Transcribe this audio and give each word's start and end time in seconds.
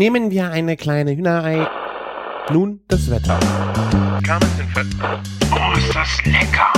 Nehmen 0.00 0.30
wir 0.30 0.50
eine 0.50 0.78
kleine 0.78 1.14
Hühnerei. 1.14 1.68
Nun 2.50 2.80
das 2.88 3.10
Wetter. 3.10 3.38
Oh, 5.52 5.76
ist 5.76 5.94
das 5.94 6.24
lecker! 6.24 6.72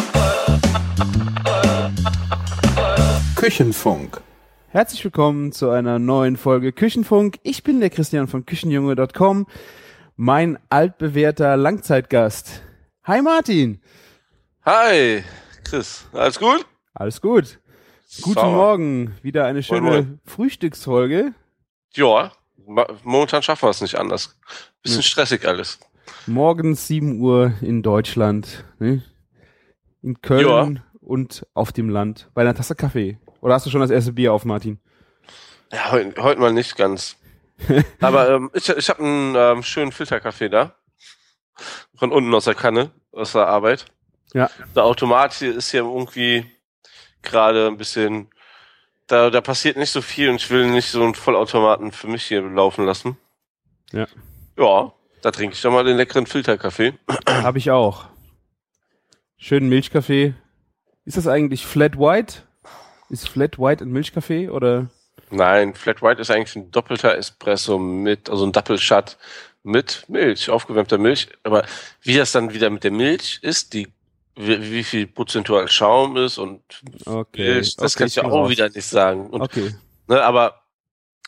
Küchenfunk. 3.36 4.20
Herzlich 4.70 5.04
willkommen 5.04 5.52
zu 5.52 5.70
einer 5.70 6.00
neuen 6.00 6.36
Folge 6.36 6.72
Küchenfunk. 6.72 7.38
Ich 7.44 7.62
bin 7.62 7.78
der 7.78 7.90
Christian 7.90 8.26
von 8.26 8.44
Küchenjunge.com, 8.44 9.46
mein 10.16 10.58
altbewährter 10.68 11.56
Langzeitgast. 11.56 12.64
Hi 13.04 13.22
Martin. 13.22 13.80
Hi, 14.64 15.22
Chris. 15.62 16.08
Alles 16.12 16.40
gut? 16.40 16.66
Alles 16.92 17.20
gut. 17.20 17.60
Guten 18.20 18.34
Sauer. 18.34 18.50
Morgen. 18.50 19.14
Wieder 19.22 19.44
eine 19.44 19.62
schöne. 19.62 20.18
Frühstücksfolge. 20.24 21.34
Ja, 21.94 22.32
momentan 23.04 23.42
schaffen 23.42 23.66
wir 23.66 23.70
es 23.70 23.80
nicht 23.80 23.96
anders. 23.96 24.38
Bisschen 24.82 24.98
Ja. 25.00 25.02
stressig 25.02 25.46
alles. 25.46 25.78
Morgens 26.26 26.86
7 26.86 27.20
Uhr 27.20 27.52
in 27.60 27.82
Deutschland. 27.82 28.64
Ne? 28.78 29.02
In 30.02 30.20
Köln 30.20 30.82
und 31.00 31.46
auf 31.54 31.72
dem 31.72 31.88
Land. 31.88 32.28
Bei 32.34 32.42
einer 32.42 32.54
Tasse 32.54 32.74
Kaffee. 32.74 33.18
Oder 33.40 33.54
hast 33.54 33.66
du 33.66 33.70
schon 33.70 33.80
das 33.80 33.90
erste 33.90 34.12
Bier 34.12 34.32
auf, 34.32 34.44
Martin? 34.44 34.80
Ja, 35.72 35.90
heute, 35.90 36.22
heute 36.22 36.40
mal 36.40 36.52
nicht 36.52 36.76
ganz. 36.76 37.16
Aber 38.00 38.30
ähm, 38.30 38.50
ich, 38.54 38.68
ich 38.68 38.88
habe 38.88 39.02
einen 39.02 39.34
ähm, 39.36 39.62
schönen 39.62 39.92
Filterkaffee 39.92 40.48
da. 40.48 40.74
Von 41.94 42.10
unten 42.12 42.34
aus 42.34 42.44
der 42.44 42.54
Kanne, 42.54 42.90
aus 43.12 43.32
der 43.32 43.46
Arbeit. 43.46 43.86
Ja. 44.32 44.50
Der 44.74 44.84
Automat 44.84 45.34
hier 45.34 45.54
ist 45.54 45.70
hier 45.70 45.80
irgendwie 45.82 46.46
gerade 47.22 47.68
ein 47.68 47.76
bisschen. 47.76 48.28
Da, 49.12 49.28
da 49.28 49.42
passiert 49.42 49.76
nicht 49.76 49.90
so 49.90 50.00
viel 50.00 50.30
und 50.30 50.36
ich 50.36 50.48
will 50.48 50.70
nicht 50.70 50.88
so 50.88 51.02
einen 51.02 51.14
Vollautomaten 51.14 51.92
für 51.92 52.06
mich 52.06 52.24
hier 52.24 52.40
laufen 52.40 52.86
lassen. 52.86 53.18
Ja. 53.92 54.06
Ja, 54.56 54.90
da 55.20 55.30
trinke 55.30 55.54
ich 55.54 55.60
doch 55.60 55.70
mal 55.70 55.84
den 55.84 55.98
leckeren 55.98 56.24
Filterkaffee. 56.24 56.94
Habe 57.28 57.58
ich 57.58 57.70
auch. 57.70 58.06
Schönen 59.36 59.68
Milchkaffee. 59.68 60.32
Ist 61.04 61.18
das 61.18 61.26
eigentlich 61.26 61.66
Flat 61.66 61.98
White? 61.98 62.36
Ist 63.10 63.28
Flat 63.28 63.58
White 63.58 63.84
ein 63.84 63.92
Milchkaffee 63.92 64.48
oder? 64.48 64.88
Nein, 65.28 65.74
Flat 65.74 66.00
White 66.00 66.22
ist 66.22 66.30
eigentlich 66.30 66.56
ein 66.56 66.70
doppelter 66.70 67.14
Espresso 67.14 67.78
mit, 67.78 68.30
also 68.30 68.46
ein 68.46 68.52
Double 68.52 68.78
Shot 68.78 69.18
mit 69.62 70.06
Milch, 70.08 70.48
aufgewärmter 70.48 70.96
Milch. 70.96 71.28
Aber 71.42 71.66
wie 72.00 72.16
das 72.16 72.32
dann 72.32 72.54
wieder 72.54 72.70
mit 72.70 72.82
der 72.82 72.92
Milch 72.92 73.40
ist, 73.42 73.74
die 73.74 73.88
wie, 74.36 74.70
wie 74.70 74.84
viel 74.84 75.06
prozentual 75.06 75.68
Schaum 75.68 76.16
ist 76.16 76.38
und 76.38 76.62
Okay. 77.04 77.54
Milch, 77.54 77.76
das 77.76 77.94
okay, 77.94 77.98
kann 77.98 78.06
ich 78.08 78.16
ja 78.16 78.24
auch 78.24 78.32
raus. 78.32 78.50
wieder 78.50 78.68
nicht 78.68 78.86
sagen. 78.86 79.28
Und, 79.30 79.42
Okay. 79.42 79.74
ne, 80.08 80.22
aber 80.22 80.62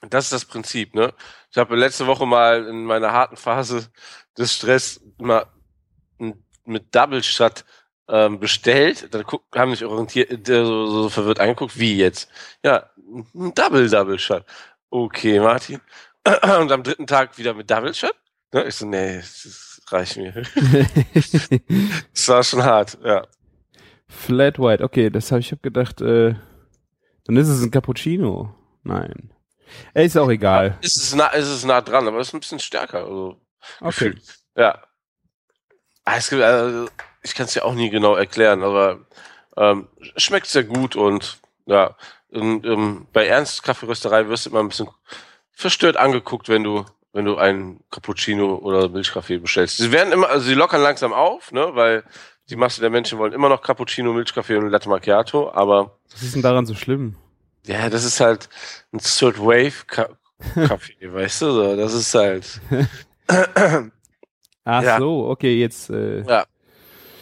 das 0.08 0.24
ist 0.24 0.32
das 0.32 0.44
Prinzip. 0.44 0.94
Ne? 0.94 1.12
Ich 1.50 1.56
habe 1.58 1.76
letzte 1.76 2.06
Woche 2.06 2.26
mal 2.26 2.66
in 2.66 2.84
meiner 2.84 3.12
harten 3.12 3.36
Phase 3.36 3.88
des 4.36 4.54
Stress 4.54 5.00
mal 5.18 5.46
mit 6.64 6.94
Double 6.94 7.22
Shot 7.22 7.64
ähm, 8.08 8.38
bestellt. 8.40 9.08
Dann 9.14 9.24
guck, 9.24 9.44
haben 9.54 9.70
mich 9.70 9.84
orientiert, 9.84 10.46
der 10.46 10.64
so, 10.64 10.86
so 10.86 11.08
verwirrt 11.08 11.40
angeguckt, 11.40 11.78
wie 11.78 11.96
jetzt? 11.96 12.28
Ja, 12.62 12.90
ein 13.34 13.52
Double 13.54 13.88
Double 13.88 14.18
Shot. 14.18 14.44
Okay, 14.90 15.40
Martin. 15.40 15.80
Und 16.26 16.72
am 16.72 16.82
dritten 16.82 17.06
Tag 17.06 17.36
wieder 17.38 17.54
mit 17.54 17.70
Double 17.70 17.94
Shot? 17.94 18.14
Ne? 18.52 18.64
Ich 18.64 18.76
so, 18.76 18.86
nee, 18.86 19.16
das 19.16 19.73
reicht 19.94 20.16
mir. 20.16 20.32
Das 22.12 22.28
war 22.28 22.42
schon 22.44 22.62
hart, 22.62 22.98
ja. 23.04 23.26
Flat 24.08 24.58
White. 24.58 24.82
Okay, 24.84 25.10
das 25.10 25.30
habe 25.32 25.40
ich 25.40 25.50
hab 25.52 25.62
gedacht. 25.62 26.00
Äh, 26.00 26.34
dann 27.24 27.36
ist 27.36 27.48
es 27.48 27.62
ein 27.62 27.70
Cappuccino. 27.70 28.54
Nein. 28.82 29.30
Ey, 29.94 30.06
ist 30.06 30.16
auch 30.16 30.28
egal. 30.30 30.78
Es 30.82 30.96
ist 30.96 31.14
nah, 31.16 31.30
es 31.32 31.48
ist 31.48 31.64
nah 31.64 31.80
dran, 31.80 32.06
aber 32.06 32.18
es 32.20 32.28
ist 32.28 32.34
ein 32.34 32.40
bisschen 32.40 32.60
stärker. 32.60 33.04
Also, 33.04 33.40
Okay. 33.80 33.86
gefühlt. 34.10 34.22
Ja. 34.56 34.82
Ah, 36.04 36.16
Es 36.18 36.28
gibt, 36.28 36.42
also, 36.42 36.88
ich 37.22 37.34
kann 37.34 37.46
es 37.46 37.54
ja 37.54 37.62
auch 37.64 37.74
nie 37.74 37.88
genau 37.88 38.14
erklären, 38.14 38.62
aber 38.62 39.06
ähm, 39.56 39.88
schmeckt 40.16 40.46
sehr 40.48 40.64
gut 40.64 40.96
und 40.96 41.38
ja, 41.66 41.96
in, 42.28 42.62
ähm, 42.64 43.06
bei 43.12 43.26
Ernst 43.26 43.62
Kaffeerösterei 43.62 44.28
wirst 44.28 44.44
du 44.46 44.50
immer 44.50 44.60
ein 44.60 44.68
bisschen 44.68 44.88
verstört 45.52 45.96
angeguckt, 45.96 46.48
wenn 46.50 46.62
du 46.62 46.84
wenn 47.14 47.24
du 47.24 47.36
einen 47.38 47.80
Cappuccino 47.90 48.56
oder 48.56 48.88
Milchkaffee 48.90 49.38
bestellst. 49.38 49.78
Sie 49.78 49.90
werden 49.92 50.12
immer, 50.12 50.28
also 50.28 50.44
sie 50.46 50.52
lockern 50.54 50.82
langsam 50.82 51.12
auf, 51.14 51.50
ne, 51.52 51.70
weil 51.74 52.02
die 52.50 52.56
Masse 52.56 52.82
der 52.82 52.90
Menschen 52.90 53.18
wollen 53.18 53.32
immer 53.32 53.48
noch 53.48 53.62
Cappuccino, 53.62 54.12
Milchkaffee 54.12 54.56
und 54.56 54.68
Latte 54.68 54.88
Macchiato, 54.90 55.50
aber 55.52 55.96
Was 56.12 56.22
ist 56.22 56.34
denn 56.34 56.42
daran 56.42 56.66
so 56.66 56.74
schlimm? 56.74 57.16
ja, 57.66 57.88
das 57.88 58.04
ist 58.04 58.20
halt 58.20 58.50
ein 58.92 58.98
Third 58.98 59.38
Wave 59.38 59.86
Ka 59.86 60.08
Kaffee, 60.68 60.96
weißt 61.10 61.40
du, 61.42 61.52
so, 61.52 61.76
das 61.76 61.94
ist 61.94 62.14
halt 62.14 62.60
Ach 64.64 64.82
Ja. 64.82 64.98
so, 64.98 65.28
okay, 65.28 65.58
jetzt. 65.60 65.90
Äh, 65.90 66.22
Ja. 66.22 66.44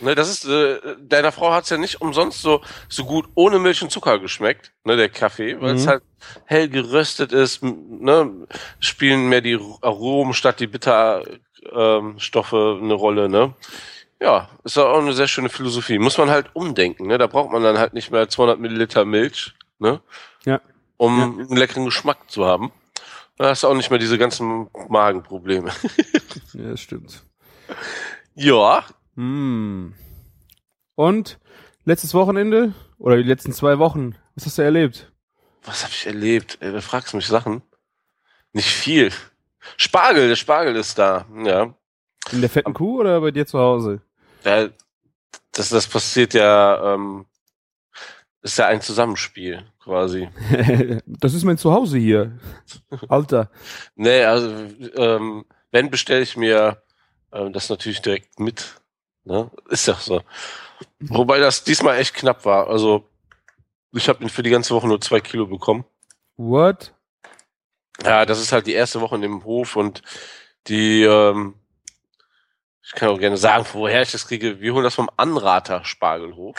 Ne, 0.03 0.15
das 0.17 0.29
ist, 0.29 0.45
äh, 0.47 0.81
deiner 1.01 1.31
Frau 1.33 1.53
hat's 1.53 1.71
ja 1.71 1.77
nicht 1.79 2.01
umsonst 2.01 2.43
so, 2.43 2.61
so 2.89 3.05
gut 3.05 3.29
ohne 3.37 3.59
Milch 3.61 3.83
und 3.83 3.91
Zucker 3.93 4.19
geschmeckt, 4.19 4.73
ne, 4.85 4.97
der 4.97 5.09
Kaffee, 5.09 5.61
weil 5.61 5.77
es 5.77 5.85
Mhm. 5.87 5.91
halt 5.91 6.03
hell 6.45 6.69
geröstet 6.69 7.33
ist, 7.33 7.63
ne, 7.63 8.47
spielen 8.81 9.29
mehr 9.29 9.41
die 9.41 9.59
Aromen 9.81 10.35
statt 10.35 10.59
die 10.61 10.67
Bitterstoffe 10.67 11.39
ähm, 11.73 12.19
Stoffe 12.19 12.81
eine 12.83 12.95
Rolle, 12.95 13.29
ne. 13.29 13.55
Ja, 14.21 14.49
ist 14.65 14.77
auch 14.79 14.99
eine 14.99 15.13
sehr 15.15 15.29
schöne 15.29 15.49
Philosophie. 15.49 15.99
Muss 15.99 16.19
man 16.19 16.31
halt 16.31 16.47
umdenken, 16.55 17.07
ne, 17.07 17.17
da 17.19 17.27
braucht 17.29 17.51
man 17.53 17.63
dann 17.63 17.79
halt 17.79 17.93
nicht 17.95 18.11
mehr 18.11 18.29
200 18.29 18.59
Milliliter 18.59 19.05
Milch, 19.05 19.55
ne, 19.79 20.01
Ja. 20.45 20.61
um 20.97 21.39
einen 21.49 21.57
leckeren 21.57 21.85
Geschmack 21.85 22.29
zu 22.31 22.45
haben. 22.45 22.73
Da 23.39 23.51
hast 23.51 23.63
du 23.63 23.69
auch 23.69 23.75
nicht 23.75 23.91
mehr 23.91 23.99
diese 24.01 24.19
ganzen 24.19 24.69
Magenprobleme. 24.89 25.71
ja, 26.55 26.77
stimmt. 26.77 27.23
ja, 28.35 28.85
Hm. 29.17 29.95
Und 30.95 31.39
letztes 31.85 32.15
Wochenende 32.15 32.75
oder 32.99 33.17
die 33.17 33.23
letzten 33.23 33.53
zwei 33.53 33.79
Wochen, 33.79 34.17
was 34.35 34.47
hast 34.47 34.59
du 34.59 34.63
erlebt? 34.63 35.13
Was 35.65 35.85
habe 35.85 35.93
ich 35.93 36.07
erlebt? 36.07 36.59
Ey, 36.61 36.73
du 36.73 36.83
fragst 36.83 37.15
mich 37.15 37.27
Sachen. 37.27 37.63
Nicht 38.53 38.71
viel. 38.71 39.13
Spargel, 39.77 40.29
der 40.29 40.37
Spargel 40.37 40.77
ist 40.77 40.99
da. 40.99 41.27
Ja. 41.45 41.75
In 42.31 42.41
der 42.41 42.51
fetten 42.51 42.75
Kuh 42.75 43.01
oder 43.01 43.21
bei 43.21 43.31
dir 43.31 43.47
zu 43.47 43.59
Hause? 43.59 44.03
ja 44.45 44.69
das, 45.53 45.69
das 45.69 45.87
passiert 45.87 46.35
ja, 46.35 46.95
ähm, 46.95 47.27
ist 48.41 48.59
ja 48.59 48.67
ein 48.67 48.81
Zusammenspiel 48.81 49.65
quasi. 49.79 50.29
das 51.07 51.35
ist 51.35 51.45
mein 51.45 51.59
Zuhause 51.59 51.99
hier. 51.99 52.39
Alter. 53.09 53.51
Nee, 53.95 54.25
also 54.25 54.49
ähm, 54.97 55.45
wenn 55.71 55.91
bestelle 55.91 56.23
ich 56.23 56.37
mir 56.37 56.83
ähm, 57.33 57.53
das 57.53 57.69
natürlich 57.69 58.01
direkt 58.01 58.41
mit. 58.41 58.81
Ne? 59.25 59.51
Ist 59.69 59.87
ja 59.87 59.95
so. 59.95 60.23
Wobei 61.01 61.39
das 61.39 61.65
diesmal 61.65 61.99
echt 61.99 62.15
knapp 62.15 62.45
war. 62.45 62.69
Also 62.69 63.09
ich 63.93 64.09
habe 64.09 64.23
ihn 64.23 64.31
für 64.31 64.43
die 64.43 64.51
ganze 64.51 64.75
Woche 64.75 64.89
nur 64.89 65.01
zwei 65.01 65.21
Kilo 65.21 65.47
bekommen. 65.47 65.85
What? 66.37 66.93
Ja, 68.05 68.25
das 68.27 68.41
ist 68.41 68.53
halt 68.53 68.67
die 68.67 68.73
erste 68.73 69.01
Woche 69.01 69.15
in 69.17 69.23
dem 69.23 69.45
Hof 69.45 69.77
und 69.77 70.03
die, 70.67 71.03
ähm, 71.03 71.55
ich 72.83 72.93
kann 72.93 73.11
auch 73.11 73.19
gerne 73.19 73.37
sagen, 73.37 73.67
woher 73.75 74.03
ich 74.03 74.13
das 74.13 74.27
kriege. 74.27 74.61
Wir 74.61 74.75
holen 74.75 74.85
das 74.85 74.95
vom 74.95 75.11
Anrater 75.17 75.85
Spargelhof. 75.85 76.57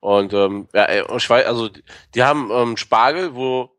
Und 0.00 0.32
ähm, 0.32 0.68
ja, 0.72 0.88
ich 1.16 1.30
weiß, 1.30 1.46
also 1.46 1.68
die, 1.68 1.84
die 2.14 2.24
haben 2.24 2.50
ähm, 2.50 2.76
Spargel, 2.76 3.36
wo, 3.36 3.70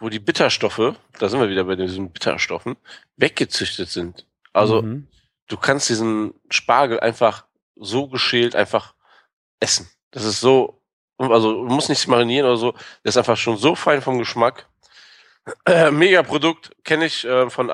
wo 0.00 0.08
die 0.08 0.18
Bitterstoffe, 0.18 0.94
da 1.18 1.28
sind 1.28 1.40
wir 1.40 1.50
wieder 1.50 1.64
bei 1.64 1.76
diesen 1.76 2.10
Bitterstoffen, 2.10 2.76
weggezüchtet 3.16 3.88
sind. 3.88 4.26
Also 4.52 4.82
Mhm. 4.82 5.06
Du 5.48 5.56
kannst 5.56 5.88
diesen 5.88 6.34
Spargel 6.50 7.00
einfach 7.00 7.44
so 7.76 8.06
geschält 8.08 8.54
einfach 8.54 8.94
essen. 9.60 9.90
Das 10.10 10.24
ist 10.24 10.40
so, 10.40 10.80
also 11.18 11.64
du 11.64 11.74
musst 11.74 11.88
nichts 11.88 12.06
marinieren 12.06 12.46
oder 12.46 12.56
so. 12.56 12.72
Der 12.72 13.10
ist 13.10 13.16
einfach 13.16 13.36
schon 13.36 13.56
so 13.56 13.74
fein 13.74 14.02
vom 14.02 14.18
Geschmack. 14.18 14.66
Äh, 15.64 15.90
Mega 15.90 16.22
Produkt, 16.22 16.72
kenne 16.84 17.06
ich 17.06 17.24
äh, 17.24 17.48
von 17.48 17.70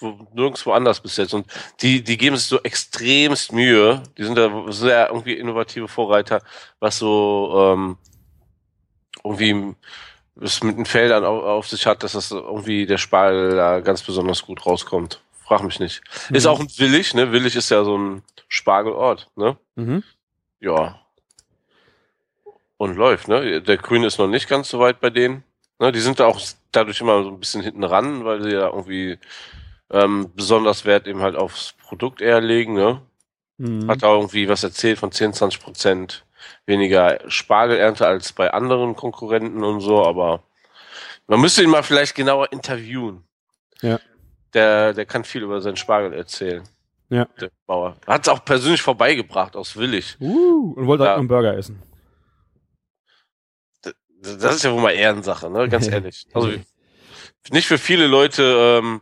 wo, 0.00 0.28
nirgendwo 0.34 0.72
anders 0.72 1.00
bis 1.00 1.16
jetzt. 1.16 1.32
Und 1.32 1.46
die, 1.80 2.02
die 2.02 2.18
geben 2.18 2.36
sich 2.36 2.46
so 2.46 2.60
extremst 2.62 3.52
Mühe. 3.52 4.02
Die 4.18 4.24
sind 4.24 4.36
da 4.36 4.64
sehr 4.68 5.08
irgendwie 5.08 5.32
innovative 5.32 5.88
Vorreiter, 5.88 6.42
was 6.78 6.98
so 6.98 7.74
ähm, 7.74 7.96
irgendwie 9.24 9.74
es 10.40 10.62
mit 10.62 10.76
den 10.76 10.86
Feldern 10.86 11.24
auf, 11.24 11.42
auf 11.42 11.68
sich 11.68 11.86
hat, 11.86 12.02
dass 12.02 12.12
das 12.12 12.30
irgendwie 12.30 12.86
der 12.86 12.98
Spargel 12.98 13.56
da 13.56 13.80
ganz 13.80 14.02
besonders 14.02 14.44
gut 14.44 14.64
rauskommt. 14.66 15.22
Frag 15.48 15.62
mich 15.62 15.80
nicht. 15.80 16.02
Ist 16.30 16.44
Mhm. 16.44 16.50
auch 16.50 16.60
ein 16.60 16.68
Willig, 16.76 17.14
ne? 17.14 17.32
Willig 17.32 17.56
ist 17.56 17.70
ja 17.70 17.82
so 17.82 17.96
ein 17.96 18.22
Spargelort, 18.48 19.30
ne? 19.34 19.56
Mhm. 19.76 20.02
Ja. 20.60 21.00
Und 22.76 22.96
läuft, 22.96 23.28
ne? 23.28 23.62
Der 23.62 23.76
Grüne 23.78 24.06
ist 24.06 24.18
noch 24.18 24.28
nicht 24.28 24.48
ganz 24.48 24.68
so 24.68 24.78
weit 24.78 25.00
bei 25.00 25.10
denen. 25.10 25.42
Ne? 25.78 25.90
Die 25.90 26.00
sind 26.00 26.20
da 26.20 26.26
auch 26.26 26.38
dadurch 26.70 27.00
immer 27.00 27.22
so 27.24 27.30
ein 27.30 27.40
bisschen 27.40 27.62
hinten 27.62 27.82
ran, 27.84 28.24
weil 28.24 28.42
sie 28.42 28.50
ja 28.52 28.66
irgendwie 28.66 29.18
ähm, 29.90 30.30
besonders 30.36 30.84
Wert 30.84 31.06
eben 31.06 31.22
halt 31.22 31.34
aufs 31.34 31.72
Produkt 31.82 32.20
eher 32.20 32.40
legen, 32.42 32.74
ne? 32.74 33.00
Mhm. 33.56 33.88
Hat 33.90 34.02
da 34.02 34.12
irgendwie 34.14 34.48
was 34.48 34.62
erzählt 34.62 34.98
von 34.98 35.10
10, 35.10 35.32
20 35.32 35.60
Prozent 35.62 36.24
weniger 36.66 37.18
Spargelernte 37.28 38.06
als 38.06 38.32
bei 38.34 38.52
anderen 38.52 38.94
Konkurrenten 38.96 39.64
und 39.64 39.80
so, 39.80 40.04
aber 40.04 40.42
man 41.26 41.40
müsste 41.40 41.62
ihn 41.62 41.70
mal 41.70 41.82
vielleicht 41.82 42.14
genauer 42.14 42.52
interviewen. 42.52 43.24
Ja. 43.80 43.98
Der, 44.54 44.94
der 44.94 45.04
kann 45.06 45.24
viel 45.24 45.42
über 45.42 45.60
seinen 45.60 45.76
Spargel 45.76 46.12
erzählen. 46.12 46.62
Ja. 47.10 47.26
Der 47.40 47.50
Bauer. 47.66 47.96
Hat 48.06 48.22
es 48.22 48.28
auch 48.28 48.44
persönlich 48.44 48.82
vorbeigebracht 48.82 49.56
aus 49.56 49.76
Willig. 49.76 50.16
Uh, 50.20 50.74
und 50.76 50.86
wollte 50.86 51.04
Ja. 51.04 51.14
auch 51.14 51.18
einen 51.18 51.28
Burger 51.28 51.56
essen. 51.56 51.82
Das 54.20 54.56
ist 54.56 54.64
ja 54.64 54.72
wohl 54.72 54.82
mal 54.82 54.90
Ehrensache, 54.92 55.48
ne? 55.50 55.68
Ganz 55.68 55.86
ehrlich. 55.92 56.26
Also 56.34 56.50
nicht 57.50 57.66
für 57.68 57.78
viele 57.78 58.06
Leute 58.06 58.80
ähm, 58.82 59.00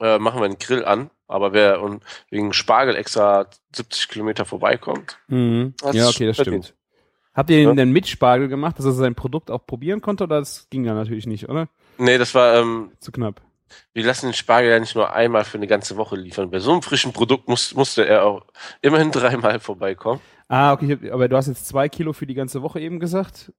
äh, 0.00 0.18
machen 0.18 0.40
wir 0.40 0.46
einen 0.46 0.58
Grill 0.58 0.84
an, 0.84 1.10
aber 1.28 1.52
wer 1.52 1.82
und 1.82 2.02
wegen 2.30 2.52
Spargel 2.52 2.96
extra 2.96 3.46
70 3.74 4.08
Kilometer 4.08 4.44
vorbeikommt, 4.44 5.18
Mhm. 5.28 5.74
Das 5.80 5.94
Ja, 5.94 6.08
okay, 6.08 6.26
das 6.26 6.36
verdient. 6.36 6.64
stimmt. 6.66 6.78
Habt 7.34 7.50
ihr 7.50 7.58
ihn 7.58 7.68
Ja. 7.68 7.74
denn 7.74 7.92
mit 7.92 8.08
Spargel 8.08 8.48
gemacht, 8.48 8.78
dass 8.78 8.86
er 8.86 8.92
sein 8.92 9.14
Produkt 9.14 9.50
auch 9.50 9.64
probieren 9.66 10.00
konnte, 10.00 10.24
oder 10.24 10.40
das 10.40 10.68
ging 10.70 10.84
ja 10.84 10.94
natürlich 10.94 11.26
nicht, 11.26 11.48
oder? 11.48 11.68
nee, 11.98 12.16
das 12.18 12.34
war, 12.34 12.56
ähm, 12.56 12.92
Zu 13.00 13.12
knapp. 13.12 13.40
Wir 13.92 14.04
lassen 14.04 14.26
den 14.26 14.34
Spargel 14.34 14.70
ja 14.70 14.78
nicht 14.78 14.94
nur 14.94 15.12
einmal 15.12 15.44
für 15.44 15.58
eine 15.58 15.66
ganze 15.66 15.96
Woche 15.96 16.16
liefern. 16.16 16.50
Bei 16.50 16.58
so 16.58 16.72
einem 16.72 16.82
frischen 16.82 17.12
Produkt 17.12 17.48
muss, 17.48 17.74
musste 17.74 18.06
er 18.06 18.24
auch 18.24 18.42
immerhin 18.82 19.10
dreimal 19.12 19.60
vorbeikommen. 19.60 20.20
Ah, 20.48 20.72
okay, 20.72 20.92
hab, 20.92 21.12
aber 21.12 21.28
du 21.28 21.36
hast 21.36 21.46
jetzt 21.46 21.66
zwei 21.66 21.88
Kilo 21.88 22.12
für 22.12 22.26
die 22.26 22.34
ganze 22.34 22.62
Woche 22.62 22.80
eben 22.80 22.98
gesagt. 22.98 23.52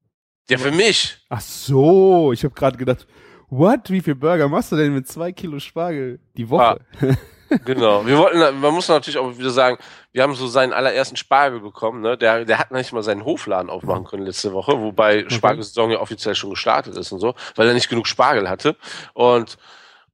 Ja, 0.50 0.58
für 0.58 0.72
mich. 0.72 1.18
Ach 1.30 1.42
so, 1.42 2.34
ich 2.34 2.44
habe 2.44 2.54
gerade 2.54 2.78
gedacht, 2.78 3.08
what? 3.50 3.90
Wie 3.90 4.02
viel 4.02 4.16
Burger 4.16 4.50
machst 4.50 4.72
du 4.72 4.76
denn 4.76 4.94
mit 4.94 5.08
zwei 5.08 5.32
Kilo 5.32 5.60
Spargel 5.60 6.20
die 6.36 6.50
Woche? 6.50 6.80
Genau. 7.66 8.06
Wir 8.06 8.18
wollten, 8.18 8.40
man 8.60 8.74
muss 8.74 8.88
natürlich 8.88 9.18
auch 9.18 9.38
wieder 9.38 9.50
sagen, 9.50 9.78
wir 10.14 10.24
haben 10.24 10.34
so 10.36 10.48
seinen 10.48 10.74
allerersten 10.74 11.18
Spargel 11.18 11.60
bekommen, 11.60 12.02
ne? 12.02 12.18
Der, 12.18 12.46
der 12.46 12.60
hat 12.60 12.72
nicht 12.72 12.94
mal 12.94 13.04
seinen 13.04 13.26
Hofladen 13.26 13.70
aufmachen 13.70 14.06
können 14.06 14.26
letzte 14.26 14.54
Woche, 14.54 14.80
wobei 14.80 15.26
Spargelsaison 15.28 15.92
ja 15.92 16.00
offiziell 16.00 16.36
schon 16.36 16.50
gestartet 16.50 16.96
ist 16.96 17.12
und 17.12 17.20
so, 17.20 17.34
weil 17.56 17.68
er 17.68 17.74
nicht 17.74 17.90
genug 17.90 18.08
Spargel 18.08 18.50
hatte. 18.50 18.78
Und 19.14 19.58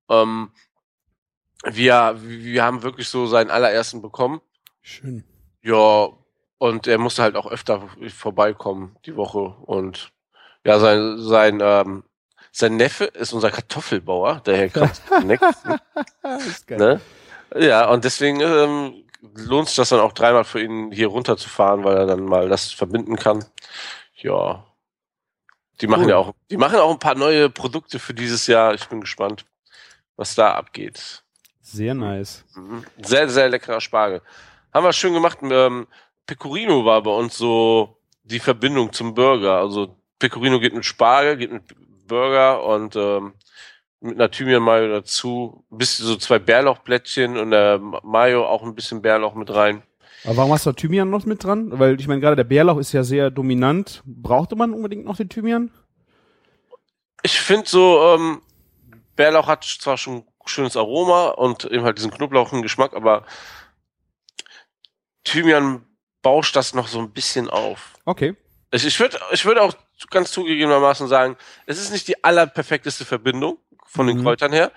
ähm, 0.10 0.52
wir, 1.64 2.16
wir 2.20 2.64
haben 2.64 2.84
wirklich 2.84 3.10
so 3.10 3.26
seinen 3.28 3.50
allerersten 3.52 4.02
bekommen. 4.02 4.42
Schön. 4.82 5.24
Ja, 5.62 6.10
und 6.60 6.88
er 6.88 6.98
musste 6.98 7.24
halt 7.24 7.36
auch 7.36 7.48
öfter 7.48 7.88
vorbeikommen 8.10 8.96
die 9.06 9.16
Woche. 9.16 9.40
Und 9.40 10.12
ja, 10.64 10.80
sein, 10.80 11.18
sein, 11.20 11.60
ähm, 11.62 12.04
sein 12.52 12.78
Neffe 12.78 13.06
ist 13.06 13.34
unser 13.34 13.52
Kartoffelbauer, 13.52 14.42
Neck, 14.48 14.76
ist 16.48 16.68
geil. 16.68 16.78
ne? 16.78 17.02
Ja, 17.56 17.90
und 17.90 18.04
deswegen 18.04 18.42
ähm, 18.42 19.04
lohnt 19.36 19.68
sich 19.68 19.78
das 19.78 19.90
dann 19.90 20.00
auch 20.00 20.14
dreimal 20.14 20.44
für 20.44 20.62
ihn 20.62 20.92
hier 20.92 21.08
runterzufahren, 21.08 21.84
weil 21.84 21.96
er 21.98 22.06
dann 22.06 22.26
mal 22.26 22.50
das 22.50 22.72
verbinden 22.72 23.16
kann. 23.16 23.46
Ja. 24.16 24.66
Die 25.82 25.88
machen 25.88 26.06
Cool. 26.06 26.10
ja 26.10 26.18
auch, 26.18 26.34
die 26.50 26.58
machen 26.58 26.80
auch 26.80 26.92
ein 26.92 27.00
paar 27.00 27.16
neue 27.16 27.50
Produkte 27.50 28.00
für 28.00 28.14
dieses 28.14 28.48
Jahr. 28.48 28.74
Ich 28.74 28.88
bin 28.90 29.00
gespannt, 29.02 29.46
was 30.18 30.36
da 30.36 30.54
abgeht. 30.54 31.24
Sehr 31.62 31.94
nice. 31.94 32.44
Mhm. 32.56 32.84
Sehr, 33.02 33.30
sehr 33.30 33.50
leckerer 33.50 33.82
Spargel. 33.82 34.22
Haben 34.74 34.86
wir 34.86 34.94
schön 34.94 35.14
gemacht. 35.14 35.40
Ähm, 35.44 35.88
Pecorino 36.26 36.84
war 36.84 37.02
bei 37.02 37.12
uns 37.12 37.38
so 37.38 37.98
die 38.24 38.40
Verbindung 38.40 38.92
zum 38.92 39.14
Burger. 39.14 39.58
Also 39.58 39.96
Pecorino 40.20 40.60
geht 40.60 40.74
mit 40.74 40.86
Spargel, 40.86 41.38
geht 41.38 41.52
mit 41.52 41.64
Burger 42.08 42.64
und 42.64 42.96
ähm, 42.96 43.34
mit 44.00 44.16
einer 44.16 44.30
Thymian-Mayo 44.30 44.90
dazu. 44.90 45.66
Ein 45.72 45.78
bisschen 45.78 46.06
so 46.06 46.16
zwei 46.18 46.40
Bärlauchblättchen 46.40 47.38
und 47.38 47.52
der 47.52 47.80
Mayo 47.80 48.46
auch 48.46 48.64
ein 48.64 48.76
bisschen 48.76 49.02
Bärlauch 49.02 49.36
mit 49.36 49.54
rein. 49.54 49.84
Aber 50.24 50.38
warum 50.38 50.54
hast 50.54 50.66
du 50.66 50.72
Thymian 50.72 51.10
noch 51.10 51.26
mit 51.26 51.44
dran? 51.44 51.80
Weil 51.80 52.00
ich 52.00 52.08
meine, 52.08 52.22
gerade 52.22 52.36
der 52.36 52.44
Bärlauch 52.44 52.78
ist 52.78 52.92
ja 52.92 53.04
sehr 53.04 53.32
dominant. 53.32 54.02
Brauchte 54.06 54.56
man 54.56 54.74
unbedingt 54.74 55.06
noch 55.06 55.18
den 55.18 55.30
Thymian? 55.30 55.72
Ich 57.24 57.40
finde 57.40 57.68
so, 57.68 58.16
ähm, 58.16 58.42
Bärlauch 59.18 59.48
hat 59.48 59.66
zwar 59.66 59.98
schon 59.98 60.20
ein 60.20 60.28
schönes 60.46 60.78
Aroma 60.78 61.28
und 61.32 61.66
eben 61.66 61.84
halt 61.84 61.98
diesen 61.98 62.12
knoblauchigen 62.12 62.62
Geschmack, 62.62 62.94
aber 62.94 63.26
Thymian 65.26 65.86
bauscht 66.22 66.56
das 66.56 66.74
noch 66.74 66.88
so 66.88 67.00
ein 67.00 67.12
bisschen 67.12 67.50
auf. 67.50 67.94
Okay. 68.06 68.36
Ich, 68.72 68.86
ich 68.86 69.00
würde 69.00 69.18
ich 69.32 69.46
würd 69.46 69.60
auch 69.60 69.74
ganz 70.10 70.32
zugegebenermaßen 70.32 71.08
sagen, 71.08 71.38
es 71.66 71.80
ist 71.80 71.92
nicht 71.92 72.08
die 72.08 72.24
allerperfekteste 72.24 73.06
Verbindung 73.06 73.58
von 73.86 74.08
den 74.08 74.18
Mhm. 74.18 74.24
Kräutern 74.24 74.52
her, 74.54 74.72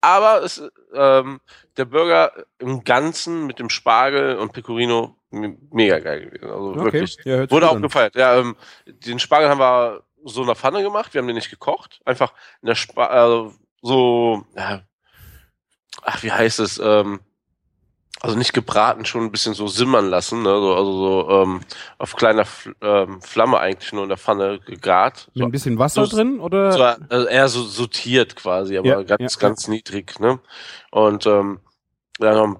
aber 0.00 0.42
es, 0.42 0.62
ähm, 0.94 1.40
der 1.76 1.84
Burger 1.86 2.32
im 2.58 2.84
Ganzen 2.84 3.46
mit 3.46 3.58
dem 3.58 3.70
Spargel 3.70 4.36
und 4.38 4.52
Pecorino 4.52 5.16
me- 5.30 5.56
mega 5.70 5.98
geil 5.98 6.26
gewesen. 6.26 6.44
Also 6.50 6.70
Okay. 6.72 6.84
wirklich. 6.84 7.16
Ja, 7.24 7.50
Wurde 7.50 7.68
auch 7.70 7.76
an. 7.76 7.82
gefeiert. 7.82 8.14
Ja, 8.14 8.38
ähm, 8.38 8.56
den 8.86 9.18
Spargel 9.18 9.48
haben 9.48 9.60
wir 9.60 10.02
so 10.24 10.42
in 10.42 10.46
der 10.46 10.56
Pfanne 10.56 10.82
gemacht. 10.82 11.14
Wir 11.14 11.20
haben 11.20 11.26
den 11.28 11.36
nicht 11.36 11.50
gekocht. 11.50 12.00
Einfach 12.04 12.34
in 12.62 12.66
der 12.66 12.74
Spa 12.74 13.06
also 13.06 13.54
so, 13.82 14.44
ja, 14.56 14.82
ach, 16.02 16.22
wie 16.22 16.32
heißt 16.32 16.60
es? 16.60 16.78
Ähm, 16.82 17.20
also 18.22 18.36
nicht 18.36 18.52
gebraten, 18.52 19.06
schon 19.06 19.22
ein 19.24 19.30
bisschen 19.30 19.54
so 19.54 19.66
simmern 19.66 20.10
lassen. 20.10 20.42
Ne? 20.42 20.48
So, 20.50 20.74
also 20.74 20.92
so 20.92 21.30
ähm, 21.30 21.60
auf 21.96 22.16
kleiner 22.16 22.42
F 22.42 22.68
ähm, 22.82 23.22
Flamme 23.22 23.58
eigentlich 23.58 23.92
nur 23.94 24.02
in 24.02 24.10
der 24.10 24.18
Pfanne 24.18 24.58
gegart. 24.60 25.28
Mit 25.32 25.38
So, 25.38 25.44
ein 25.46 25.50
bisschen 25.50 25.78
Wasser 25.78 26.04
so- 26.04 26.16
drin 26.16 26.38
oder? 26.38 26.72
so, 26.72 26.82
also 26.82 27.26
eher 27.26 27.48
so 27.48 27.62
sortiert 27.62 28.36
quasi, 28.36 28.76
aber 28.76 28.86
Ja, 28.88 29.02
ganz, 29.02 29.34
ja, 29.36 29.40
ganz 29.40 29.68
niedrig. 29.68 30.20
Ne? 30.20 30.38
Und 30.90 31.24
ähm, 31.26 31.60
ja, 32.20 32.34
noch 32.34 32.44
ein 32.48 32.58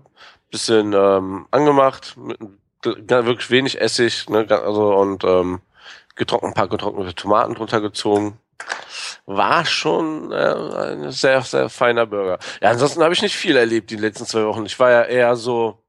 bisschen 0.50 0.94
ähm, 0.94 1.46
angemacht, 1.50 2.17
mit 2.17 2.38
wirklich 2.82 3.50
wenig 3.50 3.78
Essig, 3.78 4.31
ne? 4.31 4.46
also 4.49 4.94
und 4.96 5.22
ähm, 5.25 5.61
getrocknet, 6.17 6.52
ein 6.52 6.55
paar 6.55 6.69
getrocknete 6.69 7.14
Tomaten 7.14 7.55
drunter 7.55 7.82
gezogen. 7.82 8.38
War 9.26 9.64
schon 9.64 10.32
äh, 10.32 10.34
ein 10.34 11.10
sehr, 11.12 11.42
sehr 11.42 11.68
feiner 11.68 12.06
Burger. 12.06 12.38
Ja, 12.60 12.70
ansonsten 12.70 13.02
habe 13.02 13.14
ich 13.14 13.22
nicht 13.22 13.36
viel 13.36 13.56
erlebt 13.56 13.90
die 13.90 13.96
letzten 13.96 14.26
zwei 14.26 14.44
Wochen. 14.44 14.66
Ich 14.66 14.78
war 14.78 14.90
ja 14.90 15.02
eher 15.02 15.36
so 15.36 15.82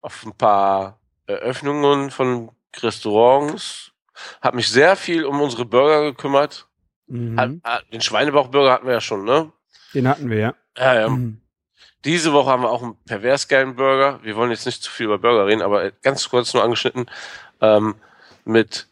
auf 0.00 0.24
ein 0.24 0.32
paar 0.32 1.00
Eröffnungen 1.26 2.10
von 2.10 2.50
Restaurants, 2.80 3.92
habe 4.40 4.56
mich 4.56 4.68
sehr 4.68 4.96
viel 4.96 5.24
um 5.24 5.40
unsere 5.40 5.64
Burger 5.64 6.02
gekümmert. 6.04 6.66
Mhm. 7.08 7.60
Den 7.92 8.00
Schweinebauchburger 8.00 8.72
hatten 8.72 8.86
wir 8.86 8.94
ja 8.94 9.00
schon, 9.00 9.24
ne? 9.24 9.52
Den 9.94 10.08
hatten 10.08 10.30
wir, 10.30 10.38
ja. 10.38 10.54
Ja, 10.76 10.94
ja. 11.00 11.08
Mhm. 11.08 11.40
Diese 12.04 12.32
Woche 12.32 12.50
haben 12.50 12.62
wir 12.62 12.70
auch 12.70 12.82
einen 12.82 12.96
pervers 13.04 13.48
geilen 13.48 13.74
Burger. 13.74 14.20
Wir 14.22 14.36
wollen 14.36 14.50
jetzt 14.50 14.66
nicht 14.66 14.82
zu 14.82 14.90
viel 14.90 15.06
über 15.06 15.18
Burger 15.18 15.46
reden, 15.46 15.62
aber 15.62 15.90
ganz 15.90 16.28
kurz 16.28 16.54
nur 16.54 16.62
angeschnitten. 16.62 17.06
Ähm, 17.60 17.96
mit 18.44 18.86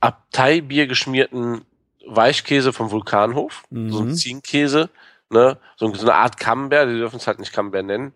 Abteibier 0.00 0.86
geschmierten 0.86 1.66
Weichkäse 2.06 2.72
vom 2.72 2.90
Vulkanhof. 2.90 3.64
So 3.70 3.76
ein 4.00 4.08
Mhm. 4.08 4.14
Ziegenkäse. 4.14 4.90
Ne? 5.30 5.58
So, 5.76 5.92
so 5.94 6.02
eine 6.02 6.14
Art 6.14 6.38
Camembert. 6.38 6.88
Die 6.88 6.94
dürfen 6.98 7.16
es 7.16 7.26
halt 7.26 7.38
nicht 7.38 7.52
Camembert 7.52 7.84
nennen. 7.86 8.12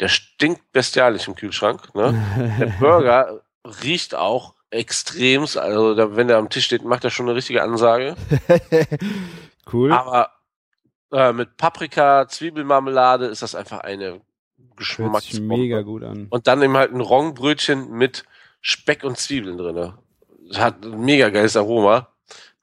Der 0.00 0.08
stinkt 0.08 0.72
bestialisch 0.72 1.26
im 1.28 1.34
Kühlschrank. 1.34 1.94
Ne? 1.94 2.14
Der 2.58 2.66
Burger 2.80 3.40
riecht 3.82 4.14
auch 4.14 4.54
extremst. 4.70 5.58
Also, 5.58 5.94
da, 5.94 6.16
wenn 6.16 6.28
der 6.28 6.38
am 6.38 6.48
Tisch 6.50 6.64
steht, 6.66 6.84
macht 6.84 7.04
er 7.04 7.10
schon 7.10 7.26
eine 7.26 7.34
richtige 7.36 7.62
Ansage. 7.62 8.14
cool. 9.72 9.92
Aber 9.92 10.30
äh, 11.12 11.32
mit 11.32 11.56
Paprika, 11.56 12.26
Zwiebelmarmelade 12.28 13.26
ist 13.26 13.42
das 13.42 13.54
einfach 13.54 13.80
eine 13.80 14.20
Geschmacksbombe. 14.76 15.56
mega 15.56 15.82
gut 15.82 16.02
an. 16.04 16.26
Und 16.30 16.46
dann 16.46 16.62
eben 16.62 16.76
halt 16.76 16.92
ein 16.92 17.00
Roggenbrötchen 17.00 17.90
mit 17.90 18.24
Speck 18.60 19.04
und 19.04 19.18
Zwiebeln 19.18 19.58
drinne. 19.58 19.98
Hat 20.54 20.84
ein 20.84 21.00
mega 21.04 21.28
geiles 21.30 21.56
Aroma. 21.56 22.08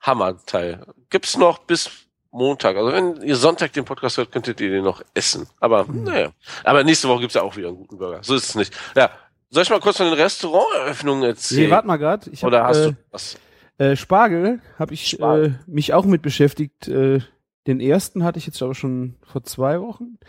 Hammerteil. 0.01 0.85
Gibt's 1.09 1.37
noch 1.37 1.59
bis 1.59 1.89
Montag. 2.31 2.77
Also 2.77 2.93
wenn 2.93 3.21
ihr 3.21 3.35
Sonntag 3.35 3.73
den 3.73 3.85
Podcast 3.85 4.17
hört, 4.17 4.31
könntet 4.31 4.61
ihr 4.61 4.69
den 4.69 4.83
noch 4.83 5.01
essen. 5.13 5.47
Aber 5.59 5.85
Mhm. 5.85 6.03
naja. 6.03 6.29
Aber 6.63 6.83
nächste 6.83 7.07
Woche 7.07 7.21
gibt's 7.21 7.35
ja 7.35 7.41
auch 7.41 7.55
wieder 7.57 7.69
einen 7.69 7.77
guten 7.77 7.97
Burger. 7.97 8.19
So 8.23 8.35
ist 8.35 8.49
es 8.49 8.55
nicht. 8.55 8.73
Ja. 8.95 9.09
Soll 9.51 9.63
ich 9.63 9.69
mal 9.71 9.79
kurz 9.79 9.97
von 9.97 10.05
den 10.05 10.13
Restauranteröffnungen 10.15 11.23
erzählen? 11.23 11.63
Nee, 11.63 11.71
warte 11.71 11.87
mal 11.87 11.99
hab, 11.99 12.43
Oder 12.43 12.63
hast 12.65 12.77
äh, 12.77 12.87
du 12.91 12.97
was? 13.09 13.37
Äh, 13.79 13.95
Spargel 13.95 14.61
habe 14.77 14.93
ich 14.93 15.07
Spargel. 15.09 15.59
Äh, 15.67 15.71
mich 15.71 15.93
auch 15.95 16.05
mit 16.05 16.21
beschäftigt. 16.21 16.87
Äh, 16.87 17.21
den 17.65 17.79
ersten 17.79 18.23
hatte 18.23 18.37
ich 18.37 18.45
jetzt 18.45 18.61
aber 18.61 18.75
schon 18.75 19.15
vor 19.25 19.43
zwei 19.43 19.81
Wochen. 19.81 20.19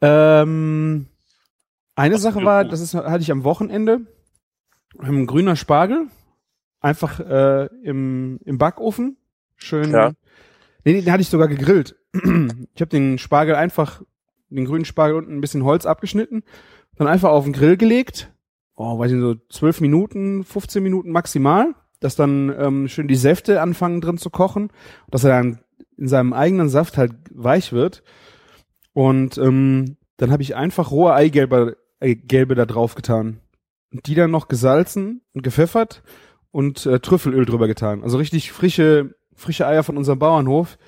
Ähm, 0.00 1.06
eine 1.94 2.18
Sache 2.18 2.44
war, 2.44 2.64
das 2.64 2.80
ist, 2.80 2.94
hatte 2.94 3.22
ich 3.22 3.30
am 3.30 3.44
Wochenende. 3.44 4.00
Ähm, 5.00 5.26
grüner 5.28 5.54
Spargel. 5.54 6.08
Einfach 6.84 7.20
äh, 7.20 7.66
im, 7.82 8.38
im 8.44 8.58
Backofen. 8.58 9.16
Schön. 9.56 9.90
Ja. 9.90 10.12
Nee, 10.84 11.00
den 11.00 11.12
hatte 11.12 11.22
ich 11.22 11.28
sogar 11.28 11.48
gegrillt. 11.48 11.96
ich 12.12 12.80
habe 12.80 12.90
den 12.90 13.18
Spargel 13.18 13.54
einfach, 13.54 14.02
den 14.50 14.66
grünen 14.66 14.84
Spargel 14.84 15.16
unten 15.16 15.36
ein 15.36 15.40
bisschen 15.40 15.64
Holz 15.64 15.86
abgeschnitten, 15.86 16.42
dann 16.96 17.06
einfach 17.06 17.30
auf 17.30 17.44
den 17.44 17.52
Grill 17.52 17.76
gelegt. 17.76 18.30
Oh, 18.76 18.98
weiß 18.98 19.12
ich 19.12 19.18
so, 19.18 19.36
zwölf 19.48 19.80
Minuten, 19.80 20.44
15 20.44 20.82
Minuten 20.82 21.10
maximal 21.10 21.74
dass 22.04 22.16
dann 22.16 22.54
ähm, 22.58 22.86
schön 22.86 23.08
die 23.08 23.16
Säfte 23.16 23.62
anfangen 23.62 24.02
drin 24.02 24.18
zu 24.18 24.28
kochen, 24.28 24.68
dass 25.10 25.24
er 25.24 25.30
dann 25.30 25.60
in 25.96 26.06
seinem 26.06 26.34
eigenen 26.34 26.68
Saft 26.68 26.98
halt 26.98 27.12
weich 27.30 27.72
wird. 27.72 28.02
Und 28.92 29.38
ähm, 29.38 29.96
dann 30.18 30.30
habe 30.30 30.42
ich 30.42 30.54
einfach 30.54 30.90
rohe 30.90 31.14
Eigelbe 31.14 31.78
äh, 32.00 32.14
Gelbe 32.14 32.56
da 32.56 32.66
drauf 32.66 32.94
getan. 32.94 33.40
Und 33.90 34.06
die 34.06 34.14
dann 34.14 34.30
noch 34.30 34.48
gesalzen 34.48 35.22
und 35.32 35.42
gepfeffert 35.42 36.02
und 36.54 36.86
äh, 36.86 37.00
Trüffelöl 37.00 37.46
drüber 37.46 37.66
getan. 37.66 38.04
Also 38.04 38.16
richtig 38.16 38.52
frische, 38.52 39.16
frische 39.34 39.66
Eier 39.66 39.82
von 39.82 39.96
unserem 39.96 40.20
Bauernhof. 40.20 40.78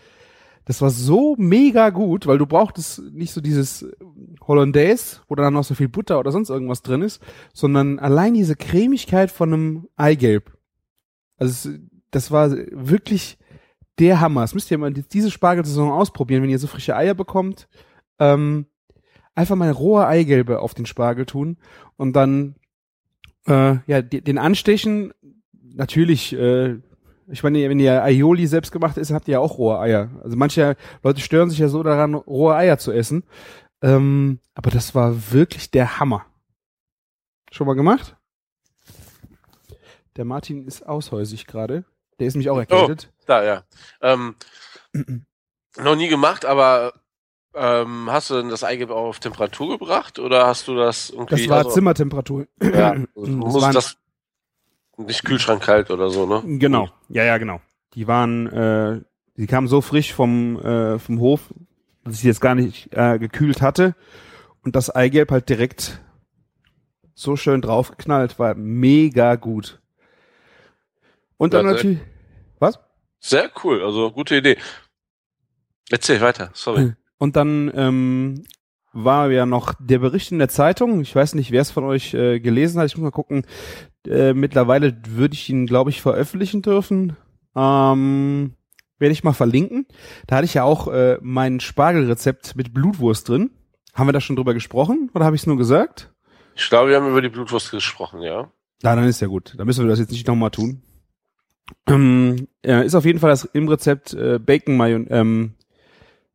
Das 0.65 0.81
war 0.81 0.91
so 0.91 1.35
mega 1.39 1.91
gut, 1.91 2.29
weil 2.29 2.39
du 2.39 2.47
brauchtest 2.47 3.03
nicht 3.13 3.33
so 3.33 3.41
dieses 3.41 3.85
Hollandaise, 4.47 5.23
wo 5.27 5.35
dann 5.35 5.55
noch 5.55 5.65
so 5.65 5.75
viel 5.75 5.89
Butter 5.89 6.21
oder 6.21 6.31
sonst 6.31 6.51
irgendwas 6.51 6.83
drin 6.83 7.03
ist, 7.03 7.21
sondern 7.53 7.99
allein 7.99 8.35
diese 8.35 8.55
Cremigkeit 8.55 9.29
von 9.33 9.53
einem 9.53 9.89
Eigelb. 9.97 10.57
Also 11.37 11.71
das 12.13 12.31
war 12.31 12.53
wirklich 12.53 13.37
der 13.99 14.21
Hammer. 14.21 14.43
Das 14.43 14.55
müsst 14.55 14.71
ihr 14.71 14.79
mal 14.79 14.93
diese 14.93 15.33
Spargelsaison 15.33 15.91
ausprobieren, 15.91 16.45
wenn 16.45 16.51
ihr 16.51 16.61
so 16.61 16.69
frische 16.69 16.95
Eier 16.95 17.15
bekommt. 17.15 17.69
Ähm, 18.21 18.67
einfach 19.35 19.57
mal 19.57 19.73
rohe 19.73 20.07
Eigelbe 20.07 20.61
auf 20.61 20.75
den 20.75 20.87
Spargel 20.87 21.27
tun 21.27 21.59
und 21.97 22.13
dann 22.15 22.55
äh, 23.49 23.79
ja 23.89 24.01
den 24.01 24.39
anstechen. 24.39 25.13
Natürlich 25.77 26.33
äh, 26.33 26.79
ich 27.29 27.43
meine, 27.43 27.69
wenn 27.69 27.81
ihr 27.81 28.03
Aioli 28.03 28.47
selbst 28.47 28.71
gemacht 28.71 28.97
ist, 28.97 29.11
habt 29.11 29.27
ihr 29.27 29.33
ja 29.33 29.39
auch 29.41 29.59
rohe 29.59 29.79
Eier. 29.81 30.11
Also 30.23 30.37
manche 30.37 30.77
Leute 31.03 31.21
stören 31.21 31.51
sich 31.51 31.59
ja 31.59 31.69
so 31.69 31.83
daran, 31.83 32.15
rohe 32.15 32.55
Eier 32.55 32.79
zu 32.79 32.93
essen. 32.93 33.25
Ähm, 33.83 34.39
aber 34.55 34.71
das 34.71 34.95
war 34.95 35.33
wirklich 35.33 35.71
der 35.71 35.99
Hammer. 35.99 36.25
Schon 37.51 37.67
mal 37.67 37.75
gemacht? 37.75 38.17
Der 40.17 40.25
Martin 40.25 40.65
ist 40.65 40.87
aushäusig 40.87 41.47
gerade. 41.47 41.85
Der 42.19 42.29
ist 42.29 42.35
nämlich 42.35 42.49
auch 42.49 42.59
erkältet. 42.59 43.13
Oh, 43.13 43.25
da, 43.27 43.45
ja. 43.45 43.63
Ähm, 44.01 44.37
noch 45.79 45.97
nie 45.97 46.09
gemacht, 46.09 46.45
aber 46.45 46.93
ähm, 47.55 48.09
hast 48.11 48.31
du 48.31 48.35
denn 48.35 48.49
das 48.49 48.65
Eigelb 48.65 48.91
auch 48.91 49.09
auf 49.09 49.19
Temperatur 49.19 49.79
gebracht 49.79 50.19
oder 50.19 50.47
hast 50.47 50.69
du 50.69 50.77
das 50.77 51.11
irgendwie? 51.11 51.43
Das 51.43 51.49
war 51.49 51.59
also, 51.59 51.71
Zimmertemperatur. 51.71 52.47
Ja, 52.63 52.93
also 53.17 53.31
muss 53.33 53.71
das 53.73 53.99
nicht 54.97 55.25
Kühlschrank 55.25 55.63
kalt 55.63 55.91
oder 55.91 56.11
so, 56.11 56.27
ne? 56.27 56.59
Genau. 56.59 56.89
Ja, 57.09 57.25
ja, 57.25 57.39
genau. 57.39 57.61
Die 57.95 58.07
waren, 58.07 58.47
äh, 58.47 59.01
die 59.37 59.47
kamen 59.47 59.69
so 59.69 59.81
frisch 59.81 60.13
vom, 60.13 60.59
äh, 60.61 60.99
vom 60.99 61.21
Hof, 61.21 61.53
dass 62.05 62.15
ich 62.15 62.21
sie 62.21 62.29
jetzt 62.29 62.41
gar 62.41 62.55
nicht 62.55 62.93
äh, 62.93 63.19
gekühlt 63.19 63.63
hatte. 63.63 63.95
Und 64.63 64.77
das 64.77 64.95
Eigelb 64.95 65.31
halt 65.31 65.49
direkt 65.49 66.01
so 67.15 67.37
schön 67.37 67.63
draufgeknallt, 67.63 68.39
war 68.39 68.55
mega 68.55 69.37
gut. 69.37 69.81
Und 71.37 71.55
dann 71.55 71.67
ja, 71.67 71.73
natürlich. 71.73 71.99
Was? 72.59 72.79
Sehr 73.21 73.51
cool, 73.65 73.83
also 73.83 74.11
gute 74.11 74.37
Idee. 74.37 74.57
Erzähl 75.91 76.21
weiter, 76.21 76.51
sorry. 76.53 76.95
Und 77.19 77.37
dann 77.37 77.73
ähm, 77.75 78.45
war 78.93 79.31
ja 79.31 79.47
noch 79.47 79.75
der 79.79 79.99
Bericht 79.99 80.33
in 80.33 80.39
der 80.39 80.49
Zeitung. 80.49 81.01
Ich 81.01 81.15
weiß 81.15 81.35
nicht, 81.35 81.51
wer 81.51 81.63
es 81.63 81.71
von 81.71 81.85
euch 81.85 82.13
äh, 82.15 82.41
gelesen 82.41 82.81
hat. 82.81 82.87
Ich 82.87 82.97
muss 82.97 83.05
mal 83.05 83.11
gucken. 83.11 83.47
Äh, 84.07 84.35
mittlerweile 84.35 84.97
würde 85.09 85.35
ich 85.35 85.49
ihn, 85.49 85.67
glaube 85.67 85.91
ich, 85.91 86.03
veröffentlichen 86.03 86.63
dürfen. 86.63 87.17
Ähm, 87.55 88.55
werde 88.99 89.13
ich 89.13 89.25
mal 89.25 89.33
verlinken. 89.33 89.87
Da 90.27 90.37
hatte 90.37 90.45
ich 90.47 90.55
ja 90.55 90.65
auch 90.65 90.89
äh, 90.89 91.19
mein 91.21 91.61
Spargelrezept 91.61 92.57
mit 92.57 92.73
Blutwurst 92.73 93.29
drin. 93.29 93.51
Haben 93.95 94.09
wir 94.09 94.13
da 94.13 94.21
schon 94.21 94.37
drüber 94.37 94.55
gesprochen 94.55 95.11
oder 95.15 95.25
habe 95.25 95.37
ich 95.37 95.43
es 95.43 95.47
nur 95.47 95.57
gesagt? 95.57 96.13
Ich 96.55 96.69
glaube, 96.69 96.91
wir 96.91 96.97
haben 96.97 97.09
über 97.09 97.23
die 97.23 97.29
Blutwurst 97.29 97.71
gesprochen, 97.71 98.23
ja. 98.23 98.51
Ja, 98.83 98.95
dann 98.95 99.05
ist 99.05 99.21
ja 99.21 99.27
gut. 99.27 99.55
Dann 99.57 99.67
müssen 99.67 99.85
wir 99.85 99.91
das 99.91 99.99
jetzt 99.99 100.13
nicht 100.13 100.27
nochmal 100.27 100.51
tun. 100.51 100.83
Ähm, 101.87 102.49
ja, 102.65 102.83
ist 102.83 102.95
auf 102.95 103.05
jeden 103.05 103.19
Fall 103.19 103.31
das 103.31 103.45
im 103.45 103.69
Rezept 103.69 104.13
äh, 104.15 104.39
Bacon 104.39 104.77
Mayon 104.77 105.07
ähm, 105.11 105.55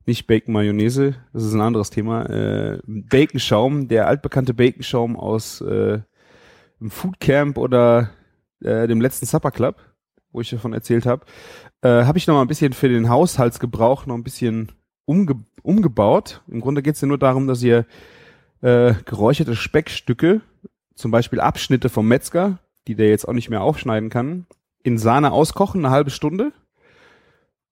nicht 0.06 0.28
Bacon 0.28 0.54
Mayonnaise, 0.54 1.16
das 1.34 1.44
ist 1.44 1.54
ein 1.54 1.62
anderes 1.62 1.90
Thema. 1.90 2.26
Äh, 2.26 2.80
Bacon-Schaum, 2.86 3.88
der 3.88 4.08
altbekannte 4.08 4.54
Bacon-Schaum 4.54 5.16
aus 5.16 5.62
äh, 5.62 6.00
dem 6.82 6.90
Foodcamp 6.90 7.58
oder 7.58 8.10
äh, 8.62 8.88
dem 8.88 9.00
letzten 9.00 9.26
Supper 9.26 9.52
Club, 9.52 9.78
wo 10.32 10.42
ich 10.42 10.50
davon 10.50 10.74
erzählt 10.74 11.06
habe, 11.06 11.26
äh, 11.82 12.06
habe 12.06 12.18
ich 12.18 12.28
noch 12.28 12.36
mal 12.36 12.42
ein 12.42 12.48
bisschen 12.48 12.74
für 12.74 12.90
den 12.90 13.10
Haushaltsgebrauch 13.10 14.06
noch 14.06 14.16
ein 14.16 14.24
bisschen 14.24 14.72
umge 15.06 15.36
umgebaut. 15.64 16.42
Im 16.48 16.60
Grunde 16.60 16.82
geht 16.82 16.96
es 16.96 17.02
ja 17.02 17.08
nur 17.08 17.20
darum, 17.20 17.48
dass 17.48 17.62
ihr 17.62 17.86
äh, 18.62 18.96
geräucherte 19.06 19.56
Speckstücke, 19.56 20.42
zum 20.96 21.12
Beispiel 21.12 21.40
Abschnitte 21.40 21.90
vom 21.90 22.08
Metzger, 22.08 22.58
die 22.88 22.96
der 22.96 23.10
jetzt 23.10 23.28
auch 23.28 23.34
nicht 23.34 23.50
mehr 23.50 23.62
aufschneiden 23.62 24.10
kann, 24.10 24.48
in 24.84 24.98
Sahne 24.98 25.32
auskochen, 25.32 25.86
eine 25.86 25.94
halbe 25.94 26.10
Stunde 26.10 26.52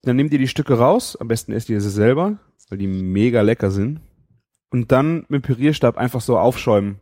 dann 0.01 0.15
nehmt 0.15 0.31
ihr 0.31 0.39
die 0.39 0.47
Stücke 0.47 0.77
raus, 0.77 1.17
am 1.19 1.27
besten 1.27 1.51
esst 1.51 1.69
ihr 1.69 1.81
sie 1.81 1.89
selber, 1.89 2.37
weil 2.69 2.77
die 2.77 2.87
mega 2.87 3.41
lecker 3.41 3.71
sind. 3.71 4.01
Und 4.71 4.91
dann 4.91 5.25
mit 5.29 5.43
Pürierstab 5.43 5.97
einfach 5.97 6.21
so 6.21 6.37
aufschäumen. 6.37 7.01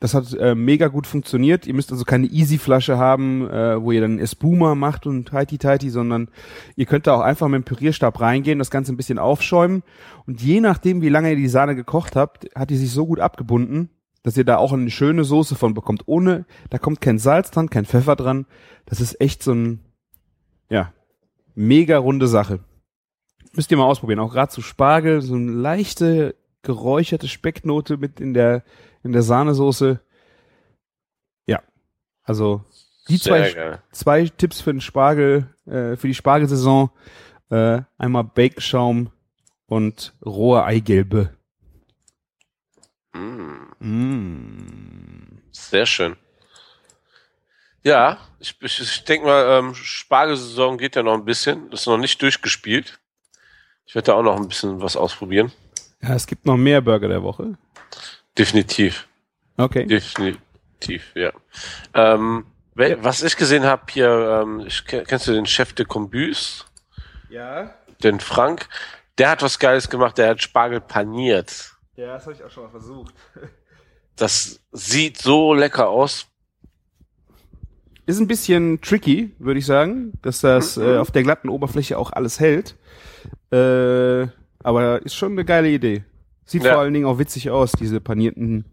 Das 0.00 0.14
hat 0.14 0.32
äh, 0.32 0.54
mega 0.54 0.88
gut 0.88 1.06
funktioniert. 1.06 1.66
Ihr 1.66 1.74
müsst 1.74 1.92
also 1.92 2.04
keine 2.04 2.26
Easy-Flasche 2.26 2.96
haben, 2.96 3.48
äh, 3.48 3.80
wo 3.80 3.92
ihr 3.92 4.00
dann 4.00 4.18
Espuma 4.18 4.74
macht 4.74 5.06
und 5.06 5.30
heiti 5.32 5.58
teiti, 5.58 5.90
sondern 5.90 6.28
ihr 6.74 6.86
könnt 6.86 7.06
da 7.06 7.14
auch 7.14 7.20
einfach 7.20 7.48
mit 7.48 7.62
dem 7.62 7.64
Pürierstab 7.64 8.18
reingehen, 8.18 8.58
das 8.58 8.70
Ganze 8.70 8.92
ein 8.92 8.96
bisschen 8.96 9.18
aufschäumen. 9.18 9.82
Und 10.26 10.40
je 10.40 10.60
nachdem, 10.60 11.02
wie 11.02 11.10
lange 11.10 11.30
ihr 11.30 11.36
die 11.36 11.48
Sahne 11.48 11.76
gekocht 11.76 12.16
habt, 12.16 12.48
hat 12.54 12.70
die 12.70 12.76
sich 12.76 12.90
so 12.90 13.06
gut 13.06 13.20
abgebunden, 13.20 13.90
dass 14.22 14.38
ihr 14.38 14.44
da 14.44 14.56
auch 14.56 14.72
eine 14.72 14.90
schöne 14.90 15.24
Soße 15.24 15.54
von 15.54 15.74
bekommt. 15.74 16.04
Ohne, 16.06 16.46
da 16.70 16.78
kommt 16.78 17.02
kein 17.02 17.18
Salz 17.18 17.50
dran, 17.50 17.68
kein 17.68 17.84
Pfeffer 17.84 18.16
dran. 18.16 18.46
Das 18.86 19.00
ist 19.00 19.20
echt 19.20 19.42
so 19.42 19.52
ein, 19.52 19.80
ja, 20.70 20.92
Mega 21.54 21.98
runde 21.98 22.26
Sache. 22.26 22.60
Müsst 23.52 23.70
ihr 23.70 23.76
mal 23.76 23.84
ausprobieren. 23.84 24.20
Auch 24.20 24.32
gerade 24.32 24.50
zu 24.50 24.62
Spargel, 24.62 25.20
so 25.20 25.34
eine 25.34 25.50
leichte 25.50 26.36
geräucherte 26.62 27.28
Specknote 27.28 27.96
mit 27.96 28.20
in 28.20 28.34
der, 28.34 28.64
in 29.02 29.12
der 29.12 29.22
Sahnesoße. 29.22 30.00
Ja. 31.46 31.62
Also, 32.22 32.64
die 33.08 33.18
zwei, 33.18 33.78
zwei 33.92 34.28
Tipps 34.28 34.60
für 34.60 34.72
den 34.72 34.80
Spargel, 34.80 35.48
äh, 35.66 35.96
für 35.96 36.06
die 36.06 36.14
Spargelsaison. 36.14 36.90
Äh, 37.50 37.82
einmal 37.98 38.24
Baconschaum 38.24 39.10
und 39.66 40.14
rohe 40.24 40.62
Eigelbe. 40.62 41.36
Mm. 43.12 43.72
Mm. 43.80 45.42
Sehr 45.50 45.86
schön. 45.86 46.16
Ja, 47.82 48.18
ich, 48.38 48.56
ich, 48.60 48.80
ich 48.80 49.04
denke 49.04 49.26
mal, 49.26 49.58
ähm, 49.58 49.74
Spargelsaison 49.74 50.78
geht 50.78 50.96
ja 50.96 51.02
noch 51.02 51.14
ein 51.14 51.24
bisschen. 51.24 51.70
Das 51.70 51.80
ist 51.80 51.86
noch 51.86 51.96
nicht 51.98 52.20
durchgespielt. 52.22 53.00
Ich 53.86 53.94
werde 53.94 54.06
da 54.06 54.14
auch 54.14 54.22
noch 54.22 54.36
ein 54.36 54.46
bisschen 54.46 54.80
was 54.80 54.96
ausprobieren. 54.96 55.50
Ja, 56.02 56.14
es 56.14 56.26
gibt 56.26 56.46
noch 56.46 56.56
mehr 56.56 56.80
Burger 56.80 57.08
der 57.08 57.22
Woche. 57.22 57.56
Definitiv. 58.38 59.08
Okay. 59.56 59.86
Definitiv, 59.86 61.12
ja. 61.14 61.32
Ähm, 61.94 62.46
ja. 62.76 63.02
Was 63.02 63.22
ich 63.22 63.36
gesehen 63.36 63.64
habe 63.64 63.82
hier, 63.90 64.42
ähm, 64.42 64.60
ich, 64.66 64.84
kennst 64.84 65.26
du 65.26 65.32
den 65.32 65.46
Chef 65.46 65.72
de 65.72 65.84
Combus? 65.84 66.66
Ja. 67.28 67.74
Den 68.02 68.20
Frank. 68.20 68.68
Der 69.18 69.30
hat 69.30 69.42
was 69.42 69.58
Geiles 69.58 69.90
gemacht, 69.90 70.16
der 70.16 70.30
hat 70.30 70.42
Spargel 70.42 70.80
paniert. 70.80 71.74
Ja, 71.96 72.14
das 72.14 72.24
habe 72.24 72.34
ich 72.34 72.42
auch 72.42 72.50
schon 72.50 72.64
mal 72.64 72.70
versucht. 72.70 73.14
Das 74.16 74.60
sieht 74.72 75.18
so 75.18 75.54
lecker 75.54 75.88
aus. 75.88 76.26
Ist 78.06 78.20
ein 78.20 78.26
bisschen 78.26 78.80
tricky, 78.80 79.34
würde 79.38 79.60
ich 79.60 79.66
sagen, 79.66 80.12
dass 80.22 80.40
das 80.40 80.76
äh, 80.76 80.98
auf 80.98 81.10
der 81.10 81.22
glatten 81.22 81.48
Oberfläche 81.48 81.96
auch 81.96 82.12
alles 82.12 82.40
hält. 82.40 82.76
Äh, 83.52 84.26
aber 84.62 85.02
ist 85.02 85.14
schon 85.14 85.32
eine 85.32 85.44
geile 85.44 85.68
Idee. 85.68 86.04
Sieht 86.50 86.64
ja. 86.64 86.72
vor 86.72 86.80
allen 86.80 86.92
Dingen 86.92 87.06
auch 87.06 87.18
witzig 87.18 87.50
aus, 87.50 87.70
diese 87.70 88.00
panierten, 88.00 88.64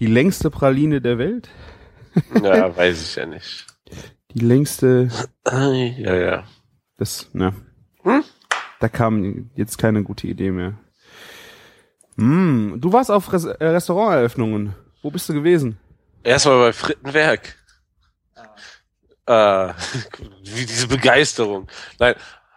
die 0.00 0.06
längste 0.06 0.50
Praline 0.50 1.00
der 1.00 1.18
Welt. 1.18 1.48
ja, 2.42 2.76
weiß 2.76 3.00
ich 3.00 3.14
ja 3.14 3.26
nicht. 3.26 3.66
Die 4.32 4.40
längste. 4.40 5.08
Ja, 5.48 6.14
ja. 6.14 6.44
Das, 6.96 7.28
ne. 7.32 7.54
Hm? 8.02 8.24
Da 8.80 8.88
kam 8.88 9.50
jetzt 9.54 9.78
keine 9.78 10.02
gute 10.02 10.26
Idee 10.26 10.50
mehr. 10.50 10.74
Hm, 12.16 12.78
du 12.80 12.92
warst 12.92 13.10
auf 13.10 13.32
Res 13.32 13.44
äh, 13.44 13.64
Restauranteröffnungen. 13.64 14.74
Wo 15.02 15.10
bist 15.10 15.28
du 15.28 15.34
gewesen? 15.34 15.78
Erstmal 16.24 16.58
bei 16.58 16.72
Frittenwerk 16.72 17.56
äh, 19.26 19.68
wie 20.44 20.66
diese 20.66 20.88
Begeisterung. 20.88 21.68
Nein, 21.98 22.14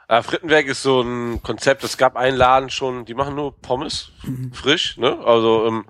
äh, 0.07 0.21
Frittenwerk 0.21 0.67
ist 0.67 0.83
so 0.83 1.01
ein 1.01 1.41
Konzept, 1.41 1.83
es 1.83 1.97
gab 1.97 2.15
einen 2.15 2.38
Laden 2.38 2.69
schon, 2.69 3.05
die 3.05 3.13
machen 3.13 3.35
nur 3.35 3.59
Pommes, 3.59 4.12
mhm. 4.24 4.53
frisch, 4.53 4.97
ne? 4.97 5.19
Also, 5.25 5.65
ähm, 5.67 5.85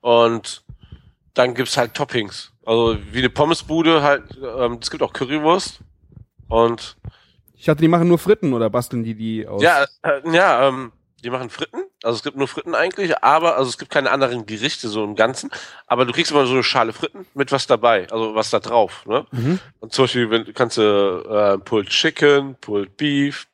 und 0.00 0.62
dann 1.34 1.54
gibt's 1.54 1.76
halt 1.76 1.94
Toppings. 1.94 2.52
Also 2.64 2.96
wie 3.10 3.18
eine 3.18 3.30
Pommesbude 3.30 4.02
halt, 4.02 4.38
ähm, 4.42 4.78
es 4.80 4.90
gibt 4.90 5.02
auch 5.02 5.12
Currywurst 5.12 5.80
und 6.48 6.96
ich 7.56 7.68
hatte, 7.68 7.80
die 7.80 7.88
machen 7.88 8.08
nur 8.08 8.18
Fritten 8.18 8.52
oder 8.54 8.70
basteln 8.70 9.04
die 9.04 9.14
die 9.14 9.46
aus? 9.46 9.62
Ja, 9.62 9.84
äh, 10.02 10.20
ja, 10.32 10.66
ähm, 10.66 10.90
die 11.22 11.30
machen 11.30 11.48
Fritten. 11.48 11.78
Also 12.02 12.16
es 12.16 12.22
gibt 12.22 12.36
nur 12.36 12.48
Fritten 12.48 12.74
eigentlich, 12.74 13.22
aber 13.22 13.56
also 13.56 13.68
es 13.68 13.78
gibt 13.78 13.90
keine 13.90 14.10
anderen 14.10 14.44
Gerichte 14.46 14.88
so 14.88 15.04
im 15.04 15.14
Ganzen. 15.14 15.50
Aber 15.86 16.04
du 16.04 16.12
kriegst 16.12 16.32
immer 16.32 16.46
so 16.46 16.54
eine 16.54 16.64
Schale 16.64 16.92
Fritten 16.92 17.26
mit 17.34 17.52
was 17.52 17.66
dabei, 17.66 18.08
also 18.10 18.34
was 18.34 18.50
da 18.50 18.58
drauf. 18.58 19.06
Ne? 19.06 19.26
Mhm. 19.30 19.60
Und 19.80 19.92
zum 19.92 20.04
Beispiel 20.04 20.30
wenn, 20.30 20.52
kannst 20.52 20.78
du 20.78 20.82
äh, 20.82 21.58
Pulled 21.58 21.88
Chicken, 21.88 22.56
Pulled 22.60 22.96
Beef 22.96 23.46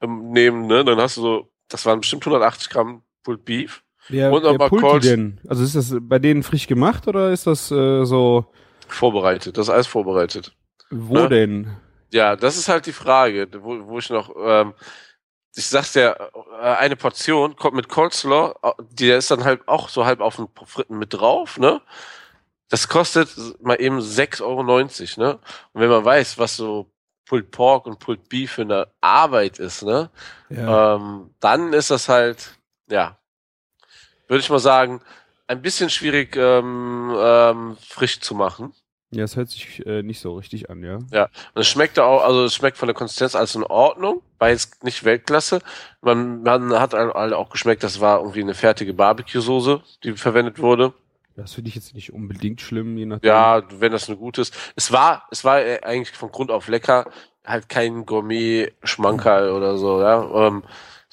ähm, 0.00 0.30
nehmen. 0.30 0.66
Ne? 0.66 0.84
Dann 0.84 0.98
hast 0.98 1.16
du 1.16 1.22
so, 1.22 1.48
das 1.68 1.84
waren 1.84 2.00
bestimmt 2.00 2.22
180 2.22 2.70
Gramm 2.70 3.02
Pulled 3.24 3.44
Beef. 3.44 3.82
Wer, 4.08 4.32
und 4.32 4.44
wer 4.44 4.68
pullt 4.68 5.02
die 5.02 5.08
denn? 5.08 5.40
Also 5.48 5.64
ist 5.64 5.74
das 5.74 5.96
bei 6.00 6.20
denen 6.20 6.44
frisch 6.44 6.68
gemacht 6.68 7.08
oder 7.08 7.32
ist 7.32 7.46
das 7.46 7.70
äh, 7.72 8.04
so 8.04 8.46
vorbereitet? 8.86 9.58
Das 9.58 9.66
ist 9.66 9.74
alles 9.74 9.88
vorbereitet. 9.88 10.54
Wo 10.90 11.14
ne? 11.14 11.28
denn? 11.28 11.76
Ja, 12.12 12.36
das 12.36 12.56
ist 12.56 12.68
halt 12.68 12.86
die 12.86 12.92
Frage, 12.92 13.48
wo, 13.60 13.88
wo 13.88 13.98
ich 13.98 14.08
noch 14.10 14.30
ähm, 14.40 14.74
ich 15.56 15.66
sag's 15.66 15.92
dir, 15.92 16.30
äh, 16.60 16.74
eine 16.76 16.96
Portion 16.96 17.56
kommt 17.56 17.74
mit 17.74 17.88
Coleslaw, 17.88 18.54
äh, 18.62 18.72
die 18.90 19.10
ist 19.10 19.30
dann 19.30 19.44
halt 19.44 19.66
auch 19.66 19.88
so 19.88 20.04
halb 20.04 20.20
auf 20.20 20.36
den 20.36 20.48
Fritten 20.66 20.98
mit 20.98 21.14
drauf, 21.14 21.58
ne? 21.58 21.80
Das 22.68 22.88
kostet 22.88 23.30
mal 23.62 23.80
eben 23.80 24.00
6,90 24.00 24.42
Euro, 24.42 24.62
ne? 24.62 25.38
Und 25.72 25.80
wenn 25.80 25.88
man 25.88 26.04
weiß, 26.04 26.38
was 26.38 26.56
so 26.56 26.90
Pulled 27.24 27.50
Pork 27.50 27.86
und 27.86 27.98
Pulled 27.98 28.28
Beef 28.28 28.52
für 28.52 28.62
eine 28.62 28.88
Arbeit 29.00 29.58
ist, 29.58 29.82
ne? 29.82 30.10
Ja. 30.50 30.96
Ähm, 30.96 31.34
dann 31.40 31.72
ist 31.72 31.90
das 31.90 32.08
halt, 32.08 32.58
ja, 32.90 33.18
würde 34.28 34.40
ich 34.40 34.50
mal 34.50 34.58
sagen, 34.58 35.00
ein 35.46 35.62
bisschen 35.62 35.88
schwierig 35.88 36.36
ähm, 36.36 37.14
ähm, 37.16 37.76
frisch 37.80 38.20
zu 38.20 38.34
machen. 38.34 38.74
Ja, 39.10 39.24
es 39.24 39.36
hört 39.36 39.48
sich 39.48 39.86
äh, 39.86 40.02
nicht 40.02 40.20
so 40.20 40.34
richtig 40.34 40.68
an, 40.68 40.82
ja. 40.82 40.96
Und 41.54 41.60
es 41.60 41.68
schmeckt 41.68 41.98
auch, 41.98 42.22
also 42.22 42.44
es 42.44 42.54
schmeckt 42.54 42.76
von 42.76 42.88
der 42.88 42.94
Konsistenz 42.94 43.34
alles 43.34 43.54
in 43.54 43.62
Ordnung, 43.62 44.22
war 44.38 44.50
jetzt 44.50 44.82
nicht 44.82 45.04
Weltklasse. 45.04 45.60
Man, 46.00 46.42
man 46.42 46.72
hat 46.78 46.92
halt 46.92 47.32
auch 47.32 47.50
geschmeckt, 47.50 47.82
das 47.82 48.00
war 48.00 48.18
irgendwie 48.18 48.40
eine 48.40 48.54
fertige 48.54 48.94
Barbecue-Soße, 48.94 49.80
die 50.02 50.12
verwendet 50.14 50.58
wurde. 50.58 50.92
Das 51.36 51.52
finde 51.52 51.68
ich 51.68 51.74
jetzt 51.74 51.94
nicht 51.94 52.12
unbedingt 52.12 52.60
schlimm, 52.62 52.96
je 52.96 53.06
nachdem. 53.06 53.28
Ja, 53.28 53.62
wenn 53.78 53.92
das 53.92 54.08
eine 54.08 54.16
gute 54.16 54.40
ist. 54.40 54.56
Es 54.74 54.90
war, 54.90 55.26
es 55.30 55.44
war 55.44 55.60
äh, 55.60 55.80
eigentlich 55.82 56.16
von 56.16 56.32
Grund 56.32 56.50
auf 56.50 56.66
lecker, 56.66 57.10
halt 57.44 57.68
kein 57.68 58.06
Gourmet-Schmankerl 58.06 59.50
oder 59.50 59.76
so, 59.76 60.00
ja. 60.00 60.46
Ähm, 60.46 60.64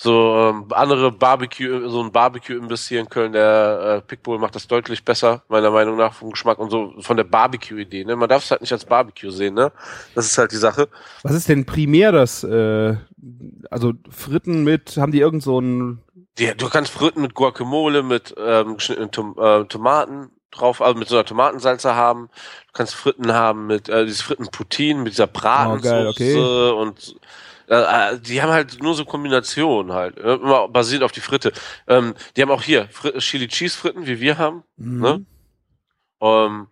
so 0.03 0.35
ähm, 0.35 0.65
andere 0.71 1.13
Barbecue, 1.13 1.87
so 1.89 2.03
ein 2.03 2.11
Barbecue-Imbiss 2.11 2.89
hier 2.89 2.99
in 2.99 3.09
Köln, 3.09 3.31
der 3.31 4.01
äh, 4.03 4.05
Pickbull 4.05 4.37
macht 4.37 4.53
das 4.53 4.67
deutlich 4.67 5.05
besser, 5.05 5.43
meiner 5.47 5.71
Meinung 5.71 5.95
nach, 5.95 6.13
vom 6.13 6.31
Geschmack 6.31 6.59
und 6.59 6.69
so 6.69 6.93
von 6.99 7.15
der 7.15 7.23
Barbecue-Idee. 7.23 8.03
Ne? 8.03 8.17
Man 8.17 8.27
darf 8.27 8.43
es 8.43 8.51
halt 8.51 8.59
nicht 8.59 8.73
als 8.73 8.83
Barbecue 8.83 9.31
sehen, 9.31 9.53
ne? 9.53 9.71
Das 10.13 10.25
ist 10.25 10.37
halt 10.37 10.51
die 10.51 10.57
Sache. 10.57 10.89
Was 11.23 11.33
ist 11.33 11.47
denn 11.47 11.65
primär 11.65 12.11
das, 12.11 12.43
äh, 12.43 12.97
also 13.71 13.93
Fritten 14.09 14.65
mit, 14.65 14.97
haben 14.97 15.13
die 15.13 15.21
irgend 15.21 15.41
so 15.41 15.61
ein, 15.61 16.03
Die, 16.37 16.53
du 16.57 16.67
kannst 16.67 16.91
Fritten 16.91 17.21
mit 17.21 17.33
Guacamole, 17.33 18.03
mit 18.03 18.35
ähm, 18.37 18.75
geschnittenen 18.75 19.11
Tom 19.11 19.35
äh, 19.39 19.63
Tomaten 19.65 20.31
drauf, 20.51 20.81
also 20.81 20.99
mit 20.99 21.07
so 21.07 21.15
einer 21.15 21.25
Tomatensalze 21.25 21.95
haben. 21.95 22.29
Du 22.67 22.73
kannst 22.73 22.93
Fritten 22.93 23.33
haben 23.33 23.67
mit 23.67 23.87
äh, 23.87 24.05
dieses 24.05 24.21
Fritten 24.21 24.47
Poutine, 24.47 25.01
mit 25.01 25.13
dieser 25.13 25.27
Bratensoße 25.27 25.89
geil, 25.89 26.07
okay. 26.07 26.71
und 26.71 27.15
die 27.67 28.41
haben 28.41 28.51
halt 28.51 28.81
nur 28.81 28.93
so 28.93 29.05
Kombinationen 29.05 29.93
halt, 29.93 30.17
äh, 30.17 30.33
immer 30.35 30.67
basiert 30.67 31.03
auf 31.03 31.11
die 31.11 31.21
Fritte. 31.21 31.51
Ähm, 31.87 32.13
die 32.35 32.41
haben 32.41 32.51
auch 32.51 32.61
hier 32.61 32.87
Fri 32.89 33.17
Chili 33.19 33.47
Cheese 33.47 33.77
Fritten, 33.77 34.05
wie 34.05 34.19
wir 34.19 34.37
haben. 34.37 34.63
Ne? 34.77 35.25
Ähm, 36.21 36.67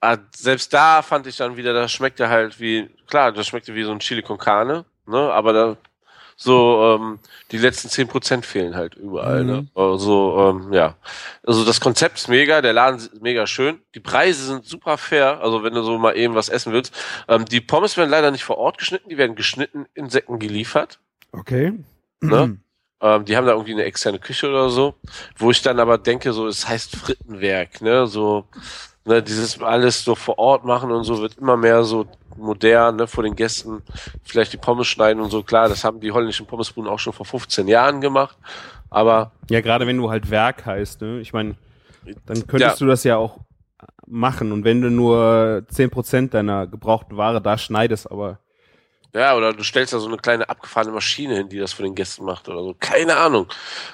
ah, 0.00 0.18
selbst 0.34 0.72
da 0.72 1.02
fand 1.02 1.26
ich 1.26 1.36
dann 1.36 1.56
wieder, 1.56 1.72
das 1.72 1.92
schmeckte 1.92 2.28
halt 2.28 2.60
wie, 2.60 2.88
klar, 3.06 3.32
das 3.32 3.46
schmeckte 3.46 3.74
wie 3.74 3.84
so 3.84 3.92
ein 3.92 4.00
Chili 4.00 4.22
con 4.22 4.38
Carne, 4.38 4.84
ne? 5.06 5.32
aber 5.32 5.52
da 5.52 5.76
so 6.36 6.98
ähm, 7.00 7.18
die 7.50 7.58
letzten 7.58 7.88
10% 7.88 8.42
fehlen 8.42 8.76
halt 8.76 8.94
überall. 8.94 9.42
Mhm. 9.42 9.50
Ne? 9.50 9.66
Also 9.74 10.36
ähm, 10.38 10.72
ja, 10.72 10.94
also 11.44 11.64
das 11.64 11.80
Konzept 11.80 12.18
ist 12.18 12.28
mega, 12.28 12.60
der 12.60 12.74
Laden 12.74 12.98
ist 12.98 13.22
mega 13.22 13.46
schön, 13.46 13.80
die 13.94 14.00
Preise 14.00 14.44
sind 14.44 14.66
super 14.66 14.98
fair, 14.98 15.40
also 15.40 15.64
wenn 15.64 15.72
du 15.72 15.82
so 15.82 15.96
mal 15.98 16.16
eben 16.16 16.34
was 16.34 16.50
essen 16.50 16.72
willst. 16.72 16.94
Ähm, 17.26 17.46
die 17.46 17.60
Pommes 17.60 17.96
werden 17.96 18.10
leider 18.10 18.30
nicht 18.30 18.44
vor 18.44 18.58
Ort 18.58 18.78
geschnitten, 18.78 19.08
die 19.08 19.16
werden 19.16 19.34
geschnitten 19.34 19.86
in 19.94 20.10
Säcken 20.10 20.38
geliefert. 20.38 21.00
okay. 21.32 21.72
Ne? 22.20 22.58
Ähm, 23.00 23.24
die 23.26 23.36
haben 23.36 23.46
da 23.46 23.52
irgendwie 23.52 23.72
eine 23.72 23.84
externe 23.84 24.18
Küche 24.18 24.48
oder 24.48 24.70
so, 24.70 24.94
wo 25.36 25.50
ich 25.50 25.60
dann 25.60 25.80
aber 25.80 25.98
denke, 25.98 26.32
so, 26.32 26.46
es 26.46 26.66
heißt 26.66 26.96
Frittenwerk, 26.96 27.82
ne, 27.82 28.06
so, 28.06 28.46
ne, 29.04 29.22
dieses 29.22 29.60
alles 29.60 30.02
so 30.02 30.14
vor 30.14 30.38
Ort 30.38 30.64
machen 30.64 30.90
und 30.90 31.04
so 31.04 31.20
wird 31.20 31.36
immer 31.36 31.58
mehr 31.58 31.84
so 31.84 32.06
modern, 32.36 32.96
ne, 32.96 33.06
vor 33.06 33.24
den 33.24 33.36
Gästen, 33.36 33.82
vielleicht 34.24 34.52
die 34.52 34.56
Pommes 34.58 34.86
schneiden 34.86 35.22
und 35.22 35.30
so, 35.30 35.42
klar, 35.42 35.68
das 35.68 35.84
haben 35.84 36.00
die 36.00 36.12
holländischen 36.12 36.46
Pommesbuden 36.46 36.90
auch 36.90 36.98
schon 36.98 37.12
vor 37.12 37.26
15 37.26 37.68
Jahren 37.68 38.00
gemacht, 38.00 38.36
aber 38.90 39.32
Ja, 39.50 39.60
gerade 39.60 39.86
wenn 39.86 39.96
du 39.96 40.10
halt 40.10 40.30
Werk 40.30 40.66
heißt, 40.66 41.00
ne? 41.02 41.20
Ich 41.20 41.32
meine, 41.32 41.56
dann 42.26 42.46
könntest 42.46 42.80
Ja. 42.80 42.84
du 42.84 42.86
das 42.86 43.04
ja 43.04 43.16
auch 43.16 43.38
machen. 44.06 44.52
Und 44.52 44.64
wenn 44.64 44.80
du 44.80 44.90
nur 44.90 45.64
10% 45.68 46.34
deiner 46.34 46.66
gebrauchten 46.66 47.16
Ware 47.16 47.40
da 47.40 47.58
schneidest, 47.58 48.10
aber 48.10 48.38
ja, 49.14 49.34
oder 49.36 49.52
du 49.52 49.62
stellst 49.62 49.92
da 49.92 49.98
so 49.98 50.08
eine 50.08 50.18
kleine 50.18 50.48
abgefahrene 50.48 50.92
Maschine 50.92 51.36
hin, 51.36 51.48
die 51.48 51.58
das 51.58 51.72
für 51.72 51.82
den 51.82 51.94
Gästen 51.94 52.24
macht 52.24 52.48
oder 52.48 52.62
so, 52.62 52.74
keine 52.78 53.16
Ahnung, 53.16 53.48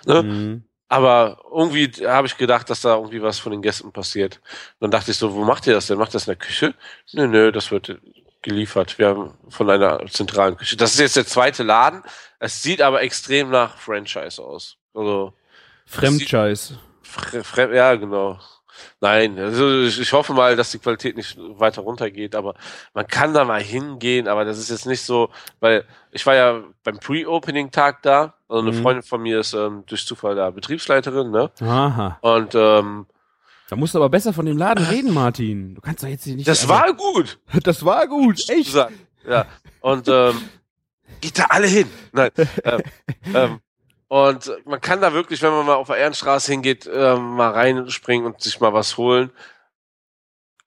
ne, 0.07 0.23
Mhm. 0.23 0.65
Aber 0.89 1.39
irgendwie 1.51 1.87
habe 2.07 2.27
ich 2.27 2.37
gedacht, 2.37 2.69
dass 2.69 2.83
da 2.83 2.97
irgendwie 2.97 3.23
was 3.23 3.39
von 3.39 3.51
den 3.51 3.63
Gästen 3.63 3.93
passiert. 3.93 4.43
Dann 4.79 4.91
dachte 4.91 5.11
ich 5.11 5.17
so, 5.17 5.33
wo 5.33 5.43
macht 5.43 5.67
ihr 5.67 5.73
das 5.73 5.87
denn? 5.87 5.97
Macht 5.97 6.11
ihr 6.11 6.21
das 6.21 6.27
in 6.27 6.33
der 6.33 6.37
Küche? 6.37 6.75
Nö, 7.15 7.27
nö, 7.29 7.51
das 7.51 7.71
wird 7.71 7.97
geliefert. 8.43 8.99
Wir 8.99 9.09
haben 9.09 9.35
von 9.49 9.71
einer 9.71 10.05
zentralen 10.09 10.57
Küche. 10.57 10.77
Das 10.77 10.95
ist 10.95 11.01
jetzt 11.01 11.17
der 11.17 11.27
zweite 11.27 11.63
Laden. 11.63 12.03
Es 12.39 12.63
sieht 12.63 12.83
aber 12.83 13.03
extrem 13.03 13.51
nach 13.51 13.77
Franchise 13.79 14.43
aus. 14.43 14.77
Also, 14.95 15.33
Fremdscheiß. 15.87 16.75
fre 17.03 17.45
fre 17.45 17.75
ja, 17.75 17.95
genau. 17.95 18.39
Nein, 19.01 19.39
also 19.39 19.83
ich, 19.83 20.01
ich 20.01 20.13
hoffe 20.13 20.33
mal, 20.33 20.57
dass 20.57 20.71
die 20.73 20.79
Qualität 20.79 21.17
nicht 21.17 21.37
weiter 21.39 21.83
runtergeht, 21.83 22.35
aber 22.35 22.55
man 22.95 23.07
kann 23.07 23.35
da 23.35 23.45
mal 23.45 23.63
hingehen, 23.63 24.27
aber 24.27 24.45
das 24.45 24.59
ist 24.59 24.71
jetzt 24.71 24.87
nicht 24.87 25.03
so, 25.03 25.29
weil 25.61 25.85
ich 26.11 26.25
war 26.27 26.35
ja 26.35 26.63
beim 26.83 26.99
Pre-Opening-Tag 26.99 28.03
da, 28.03 28.35
also 28.49 28.63
eine 28.67 28.77
Mhm. 28.77 28.83
Freundin 28.83 29.03
von 29.03 29.23
mir 29.23 29.41
ist 29.41 29.53
ähm, 29.53 29.85
durch 29.87 30.07
Zufall 30.07 30.35
da 30.35 30.51
Betriebsleiterin, 30.51 31.31
ne? 31.31 31.51
Aha. 31.61 32.19
Und 32.23 32.55
ähm, 32.55 33.07
Da 33.73 33.77
musst 33.77 33.95
du 33.95 33.99
aber 34.01 34.11
besser 34.11 34.35
von 34.35 34.45
dem 34.45 34.59
Laden 34.59 34.85
reden, 34.85 35.15
Martin. 35.15 35.75
Du 35.75 35.81
kannst 35.81 36.03
doch 36.03 36.09
jetzt 36.09 36.25
hier 36.25 36.37
nicht. 36.37 36.47
das 36.47 36.69
also- 36.69 36.75
war 36.75 36.93
gut. 36.93 37.39
Das 37.63 37.83
war 37.83 38.07
gut, 38.07 38.47
echt. 38.51 38.75
Ja. 39.27 39.47
Und 39.81 40.09
ähm, 40.09 40.43
geht 41.23 41.39
da 41.39 41.45
alle 41.49 41.69
hin. 41.69 41.89
Nein. 42.13 42.31
ähm, 42.65 42.83
ähm, 43.35 43.61
und 44.09 44.53
man 44.67 44.79
kann 44.79 45.01
da 45.01 45.15
wirklich, 45.15 45.41
wenn 45.41 45.53
man 45.53 45.65
mal 45.65 45.77
auf 45.77 45.87
der 45.87 45.97
Ehrenstraße 45.97 46.53
hingeht, 46.53 46.87
ähm, 46.93 47.31
mal 47.37 47.53
reinspringen 47.53 48.27
und 48.27 48.43
sich 48.43 48.61
mal 48.61 48.75
was 48.75 48.99
holen. 48.99 49.31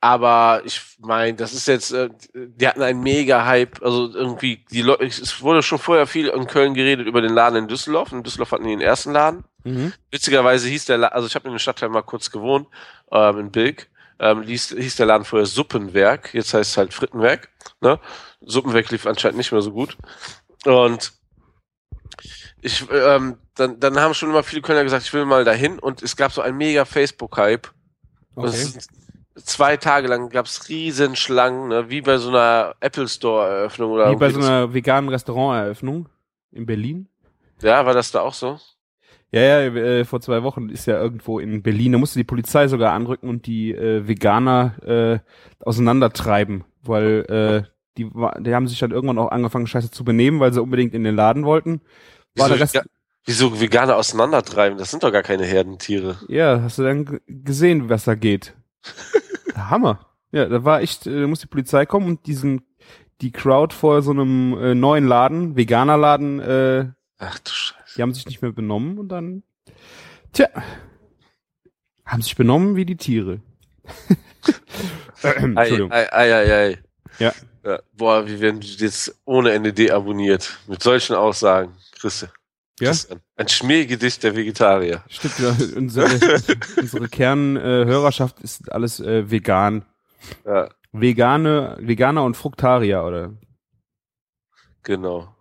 Aber 0.06 0.62
ich 0.66 0.80
meine, 1.00 1.34
das 1.34 1.52
ist 1.52 1.68
jetzt, 1.68 1.92
äh, 1.92 2.10
die 2.36 2.68
hatten 2.68 2.84
einen 2.84 3.02
Mega-Hype. 3.02 3.82
Also 3.82 4.14
irgendwie, 4.14 4.64
die 4.70 4.84
Leute, 4.84 5.04
es 5.06 5.42
wurde 5.42 5.64
schon 5.64 5.80
vorher 5.80 6.06
viel 6.06 6.28
in 6.28 6.46
Köln 6.46 6.76
geredet 6.76 7.08
über 7.08 7.24
den 7.24 7.34
Laden 7.34 7.56
in 7.56 7.68
Düsseldorf. 7.68 8.12
In 8.12 8.22
Düsseldorf 8.22 8.52
hatten 8.52 8.66
die 8.66 8.70
den 8.70 8.82
ersten 8.82 9.14
Laden. 9.14 9.46
Mhm. 9.64 9.94
Witzigerweise 10.12 10.68
hieß 10.68 10.86
der, 10.86 11.00
La 11.00 11.08
also 11.08 11.26
ich 11.26 11.34
habe 11.34 11.48
in 11.48 11.56
dem 11.56 11.58
Stadtteil 11.60 11.90
mal 11.90 12.04
kurz 12.04 12.30
gewohnt, 12.30 12.68
ähm, 13.12 13.40
in 13.40 13.52
Bilk, 13.52 13.90
ähm, 14.20 14.44
hieß, 14.44 14.76
hieß 14.78 14.96
der 14.96 15.08
Laden 15.08 15.26
vorher 15.26 15.48
Suppenwerk, 15.48 16.36
jetzt 16.36 16.54
heißt 16.54 16.70
es 16.70 16.78
halt 16.78 16.94
Frittenwerk. 16.94 17.50
Ne? 17.82 18.00
Suppenwerk 18.42 18.92
lief 18.92 19.08
anscheinend 19.08 19.40
nicht 19.40 19.52
mehr 19.52 19.64
so 19.64 19.72
gut. 19.72 19.98
Und 20.66 21.14
ich, 22.62 22.86
ähm, 22.92 23.40
dann, 23.56 23.80
dann 23.80 24.00
haben 24.00 24.14
schon 24.14 24.30
immer 24.30 24.44
viele 24.44 24.62
Kölner 24.62 24.84
gesagt, 24.84 25.04
ich 25.04 25.14
will 25.14 25.26
mal 25.26 25.46
dahin 25.46 25.80
und 25.80 26.04
es 26.04 26.16
gab 26.16 26.32
so 26.32 26.42
einen 26.42 26.58
mega 26.58 26.86
Facebook-Hype. 26.86 27.72
Okay. 28.36 28.68
Zwei 29.36 29.78
Tage 29.78 30.08
lang 30.08 30.30
gab 30.30 30.46
es 30.46 30.70
riesen 30.70 31.16
Schlangen, 31.16 31.68
ne? 31.68 31.90
wie 31.90 32.02
bei 32.02 32.18
so 32.18 32.30
einer 32.30 32.76
Apple 32.80 33.08
Store-Eröffnung 33.08 33.92
oder 33.92 34.12
Wie 34.12 34.16
bei 34.16 34.30
so 34.30 34.40
einer 34.40 34.74
veganen 34.74 35.10
Restauranteröffnung 35.10 36.08
in 36.52 36.66
Berlin. 36.66 37.10
Ja, 37.62 37.86
war 37.86 37.94
das 37.94 38.12
da 38.12 38.22
auch 38.22 38.34
so? 38.34 38.60
Ja, 39.32 39.42
ja, 39.42 39.60
äh, 39.76 40.06
vor 40.06 40.22
zwei 40.22 40.44
Wochen 40.44 40.70
ist 40.70 40.86
ja 40.86 41.02
irgendwo 41.02 41.40
in 41.40 41.62
Berlin, 41.62 41.92
da 41.92 41.98
musste 41.98 42.20
die 42.20 42.24
Polizei 42.24 42.70
sogar 42.70 42.94
anrücken 42.94 43.28
und 43.28 43.46
die 43.46 43.74
äh, 43.74 44.08
Veganer 44.08 44.76
äh, 44.86 45.20
auseinandertreiben, 45.60 46.64
weil 46.84 47.26
äh, 47.28 47.70
die, 47.98 48.10
die 48.40 48.54
haben 48.54 48.68
sich 48.68 48.80
dann 48.80 48.92
irgendwann 48.92 49.18
auch 49.18 49.32
angefangen, 49.32 49.68
scheiße 49.68 49.92
zu 49.92 50.06
benehmen, 50.06 50.40
weil 50.40 50.54
sie 50.54 50.62
unbedingt 50.62 50.94
in 50.94 51.04
den 51.04 51.16
Laden 51.16 51.44
wollten. 51.44 51.82
War 52.36 52.48
der 52.48 52.60
Rest, 52.60 52.80
Wieso 53.26 53.60
Veganer 53.60 53.96
auseinandertreiben? 53.98 54.78
Das 54.78 54.92
sind 54.92 55.04
doch 55.04 55.12
gar 55.12 55.24
keine 55.24 55.46
Herdentiere. 55.46 56.20
ja, 56.28 56.62
hast 56.62 56.78
du 56.78 56.84
dann 56.84 57.20
gesehen, 57.28 57.90
was 57.90 58.04
da 58.06 58.16
geht? 58.16 58.54
Hammer. 59.56 60.06
Ja, 60.32 60.46
da 60.48 60.64
war 60.64 60.82
echt, 60.82 61.08
äh, 61.08 61.22
da 61.22 61.28
muss 61.28 61.40
die 61.40 61.48
Polizei 61.48 61.86
kommen 61.86 62.08
und 62.08 62.28
diesen, 62.28 62.62
die 63.22 63.32
Crowd 63.32 63.74
vor 63.74 64.02
so 64.02 64.12
einem 64.12 64.58
äh, 64.58 64.76
neuen 64.76 65.08
Laden, 65.08 65.56
Veganerladen, 65.56 66.40
äh, 66.40 66.90
Ach 67.18 67.40
du 67.40 67.52
Scheiße. 67.52 67.96
Die 67.96 68.02
haben 68.02 68.14
sich 68.14 68.26
nicht 68.26 68.42
mehr 68.42 68.52
benommen 68.52 68.98
und 68.98 69.10
dann, 69.10 69.44
tja, 70.34 70.50
haben 72.06 72.22
sich 72.22 72.36
benommen 72.36 72.76
wie 72.76 72.86
die 72.86 72.98
Tiere. 72.98 73.42
Ei, 75.24 75.30
Entschuldigung. 75.32 75.92
ei, 75.92 76.12
ei, 76.12 76.34
ei, 76.36 76.54
ei. 76.54 76.78
Ja. 77.18 77.34
ja. 77.64 77.80
Boah, 77.94 78.28
wir 78.28 78.40
werden 78.42 78.62
jetzt 78.62 79.18
ohne 79.26 79.54
Ende 79.54 79.74
deabonniert. 79.74 80.60
Mit 80.68 80.84
solchen 80.84 81.16
Aussagen. 81.16 81.74
Christe. 81.94 82.30
Ja? 82.80 82.90
Christian. 82.90 83.22
Ein 83.36 83.48
Schmähgedicht 83.48 84.24
der 84.24 84.36
Vegetarier. 84.36 85.04
Stimmt, 85.10 85.40
ja, 85.40 85.56
unsere, 85.78 86.08
unsere 86.78 87.08
Kernhörerschaft 87.08 88.40
ist 88.42 88.72
alles 88.72 89.00
äh, 89.00 89.30
vegan. 89.30 89.86
Ja, 90.46 90.70
Vegane, 90.92 91.78
Veganer 91.80 92.24
und 92.24 92.38
Fruktarier, 92.38 93.04
oder? 93.04 93.34
genau. 94.86 95.36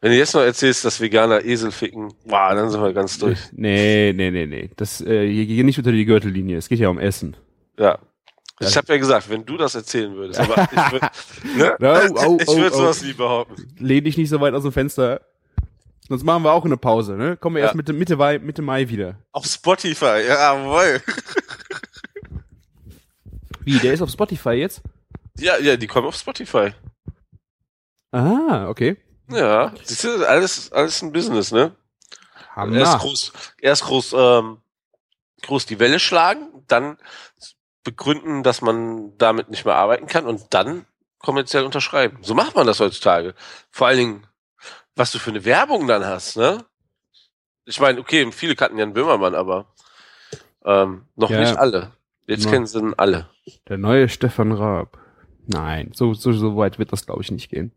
Wenn 0.00 0.12
du 0.12 0.16
jetzt 0.16 0.34
noch 0.34 0.42
erzählst, 0.42 0.84
dass 0.84 1.00
Veganer 1.00 1.44
Esel 1.44 1.72
ficken, 1.72 2.12
boah, 2.24 2.54
dann 2.54 2.70
sind 2.70 2.80
wir 2.80 2.92
ganz 2.92 3.18
durch. 3.18 3.38
Nee, 3.52 4.12
nee, 4.14 4.30
nee, 4.30 4.46
nee. 4.46 4.70
Das 4.76 5.00
äh, 5.00 5.28
hier 5.28 5.46
geht 5.46 5.64
nicht 5.64 5.78
unter 5.78 5.92
die 5.92 6.04
Gürtellinie. 6.04 6.56
Es 6.56 6.68
geht 6.68 6.78
ja 6.78 6.88
um 6.88 6.98
Essen. 6.98 7.36
Ja. 7.78 7.98
Ich 8.60 8.76
habe 8.76 8.92
ja 8.92 8.98
gesagt, 8.98 9.28
wenn 9.30 9.44
du 9.44 9.56
das 9.56 9.76
erzählen 9.76 10.12
würdest, 10.14 10.40
aber 10.40 10.68
ich 10.72 10.92
würde 10.92 11.10
ne? 11.56 12.10
Oh, 12.12 12.26
oh, 12.26 12.38
ich 12.40 12.48
oh, 12.48 12.56
würd 12.56 12.72
oh. 12.72 12.76
sowas 12.76 13.02
nie 13.02 13.12
behaupten. 13.12 13.68
Lehn 13.78 14.02
dich 14.02 14.16
nicht 14.16 14.28
so 14.28 14.40
weit 14.40 14.54
aus 14.54 14.62
dem 14.62 14.72
Fenster. 14.72 15.20
Sonst 16.08 16.24
machen 16.24 16.42
wir 16.42 16.52
auch 16.52 16.64
eine 16.64 16.76
Pause, 16.78 17.14
ne? 17.14 17.36
Kommen 17.36 17.56
wir 17.56 17.60
Ja. 17.60 17.66
erst 17.66 17.76
Mitte, 17.76 17.92
Mitte, 17.92 18.16
Mai, 18.16 18.38
Mitte 18.38 18.62
Mai 18.62 18.88
wieder. 18.88 19.16
Auf 19.32 19.44
Spotify, 19.46 20.22
jawohl. 20.26 21.02
Wie, 23.64 23.78
der 23.78 23.92
ist 23.92 24.00
auf 24.02 24.10
Spotify 24.10 24.50
jetzt? 24.50 24.80
Ja, 25.38 25.58
ja, 25.58 25.76
die 25.76 25.86
kommen 25.86 26.06
auf 26.08 26.16
Spotify. 26.16 26.72
Ah, 28.10 28.68
okay. 28.68 28.96
Ja, 29.30 29.74
siehst 29.84 30.04
du, 30.04 30.26
alles, 30.26 30.72
alles 30.72 31.02
ein 31.02 31.12
Business, 31.12 31.52
ne? 31.52 31.76
Hammer. 32.56 32.78
Erst 32.78 32.98
groß, 33.00 33.32
erst 33.60 33.84
groß, 33.84 34.14
ähm, 34.16 34.58
groß 35.42 35.66
die 35.66 35.78
Welle 35.78 35.98
schlagen, 36.00 36.48
dann 36.66 36.96
begründen, 37.84 38.42
dass 38.42 38.62
man 38.62 39.16
damit 39.18 39.50
nicht 39.50 39.66
mehr 39.66 39.76
arbeiten 39.76 40.06
kann 40.06 40.24
und 40.26 40.54
dann 40.54 40.86
kommerziell 41.18 41.64
unterschreiben. 41.64 42.18
So 42.22 42.34
macht 42.34 42.56
man 42.56 42.66
das 42.66 42.80
heutzutage. 42.80 43.34
Vor 43.70 43.86
allen 43.86 43.98
Dingen, 43.98 44.26
was 44.98 45.12
du 45.12 45.18
für 45.18 45.30
eine 45.30 45.44
Werbung 45.44 45.86
dann 45.86 46.04
hast, 46.04 46.36
ne? 46.36 46.64
Ich 47.64 47.80
meine, 47.80 48.00
okay, 48.00 48.30
viele 48.32 48.56
kannten 48.56 48.78
Jan 48.78 48.94
Böhmermann, 48.94 49.34
aber 49.34 49.66
ähm, 50.64 51.04
noch 51.16 51.30
Ja. 51.30 51.40
nicht 51.40 51.56
alle. 51.56 51.92
Jetzt 52.26 52.44
Noch. 52.44 52.52
kennen 52.52 52.66
sie 52.66 52.78
ihn 52.78 52.94
alle. 52.96 53.28
Der 53.68 53.78
neue 53.78 54.08
Stefan 54.08 54.52
Raab. 54.52 54.98
Nein, 55.46 55.92
so, 55.94 56.12
so, 56.12 56.32
so 56.32 56.56
weit 56.56 56.78
wird 56.78 56.92
das, 56.92 57.06
glaube 57.06 57.22
ich, 57.22 57.30
nicht 57.30 57.48
gehen. 57.50 57.72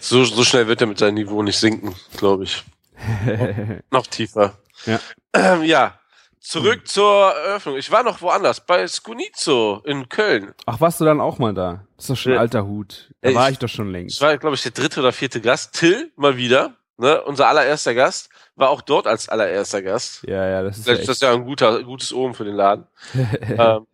So, 0.00 0.24
so 0.24 0.42
schnell 0.44 0.66
wird 0.66 0.80
er 0.80 0.88
mit 0.88 0.98
seinem 0.98 1.14
Niveau 1.14 1.42
nicht 1.42 1.58
sinken, 1.58 1.94
glaube 2.16 2.44
ich. 2.44 2.64
Noch 3.90 4.06
tiefer. 4.06 4.56
Ja. 4.86 4.98
Ähm, 5.32 5.62
ja. 5.62 5.98
Zurück 6.46 6.86
zur 6.86 7.32
Eröffnung. 7.32 7.76
Ich 7.78 7.90
war 7.90 8.02
noch 8.02 8.20
woanders, 8.20 8.60
bei 8.60 8.86
Skunizo 8.86 9.80
in 9.86 10.10
Köln. 10.10 10.52
Ach, 10.66 10.78
warst 10.78 11.00
du 11.00 11.06
dann 11.06 11.18
auch 11.18 11.38
mal 11.38 11.54
da? 11.54 11.86
Das 11.96 12.04
ist 12.04 12.10
doch 12.10 12.16
schon 12.16 12.32
Ja. 12.34 12.40
alter 12.40 12.66
Hut. 12.66 13.10
Da 13.22 13.30
Ey, 13.30 13.34
war 13.34 13.46
ich- 13.48 13.52
ich 13.54 13.58
doch 13.60 13.68
schon 13.68 13.86
Ich 13.88 13.92
längst. 13.92 14.20
war, 14.20 14.36
glaube 14.36 14.54
ich, 14.54 14.62
der 14.62 14.72
dritte 14.72 15.00
oder 15.00 15.12
vierte 15.12 15.40
Gast. 15.40 15.72
Till, 15.74 16.12
mal 16.16 16.36
wieder. 16.36 16.74
Ne? 16.98 17.22
Unser 17.24 17.48
allererster 17.48 17.94
Gast 17.94 18.28
war 18.56 18.68
auch 18.68 18.82
dort 18.82 19.06
als 19.06 19.28
allererster 19.30 19.80
Gast. 19.80 20.22
Ja, 20.28 20.46
ja, 20.46 20.62
das 20.62 20.76
ist 20.76 20.86
ja 20.86 20.92
Vielleicht 20.92 21.08
ist 21.08 21.22
das 21.22 21.28
ja 21.28 21.32
ein 21.32 21.44
guter, 21.46 21.82
gutes 21.82 22.12
Omen 22.12 22.34
für 22.34 22.44
den 22.44 22.54
Laden. 22.56 22.86
ähm, 23.58 23.86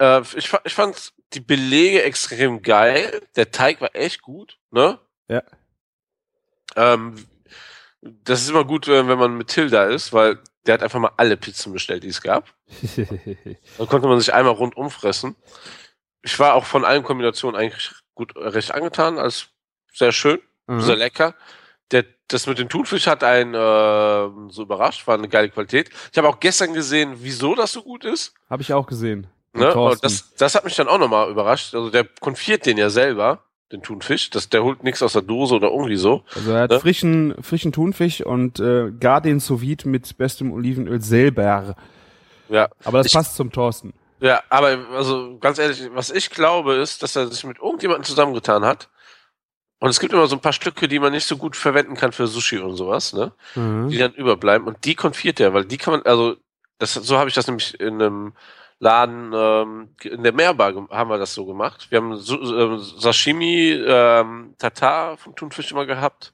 äh, 0.00 0.20
ich, 0.36 0.52
ich 0.64 0.74
fand 0.74 1.12
die 1.32 1.40
Belege 1.40 2.02
extrem 2.02 2.60
geil. 2.60 3.22
Der 3.36 3.52
Teig 3.52 3.80
war 3.80 3.94
echt 3.94 4.20
gut, 4.20 4.58
ne? 4.72 4.98
Ja. 5.28 5.42
Ähm, 6.74 7.24
das 8.02 8.42
ist 8.42 8.50
immer 8.50 8.64
gut, 8.64 8.88
äh, 8.88 9.06
wenn 9.06 9.18
man 9.18 9.38
mit 9.38 9.46
Till 9.48 9.70
da 9.70 9.84
ist, 9.84 10.12
weil 10.12 10.38
der 10.66 10.74
hat 10.74 10.82
einfach 10.82 10.98
mal 11.00 11.12
alle 11.16 11.36
Pizzen 11.36 11.72
bestellt, 11.72 12.02
die 12.04 12.08
es 12.08 12.20
gab. 12.22 12.48
Da 13.78 13.86
konnte 13.86 14.08
man 14.08 14.18
sich 14.18 14.32
einmal 14.32 14.54
rundum 14.54 14.90
fressen. 14.90 15.36
Ich 16.22 16.38
war 16.38 16.54
auch 16.54 16.64
von 16.66 16.84
allen 16.84 17.02
Kombinationen 17.02 17.58
eigentlich 17.58 17.90
gut 18.14 18.36
äh, 18.36 18.46
recht 18.48 18.72
angetan, 18.74 19.18
als 19.18 19.48
sehr 19.92 20.12
schön, 20.12 20.38
sehr 20.68 20.94
Mhm. 20.94 21.00
lecker. 21.00 21.34
Der, 21.90 22.04
das 22.28 22.46
mit 22.46 22.58
dem 22.58 22.68
Thunfisch 22.68 23.06
hat 23.06 23.24
einen 23.24 23.54
äh, 23.54 24.50
so 24.52 24.62
überrascht, 24.62 25.06
war 25.06 25.16
eine 25.16 25.28
geile 25.28 25.48
Qualität. 25.48 25.90
Ich 26.12 26.18
habe 26.18 26.28
auch 26.28 26.38
gestern 26.38 26.74
gesehen, 26.74 27.14
wieso 27.16 27.54
das 27.54 27.72
so 27.72 27.82
gut 27.82 28.04
ist. 28.04 28.34
Habe 28.48 28.62
ich 28.62 28.72
auch 28.72 28.86
gesehen. 28.86 29.26
Ne? 29.52 29.72
Das, 30.00 30.32
das 30.36 30.54
hat 30.54 30.64
mich 30.64 30.76
dann 30.76 30.86
auch 30.86 30.98
nochmal 30.98 31.28
überrascht. 31.30 31.74
Also 31.74 31.90
der 31.90 32.04
konfiert 32.20 32.66
den 32.66 32.78
ja 32.78 32.88
selber, 32.90 33.42
den 33.72 33.82
Thunfisch. 33.82 34.30
Das, 34.30 34.48
der 34.48 34.62
holt 34.64 34.82
nichts 34.84 35.02
aus 35.02 35.12
der 35.12 35.22
Dose 35.22 35.54
oder 35.54 35.68
irgendwie 35.68 35.96
so. 35.96 36.22
Also 36.34 36.52
er 36.52 36.62
hat 36.62 36.70
Ne? 36.70 36.80
frischen, 36.80 37.34
frischen 37.42 37.72
Thunfisch 37.72 38.20
und 38.20 38.58
äh, 38.60 38.90
gar 38.98 39.20
den 39.20 39.40
sous 39.40 39.62
mit 39.84 40.16
bestem 40.18 40.52
Olivenöl 40.52 41.00
selber. 41.00 41.76
Ja, 42.48 42.68
Aber 42.84 42.98
das 42.98 43.06
Ich- 43.08 43.12
passt 43.12 43.36
zum 43.36 43.52
Thorsten. 43.52 43.92
ja, 44.20 44.42
aber 44.50 44.76
also 44.92 45.38
ganz 45.38 45.58
ehrlich, 45.58 45.88
was 45.94 46.10
ich 46.10 46.30
glaube, 46.30 46.74
ist, 46.74 47.02
dass 47.02 47.14
er 47.16 47.28
sich 47.28 47.44
mit 47.44 47.58
irgendjemandem 47.58 48.04
zusammengetan 48.04 48.64
hat. 48.64 48.88
Und 49.82 49.88
es 49.88 49.98
gibt 49.98 50.12
immer 50.12 50.26
so 50.26 50.36
ein 50.36 50.40
paar 50.42 50.52
Stücke, 50.52 50.88
die 50.88 50.98
man 50.98 51.12
nicht 51.12 51.24
so 51.26 51.38
gut 51.38 51.56
verwenden 51.56 51.94
kann 51.94 52.12
für 52.12 52.26
Sushi 52.26 52.58
und 52.58 52.76
sowas, 52.76 53.14
ne? 53.14 53.32
die 53.54 53.60
Mhm. 53.60 53.98
dann 53.98 54.12
überbleiben 54.12 54.66
und 54.66 54.84
die 54.84 54.94
konfiert 54.94 55.40
er, 55.40 55.54
weil 55.54 55.64
die 55.64 55.78
kann 55.78 55.92
man, 55.94 56.02
also 56.02 56.36
das, 56.78 56.92
so 56.94 57.16
habe 57.16 57.28
ich 57.28 57.34
das 57.34 57.46
nämlich 57.46 57.78
in 57.80 57.94
einem 58.02 58.32
Laden 58.80 59.32
ähm, 59.34 59.94
in 60.02 60.22
der 60.22 60.32
Meerbar 60.32 60.74
haben 60.90 61.10
wir 61.10 61.18
das 61.18 61.34
so 61.34 61.44
gemacht. 61.44 61.86
Wir 61.90 61.98
haben 61.98 62.16
so, 62.16 62.36
ähm, 62.36 62.78
Sashimi 62.78 63.72
ähm, 63.72 64.54
Tatar 64.58 65.18
vom 65.18 65.36
Thunfisch 65.36 65.70
immer 65.70 65.84
gehabt 65.84 66.32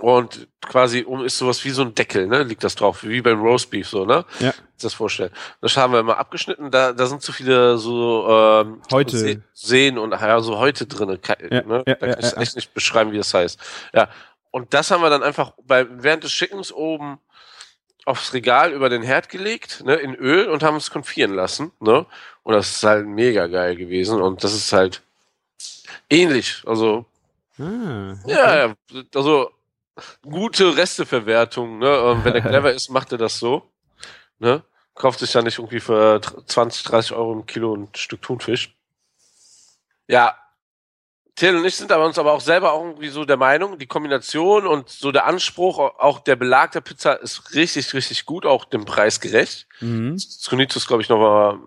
und 0.00 0.48
quasi 0.60 1.04
um 1.04 1.24
ist 1.24 1.36
sowas 1.38 1.64
wie 1.64 1.70
so 1.70 1.82
ein 1.82 1.94
Deckel, 1.94 2.26
ne, 2.26 2.44
liegt 2.44 2.64
das 2.64 2.74
drauf, 2.76 3.04
wie 3.04 3.20
beim 3.20 3.40
Roastbeef 3.40 3.88
so, 3.88 4.04
ne? 4.04 4.24
Ja. 4.40 4.52
Das 4.80 4.94
vorstellen. 4.94 5.30
Das 5.60 5.76
haben 5.76 5.92
wir 5.92 6.00
immer 6.00 6.18
abgeschnitten. 6.18 6.70
Da, 6.70 6.92
da 6.92 7.06
sind 7.06 7.22
zu 7.22 7.32
viele 7.32 7.78
so 7.78 8.26
ähm, 8.28 8.82
Häute. 8.92 9.16
Se- 9.16 9.42
Seen 9.52 9.98
und 9.98 10.10
ja, 10.12 10.40
so 10.40 10.58
Häute 10.58 10.86
drinne. 10.86 11.18
Ja, 11.50 11.62
ne? 11.62 11.84
ja, 11.86 11.94
da 11.94 12.08
kann 12.08 12.18
ich 12.20 12.36
echt 12.36 12.56
nicht 12.56 12.74
beschreiben, 12.74 13.12
wie 13.12 13.16
das 13.18 13.32
heißt. 13.32 13.58
Ja. 13.94 14.08
Und 14.50 14.74
das 14.74 14.90
haben 14.90 15.02
wir 15.02 15.10
dann 15.10 15.22
einfach 15.22 15.52
bei, 15.62 15.86
während 15.90 16.24
des 16.24 16.32
Schickens 16.32 16.72
oben 16.72 17.18
aufs 18.04 18.32
Regal 18.32 18.72
über 18.72 18.88
den 18.88 19.02
Herd 19.02 19.28
gelegt, 19.28 19.82
ne, 19.84 19.94
in 19.94 20.14
Öl 20.14 20.48
und 20.48 20.62
haben 20.62 20.76
es 20.76 20.90
konfieren 20.90 21.34
lassen, 21.34 21.72
ne? 21.80 22.06
Und 22.42 22.52
das 22.52 22.70
ist 22.76 22.82
halt 22.82 23.06
mega 23.06 23.46
geil 23.46 23.76
gewesen 23.76 24.20
und 24.20 24.44
das 24.44 24.52
ist 24.52 24.72
halt 24.72 25.02
ähnlich. 26.10 26.62
Also, 26.66 27.06
Ah, 27.56 28.16
ja, 28.26 28.66
ja, 28.66 28.74
also 29.14 29.52
gute 30.22 30.76
Resteverwertung, 30.76 31.78
ne? 31.78 32.02
Und 32.02 32.24
wenn 32.24 32.34
er 32.34 32.40
clever 32.48 32.72
ist, 32.72 32.90
macht 32.90 33.12
er 33.12 33.18
das 33.18 33.38
so, 33.38 33.70
ne? 34.38 34.62
Kauft 34.94 35.20
sich 35.20 35.32
ja 35.34 35.42
nicht 35.42 35.58
irgendwie 35.58 35.80
für 35.80 36.20
20, 36.46 36.82
30 36.84 37.12
Euro 37.12 37.32
im 37.32 37.46
Kilo 37.46 37.74
ein 37.74 37.88
Stück 37.94 38.22
Thunfisch. 38.22 38.74
Ja, 40.08 40.36
Till 41.36 41.56
und 41.56 41.64
ich 41.64 41.74
sind 41.74 41.90
aber 41.90 42.06
uns 42.06 42.18
aber 42.18 42.32
auch 42.32 42.40
selber 42.40 42.72
auch 42.72 42.84
irgendwie 42.84 43.08
so 43.08 43.24
der 43.24 43.36
Meinung, 43.36 43.78
die 43.78 43.88
Kombination 43.88 44.66
und 44.66 44.88
so 44.88 45.10
der 45.10 45.26
Anspruch, 45.26 45.78
auch 45.78 46.20
der 46.20 46.36
Belag 46.36 46.72
der 46.72 46.80
Pizza 46.80 47.14
ist 47.14 47.54
richtig, 47.54 47.92
richtig 47.92 48.24
gut, 48.24 48.46
auch 48.46 48.64
dem 48.64 48.84
Preis 48.84 49.20
gerecht. 49.20 49.66
Mhm. 49.80 50.16
Skonitos, 50.16 50.86
glaube 50.86 51.02
ich, 51.02 51.08
noch 51.08 51.18
mal 51.18 51.58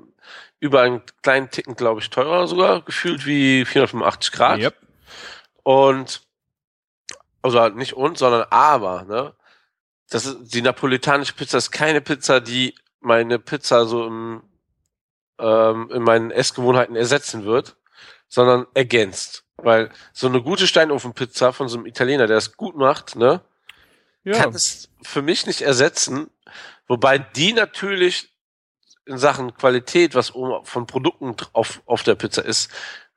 über 0.59 0.81
einen 0.81 1.01
kleinen 1.21 1.49
Ticken, 1.49 1.75
glaube 1.75 1.99
ich, 1.99 2.09
teurer 2.09 2.47
sogar, 2.47 2.81
gefühlt 2.81 3.25
wie 3.25 3.65
485 3.65 4.31
Grad. 4.31 4.59
Yep. 4.59 4.75
Und, 5.63 6.21
also 7.41 7.59
halt 7.59 7.75
nicht 7.75 7.93
und, 7.93 8.17
sondern 8.17 8.45
aber, 8.49 9.03
ne? 9.03 9.33
Das 10.09 10.25
ist, 10.25 10.53
die 10.53 10.61
napolitanische 10.61 11.33
Pizza 11.33 11.57
ist 11.57 11.71
keine 11.71 11.99
Pizza, 11.99 12.39
die 12.39 12.73
meine 13.01 13.37
Pizza 13.39 13.85
so 13.85 14.07
im, 14.07 14.41
ähm, 15.37 15.91
in 15.93 16.03
meinen 16.03 16.31
Essgewohnheiten 16.31 16.95
ersetzen 16.95 17.43
wird, 17.43 17.75
sondern 18.29 18.65
ergänzt. 18.73 19.43
Weil 19.57 19.89
so 20.13 20.27
eine 20.27 20.41
gute 20.41 20.67
Steinofenpizza 20.67 21.51
von 21.51 21.67
so 21.67 21.77
einem 21.77 21.85
Italiener, 21.87 22.27
der 22.27 22.37
es 22.37 22.55
gut 22.57 22.75
macht, 22.75 23.15
ne, 23.15 23.41
Ja. 24.23 24.33
kann 24.33 24.53
es 24.53 24.89
für 25.01 25.21
mich 25.21 25.45
nicht 25.47 25.61
ersetzen. 25.61 26.29
Wobei 26.87 27.17
die 27.19 27.53
natürlich 27.53 28.29
in 29.05 29.17
Sachen 29.17 29.55
Qualität, 29.55 30.15
was 30.15 30.33
oben 30.35 30.65
von 30.65 30.85
Produkten 30.85 31.35
auf, 31.53 31.81
auf 31.85 32.03
der 32.03 32.15
Pizza 32.15 32.43
ist, 32.45 32.69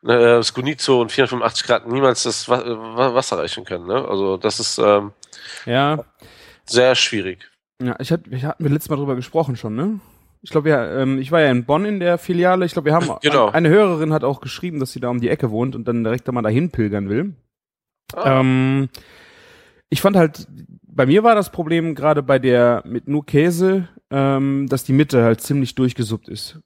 äh, 0.06 0.42
Scunizzo 0.42 1.00
und 1.00 1.12
485 1.12 1.66
Grad 1.66 1.86
niemals 1.86 2.22
das 2.22 2.48
Wa- 2.48 2.64
Wa- 2.64 3.14
Wasser 3.14 3.38
reichen 3.38 3.64
können. 3.64 3.86
Ne? 3.86 4.02
Also 4.08 4.36
das 4.38 4.60
ist 4.60 4.78
ähm, 4.78 5.12
ja. 5.66 6.02
sehr 6.64 6.94
schwierig. 6.94 7.50
Ja, 7.82 7.96
ich 7.98 8.10
hatte, 8.12 8.30
ich 8.30 8.44
hatten 8.44 8.62
wir 8.64 8.70
letztes 8.70 8.88
Mal 8.88 8.96
drüber 8.96 9.14
gesprochen 9.16 9.56
schon, 9.56 9.74
ne? 9.74 10.00
Ich 10.42 10.50
glaube, 10.50 10.70
ja, 10.70 11.02
ähm, 11.02 11.18
ich 11.18 11.30
war 11.32 11.40
ja 11.40 11.50
in 11.50 11.64
Bonn 11.64 11.84
in 11.84 12.00
der 12.00 12.16
Filiale. 12.18 12.64
Ich 12.64 12.72
glaube, 12.72 12.86
wir 12.86 12.94
haben 12.94 13.10
Genau. 13.22 13.48
eine 13.50 13.68
Hörerin 13.68 14.12
hat 14.12 14.24
auch 14.24 14.40
geschrieben, 14.40 14.80
dass 14.80 14.92
sie 14.92 15.00
da 15.00 15.08
um 15.10 15.20
die 15.20 15.28
Ecke 15.28 15.50
wohnt 15.50 15.76
und 15.76 15.86
dann 15.86 16.02
direkt 16.04 16.26
da 16.28 16.32
mal 16.32 16.42
dahin 16.42 16.70
pilgern 16.70 17.08
will. 17.08 17.34
Ah, 18.14 18.40
Ähm, 18.40 18.88
ich 19.90 20.00
fand 20.00 20.16
halt, 20.16 20.46
bei 20.82 21.06
mir 21.06 21.22
war 21.24 21.34
das 21.34 21.50
Problem 21.52 21.94
gerade 21.94 22.22
bei 22.22 22.38
der 22.38 22.82
mit 22.86 23.06
nur 23.08 23.26
Käse, 23.26 23.88
ähm, 24.10 24.66
dass 24.68 24.84
die 24.84 24.92
Mitte 24.92 25.22
halt 25.22 25.40
ziemlich 25.40 25.74
durchgesuppt 25.74 26.28
ist. 26.28 26.58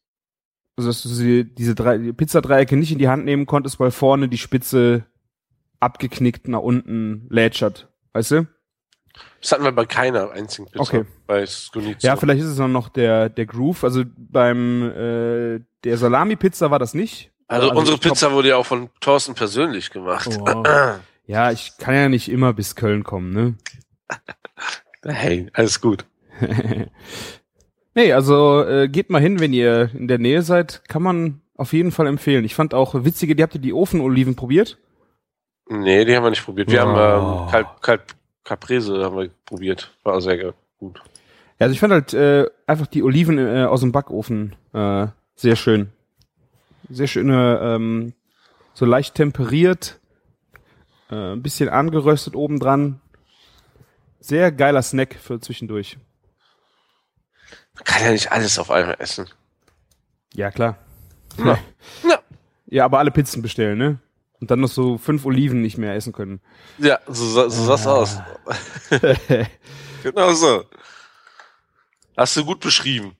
Also 0.76 0.88
dass 0.90 1.02
du 1.02 1.08
sie, 1.08 1.44
diese 1.44 1.74
drei 1.74 1.98
die 1.98 2.12
Pizzadreiecke 2.12 2.76
nicht 2.76 2.92
in 2.92 2.98
die 2.98 3.08
Hand 3.08 3.24
nehmen 3.24 3.46
konntest, 3.46 3.78
weil 3.80 3.90
vorne 3.90 4.28
die 4.28 4.38
Spitze 4.38 5.04
abgeknickt 5.80 6.48
nach 6.48 6.60
unten 6.60 7.26
lätschert. 7.30 7.88
Weißt 8.12 8.30
du? 8.32 8.46
Das 9.40 9.52
hatten 9.52 9.64
wir 9.64 9.72
bei 9.72 9.84
keiner 9.86 10.30
einzigen 10.32 10.66
Pizza. 10.68 10.80
Okay. 10.80 11.04
Bei 11.26 11.44
Scunizzo. 11.46 12.06
Ja, 12.06 12.16
vielleicht 12.16 12.40
ist 12.40 12.48
es 12.48 12.56
dann 12.56 12.72
noch 12.72 12.88
der, 12.88 13.28
der 13.28 13.46
Groove. 13.46 13.84
Also 13.84 14.04
beim 14.16 14.82
äh, 14.90 15.60
der 15.84 15.96
Salami-Pizza 15.98 16.70
war 16.70 16.78
das 16.78 16.94
nicht. 16.94 17.30
also, 17.48 17.70
unsere 17.70 17.94
ich 17.96 18.00
glaub- 18.00 18.12
Pizza 18.14 18.32
wurde 18.32 18.48
ja 18.48 18.56
auch 18.56 18.66
von 18.66 18.90
Thorsten 19.00 19.34
persönlich 19.34 19.90
gemacht. 19.90 20.28
Oh. 20.40 20.62
Ja, 21.26 21.50
ich 21.50 21.78
kann 21.78 21.94
ja 21.94 22.10
nicht 22.10 22.30
immer 22.30 22.52
bis 22.52 22.76
Köln 22.76 23.02
kommen, 23.02 23.30
ne? 23.32 23.54
Hey, 25.06 25.48
alles 25.54 25.80
gut. 25.80 26.04
nee, 27.94 28.12
also 28.12 28.62
äh, 28.62 28.88
geht 28.88 29.10
mal 29.10 29.20
hin, 29.22 29.40
wenn 29.40 29.52
ihr 29.52 29.90
in 29.94 30.08
der 30.08 30.18
Nähe 30.18 30.42
seid. 30.42 30.82
Kann 30.88 31.02
man 31.02 31.40
auf 31.56 31.72
jeden 31.72 31.92
Fall 31.92 32.06
empfehlen. 32.08 32.44
Ich 32.44 32.54
fand 32.54 32.74
auch 32.74 33.04
witzige, 33.04 33.34
die 33.36 33.42
habt 33.42 33.54
ihr 33.54 33.60
die 33.60 33.72
Ofenoliven 33.72 34.34
probiert? 34.36 34.78
Nee, 35.68 36.04
die 36.04 36.14
haben 36.14 36.24
wir 36.24 36.30
nicht 36.30 36.44
probiert. 36.44 36.70
Wir 36.70 36.84
Oh. 36.84 36.88
haben 36.88 37.44
ähm, 37.46 37.50
Kalb, 37.50 37.80
Kalb, 37.82 38.02
Caprese 38.44 39.02
haben 39.04 39.16
wir 39.16 39.30
probiert. 39.46 39.92
War 40.02 40.20
sehr 40.20 40.54
gut. 40.78 41.00
Ja, 41.58 41.66
also 41.66 41.72
ich 41.72 41.80
fand 41.80 41.92
halt 41.92 42.14
äh, 42.14 42.46
einfach 42.66 42.86
die 42.86 43.02
Oliven 43.02 43.38
äh, 43.38 43.64
aus 43.64 43.80
dem 43.80 43.92
Backofen 43.92 44.54
äh, 44.72 45.06
sehr 45.36 45.56
schön. 45.56 45.90
Sehr 46.90 47.06
schöne, 47.06 47.58
ähm, 47.62 48.12
so 48.74 48.84
leicht 48.84 49.14
temperiert, 49.14 49.98
äh, 51.10 51.32
ein 51.32 51.42
bisschen 51.42 51.68
angeröstet 51.70 52.36
obendran. 52.36 53.00
sehr 54.20 54.52
geiler 54.52 54.82
Snack 54.82 55.14
für 55.14 55.40
zwischendurch. 55.40 55.96
Man 57.74 57.84
kann 57.84 58.02
ja 58.04 58.10
nicht 58.12 58.30
alles 58.30 58.58
auf 58.58 58.70
einmal 58.70 58.96
essen. 58.98 59.28
Ja, 60.34 60.50
klar. 60.50 60.76
Ja. 61.38 61.58
Ja. 62.08 62.18
Ja, 62.66 62.86
aber 62.86 62.98
alle 62.98 63.12
Pizzen 63.12 63.40
bestellen, 63.40 63.78
ne? 63.78 63.98
Und 64.44 64.50
dann 64.50 64.60
noch 64.60 64.68
so 64.68 64.98
fünf 64.98 65.24
Oliven 65.24 65.62
nicht 65.62 65.78
mehr 65.78 65.94
essen 65.94 66.12
können. 66.12 66.38
Ja, 66.76 66.98
so, 67.06 67.24
so, 67.24 67.48
so 67.48 67.64
sah's 67.64 67.86
aus. 67.86 68.18
Genau 70.02 70.34
so. 70.34 70.66
Hast 72.14 72.36
du 72.36 72.44
gut 72.44 72.60
beschrieben. 72.60 73.16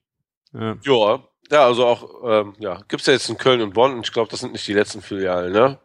ja. 0.53 0.77
Ja, 0.83 1.21
ja, 1.51 1.65
also 1.65 1.87
auch, 1.87 2.11
ähm, 2.27 2.53
ja, 2.59 2.79
gibt's 2.89 3.07
ja 3.07 3.15
jetzt 3.15 3.31
in 3.31 3.39
Köln 3.39 3.63
und 3.63 3.73
Bonn 3.73 3.95
und 3.95 4.07
ich 4.07 4.13
glaube, 4.13 4.31
das 4.31 4.41
sind 4.41 4.53
nicht 4.53 4.69
die 4.69 4.75
letzten 4.75 5.01
Filialen, 5.01 5.51
ne? 5.51 5.79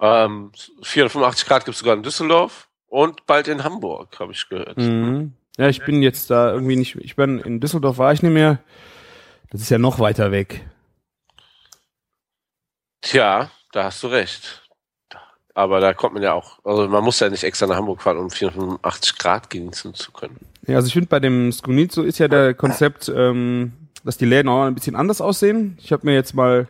Ähm, 0.00 0.50
485 0.82 1.46
Grad 1.46 1.64
gibt's 1.64 1.78
sogar 1.78 1.94
in 1.94 2.02
Düsseldorf 2.02 2.68
und 2.88 3.26
bald 3.26 3.46
in 3.46 3.62
Hamburg, 3.62 4.18
habe 4.18 4.32
ich 4.32 4.48
gehört. 4.48 4.76
Mhm. 4.76 5.34
Ja, 5.56 5.68
ich 5.68 5.84
bin 5.84 6.02
jetzt 6.02 6.30
da 6.30 6.52
irgendwie 6.52 6.74
nicht, 6.74 6.96
ich 6.96 7.14
bin 7.14 7.38
in 7.38 7.60
Düsseldorf 7.60 7.98
war 7.98 8.12
ich 8.12 8.24
nicht 8.24 8.32
mehr. 8.32 8.58
Das 9.52 9.60
ist 9.60 9.70
ja 9.70 9.78
noch 9.78 10.00
weiter 10.00 10.32
weg. 10.32 10.66
Tja, 13.02 13.52
da 13.70 13.84
hast 13.84 14.02
du 14.02 14.08
recht. 14.08 14.63
Aber 15.54 15.78
da 15.80 15.94
kommt 15.94 16.14
man 16.14 16.22
ja 16.22 16.32
auch, 16.32 16.58
also 16.64 16.88
man 16.88 17.04
muss 17.04 17.20
ja 17.20 17.30
nicht 17.30 17.44
extra 17.44 17.66
nach 17.66 17.76
Hamburg 17.76 18.02
fahren, 18.02 18.18
um 18.18 18.28
485 18.28 19.16
Grad 19.18 19.50
genießen 19.50 19.94
zu 19.94 20.10
können. 20.10 20.36
Ja, 20.66 20.76
also 20.76 20.88
ich 20.88 20.92
finde 20.92 21.08
bei 21.08 21.20
dem 21.20 21.52
Skunitzo 21.52 22.02
ist 22.02 22.18
ja 22.18 22.26
der 22.26 22.54
Konzept, 22.54 23.08
ähm, 23.14 23.72
dass 24.04 24.16
die 24.18 24.24
Läden 24.24 24.48
auch 24.48 24.64
ein 24.64 24.74
bisschen 24.74 24.96
anders 24.96 25.20
aussehen. 25.20 25.78
Ich 25.80 25.92
habe 25.92 26.06
mir 26.06 26.14
jetzt 26.14 26.34
mal 26.34 26.68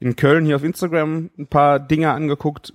in 0.00 0.16
Köln 0.16 0.46
hier 0.46 0.56
auf 0.56 0.64
Instagram 0.64 1.30
ein 1.38 1.46
paar 1.46 1.78
Dinge 1.78 2.10
angeguckt, 2.12 2.72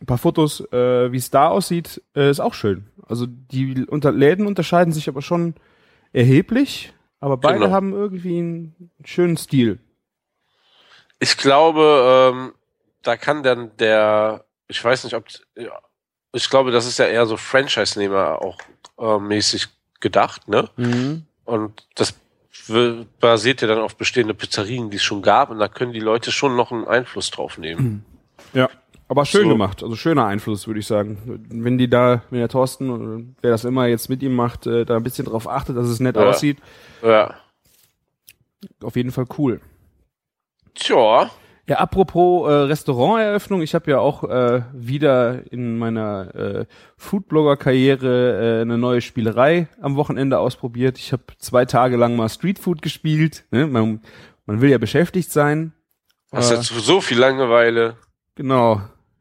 ein 0.00 0.06
paar 0.06 0.18
Fotos, 0.18 0.60
äh, 0.72 1.10
wie 1.12 1.16
es 1.18 1.30
da 1.30 1.48
aussieht, 1.48 2.00
äh, 2.14 2.30
ist 2.30 2.40
auch 2.40 2.54
schön. 2.54 2.86
Also 3.06 3.26
die 3.26 3.84
unter 3.86 4.12
Läden 4.12 4.46
unterscheiden 4.46 4.92
sich 4.92 5.08
aber 5.08 5.20
schon 5.20 5.54
erheblich, 6.12 6.92
aber 7.20 7.36
beide 7.36 7.58
Genau. 7.58 7.70
haben 7.72 7.92
irgendwie 7.92 8.38
einen 8.38 8.90
schönen 9.04 9.36
Stil. 9.36 9.80
Ich 11.18 11.36
glaube, 11.36 12.32
ähm, 12.34 12.52
da 13.02 13.16
kann 13.16 13.42
dann 13.42 13.76
der, 13.78 14.44
ich 14.72 14.82
weiß 14.84 15.04
nicht, 15.04 15.14
ob, 15.14 15.24
ich 16.34 16.50
glaube, 16.50 16.70
das 16.70 16.86
ist 16.86 16.98
ja 16.98 17.06
eher 17.06 17.26
so 17.26 17.36
Franchise-Nehmer 17.36 18.40
auch 18.42 18.58
äh, 18.98 19.18
mäßig 19.18 19.68
gedacht, 20.00 20.48
ne? 20.48 20.68
Und 21.44 21.86
das 21.94 22.14
basiert 23.20 23.60
ja 23.62 23.68
dann 23.68 23.78
auf 23.80 23.96
bestehende 23.96 24.34
Pizzerien, 24.34 24.90
die 24.90 24.96
es 24.96 25.02
schon 25.02 25.20
gab, 25.22 25.50
und 25.50 25.58
da 25.58 25.68
können 25.68 25.92
die 25.92 26.00
Leute 26.00 26.32
schon 26.32 26.56
noch 26.56 26.72
einen 26.72 26.86
Einfluss 26.86 27.30
drauf 27.30 27.58
nehmen. 27.58 28.04
Ja. 28.52 28.68
Aber 29.08 29.26
schön 29.26 29.42
So. 29.44 29.48
gemacht, 29.50 29.82
also 29.82 29.94
schöner 29.94 30.24
Einfluss, 30.24 30.66
würde 30.66 30.80
ich 30.80 30.86
sagen. 30.86 31.44
Wenn 31.50 31.76
die 31.76 31.88
da, 31.90 32.22
wenn 32.30 32.38
der 32.38 32.48
Thorsten, 32.48 32.88
oder 32.88 33.22
wer 33.42 33.50
das 33.50 33.64
immer 33.66 33.86
jetzt 33.86 34.08
mit 34.08 34.22
ihm 34.22 34.34
macht, 34.34 34.66
äh, 34.66 34.86
da 34.86 34.96
ein 34.96 35.02
bisschen 35.02 35.26
drauf 35.26 35.46
achtet, 35.46 35.76
dass 35.76 35.86
es 35.86 36.00
nett 36.00 36.16
Ja. 36.16 36.30
aussieht, 36.30 36.58
Ja. 37.02 37.34
auf 38.82 38.96
jeden 38.96 39.10
Fall 39.12 39.26
cool. 39.36 39.60
Tja, 40.74 41.30
Ja, 41.68 41.76
apropos 41.76 42.50
äh, 42.50 42.52
Restauranteröffnung, 42.52 43.62
ich 43.62 43.74
habe 43.74 43.90
ja 43.92 44.00
auch 44.00 44.24
äh, 44.24 44.62
wieder 44.72 45.52
in 45.52 45.78
meiner 45.78 46.34
äh, 46.34 46.66
Foodblogger-Karriere 46.96 48.58
äh, 48.58 48.62
eine 48.62 48.78
neue 48.78 49.00
Spielerei 49.00 49.68
am 49.80 49.94
Wochenende 49.94 50.40
ausprobiert. 50.40 50.98
Ich 50.98 51.12
habe 51.12 51.22
zwei 51.38 51.64
Tage 51.64 51.96
lang 51.96 52.16
mal 52.16 52.28
Streetfood 52.28 52.82
gespielt. 52.82 53.44
Ne? 53.52 53.68
Man, 53.68 54.00
man 54.44 54.60
will 54.60 54.70
ja 54.70 54.78
beschäftigt 54.78 55.30
sein. 55.30 55.72
hast 56.32 56.50
Äh, 56.50 56.56
jetzt 56.56 56.66
so 56.66 57.00
viel 57.00 57.18
Langeweile. 57.18 57.96
Genau, 58.34 58.80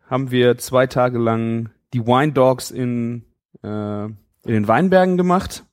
haben 0.09 0.31
wir 0.31 0.57
zwei 0.57 0.87
Tage 0.87 1.19
lang 1.19 1.69
die 1.93 2.07
Wine 2.07 2.31
Dogs 2.31 2.71
in, 2.71 3.23
äh, 3.61 4.05
in 4.05 4.15
den 4.45 4.67
Weinbergen 4.67 5.15
gemacht. 5.15 5.63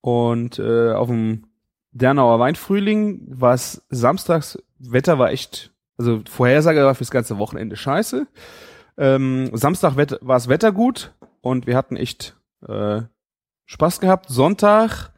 Und 0.00 0.58
äh, 0.58 0.92
auf 0.92 1.08
dem 1.08 1.48
Dernauer 1.92 2.38
Weinfrühling 2.38 3.26
war 3.28 3.54
es 3.54 3.84
samstags, 3.90 4.58
Wetter 4.78 5.18
war 5.18 5.30
echt, 5.30 5.72
also 5.98 6.22
Vorhersage 6.28 6.84
war 6.84 6.94
fürs 6.94 7.10
ganze 7.10 7.38
Wochenende 7.38 7.76
scheiße. 7.76 8.26
Ähm, 8.98 9.50
Samstag 9.52 9.96
war 9.96 10.36
es 10.36 10.48
Wetter 10.48 10.72
gut 10.72 11.12
und 11.40 11.66
wir 11.66 11.76
hatten 11.76 11.96
echt 11.96 12.36
äh, 12.66 13.02
Spaß 13.66 14.00
gehabt. 14.00 14.28
Sonntag 14.28 15.12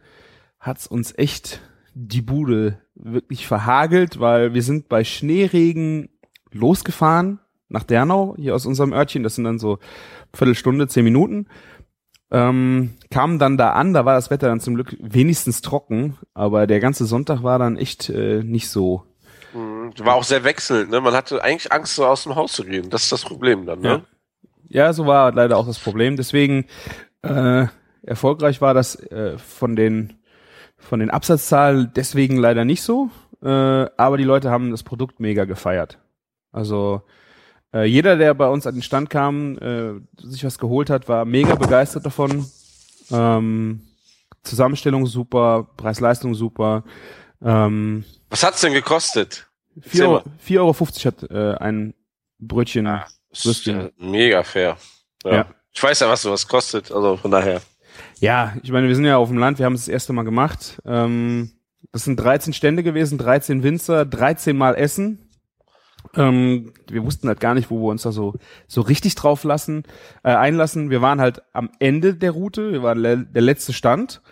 hat's 0.58 0.86
uns 0.86 1.16
echt 1.16 1.60
die 1.94 2.22
Bude 2.22 2.80
wirklich 2.94 3.46
verhagelt, 3.46 4.20
weil 4.20 4.54
wir 4.54 4.62
sind 4.62 4.88
bei 4.88 5.04
Schneeregen 5.04 6.08
losgefahren 6.52 7.40
nach 7.68 7.82
Dernau, 7.82 8.34
hier 8.38 8.54
aus 8.54 8.66
unserem 8.66 8.92
Örtchen. 8.92 9.22
Das 9.22 9.34
sind 9.34 9.44
dann 9.44 9.58
so 9.58 9.78
Viertelstunde, 10.34 10.88
zehn 10.88 11.04
Minuten. 11.04 11.46
Ähm, 12.30 12.94
kamen 13.10 13.38
dann 13.38 13.56
da 13.56 13.72
an, 13.72 13.94
da 13.94 14.04
war 14.04 14.14
das 14.14 14.30
Wetter 14.30 14.48
dann 14.48 14.60
zum 14.60 14.74
Glück 14.74 14.96
wenigstens 15.00 15.62
trocken, 15.62 16.18
aber 16.34 16.66
der 16.66 16.78
ganze 16.78 17.06
Sonntag 17.06 17.42
war 17.42 17.58
dann 17.58 17.76
echt 17.76 18.10
äh, 18.10 18.42
nicht 18.42 18.68
so. 18.68 19.04
War 19.98 20.14
auch 20.14 20.24
sehr 20.24 20.44
wechselnd, 20.44 20.90
ne? 20.90 21.00
Man 21.00 21.14
hatte 21.14 21.42
eigentlich 21.42 21.72
Angst, 21.72 21.94
so 21.94 22.06
aus 22.06 22.24
dem 22.24 22.34
Haus 22.34 22.52
zu 22.52 22.64
gehen. 22.64 22.90
Das 22.90 23.04
ist 23.04 23.12
das 23.12 23.22
Problem 23.22 23.66
dann, 23.66 23.80
ne? 23.80 24.04
Ja, 24.68 24.92
so 24.92 25.06
war 25.06 25.32
leider 25.32 25.56
auch 25.56 25.66
das 25.66 25.78
Problem. 25.78 26.16
Deswegen 26.16 26.66
äh, 27.22 27.66
erfolgreich 28.02 28.60
war 28.60 28.74
das 28.74 28.96
äh, 28.96 29.38
von 29.38 29.76
den 29.76 30.14
von 30.76 31.00
den 31.00 31.10
Absatzzahlen 31.10 31.90
deswegen 31.94 32.36
leider 32.36 32.64
nicht 32.64 32.82
so. 32.82 33.10
Äh, 33.42 33.48
aber 33.48 34.16
die 34.16 34.24
Leute 34.24 34.50
haben 34.50 34.70
das 34.70 34.82
Produkt 34.82 35.20
mega 35.20 35.44
gefeiert. 35.44 35.98
Also 36.52 37.02
äh, 37.72 37.84
jeder, 37.84 38.16
der 38.16 38.34
bei 38.34 38.48
uns 38.48 38.66
an 38.66 38.74
den 38.74 38.82
Stand 38.82 39.10
kam, 39.10 39.58
äh, 39.58 39.94
sich 40.22 40.44
was 40.44 40.58
geholt 40.58 40.90
hat, 40.90 41.08
war 41.08 41.24
mega 41.24 41.54
begeistert 41.54 42.06
davon. 42.06 42.46
Ähm, 43.10 43.82
Zusammenstellung 44.42 45.06
super, 45.06 45.66
Preis-Leistung 45.76 46.34
super. 46.34 46.84
Ähm, 47.42 48.04
Was 48.30 48.42
hat's 48.42 48.60
denn 48.60 48.72
gekostet? 48.72 49.47
4,50 49.80 50.02
Euro, 50.02 50.22
4,50 50.46 50.58
Euro 50.58 50.74
hat 51.04 51.30
äh, 51.30 51.58
ein 51.64 51.94
Brötchen. 52.38 52.86
Ah, 52.86 53.06
Das 53.30 53.42
Das 53.42 53.58
ist 53.58 53.66
ja 53.66 53.88
mega 53.98 54.42
fair. 54.42 54.76
Ja. 55.24 55.32
Ja. 55.32 55.46
Ich 55.72 55.82
weiß 55.82 56.00
ja, 56.00 56.08
was 56.08 56.22
sowas 56.22 56.46
kostet, 56.48 56.90
also 56.90 57.16
von 57.16 57.30
daher. 57.30 57.60
Ja, 58.20 58.56
ich 58.62 58.72
meine, 58.72 58.88
wir 58.88 58.94
sind 58.96 59.04
ja 59.04 59.16
auf 59.16 59.28
dem 59.28 59.38
Land, 59.38 59.58
wir 59.58 59.66
haben 59.66 59.74
es 59.74 59.82
das 59.82 59.88
erste 59.88 60.12
Mal 60.12 60.24
gemacht. 60.24 60.80
Ähm, 60.84 61.52
das 61.92 62.04
sind 62.04 62.16
13 62.18 62.52
Stände 62.52 62.82
gewesen, 62.82 63.18
13 63.18 63.62
Winzer, 63.62 64.04
13 64.04 64.56
Mal 64.56 64.74
Essen. 64.74 65.30
Ähm, 66.16 66.72
wir 66.88 67.04
wussten 67.04 67.28
halt 67.28 67.40
gar 67.40 67.54
nicht, 67.54 67.70
wo 67.70 67.80
wir 67.80 67.90
uns 67.90 68.02
da 68.02 68.12
so, 68.12 68.34
so 68.66 68.80
richtig 68.80 69.14
drauf 69.14 69.44
lassen, 69.44 69.84
äh, 70.22 70.30
einlassen. 70.30 70.90
Wir 70.90 71.02
waren 71.02 71.20
halt 71.20 71.42
am 71.52 71.70
Ende 71.78 72.14
der 72.14 72.32
Route, 72.32 72.72
wir 72.72 72.82
waren 72.82 72.98
le 72.98 73.18
der 73.18 73.42
letzte 73.42 73.72
Stand 73.72 74.22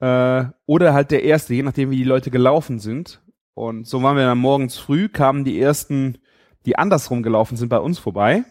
äh, 0.00 0.44
oder 0.66 0.94
halt 0.94 1.10
der 1.10 1.22
erste, 1.22 1.54
je 1.54 1.62
nachdem, 1.62 1.90
wie 1.90 1.96
die 1.96 2.04
Leute 2.04 2.30
gelaufen 2.30 2.78
sind. 2.80 3.20
Und 3.54 3.86
so 3.86 4.02
waren 4.02 4.16
wir 4.16 4.24
dann 4.24 4.38
morgens 4.38 4.78
früh, 4.78 5.08
kamen 5.08 5.44
die 5.44 5.60
ersten, 5.60 6.18
die 6.64 6.76
andersrum 6.76 7.22
gelaufen 7.22 7.56
sind, 7.56 7.68
bei 7.68 7.78
uns 7.78 7.98
vorbei. 7.98 8.44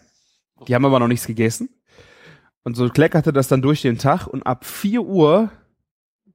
Die 0.68 0.74
haben 0.74 0.84
aber 0.84 1.00
noch 1.00 1.08
nichts 1.08 1.26
gegessen. 1.26 1.70
Und 2.64 2.76
so 2.76 2.88
kleckerte 2.88 3.32
das 3.32 3.48
dann 3.48 3.62
durch 3.62 3.82
den 3.82 3.98
Tag 3.98 4.26
und 4.26 4.44
ab 4.44 4.64
4 4.64 5.02
Uhr, 5.02 5.50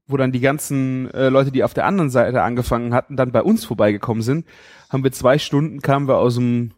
wo 0.08 0.18
dann 0.18 0.34
die 0.34 0.42
ganzen 0.42 1.10
äh, 1.12 1.30
Leute, 1.30 1.52
die 1.52 1.64
auf 1.64 1.74
der 1.74 1.86
anderen 1.86 2.10
Seite 2.10 2.42
angefangen 2.42 2.94
hatten, 2.94 3.16
dann 3.16 3.32
bei 3.32 3.42
uns 3.42 3.64
vorbeigekommen 3.64 4.22
sind, 4.22 4.46
haben 4.90 5.04
wir 5.04 5.12
zwei 5.12 5.38
Stunden, 5.38 5.82
kamen 5.82 6.08
wir 6.08 6.18
aus 6.18 6.36
dem, 6.36 6.74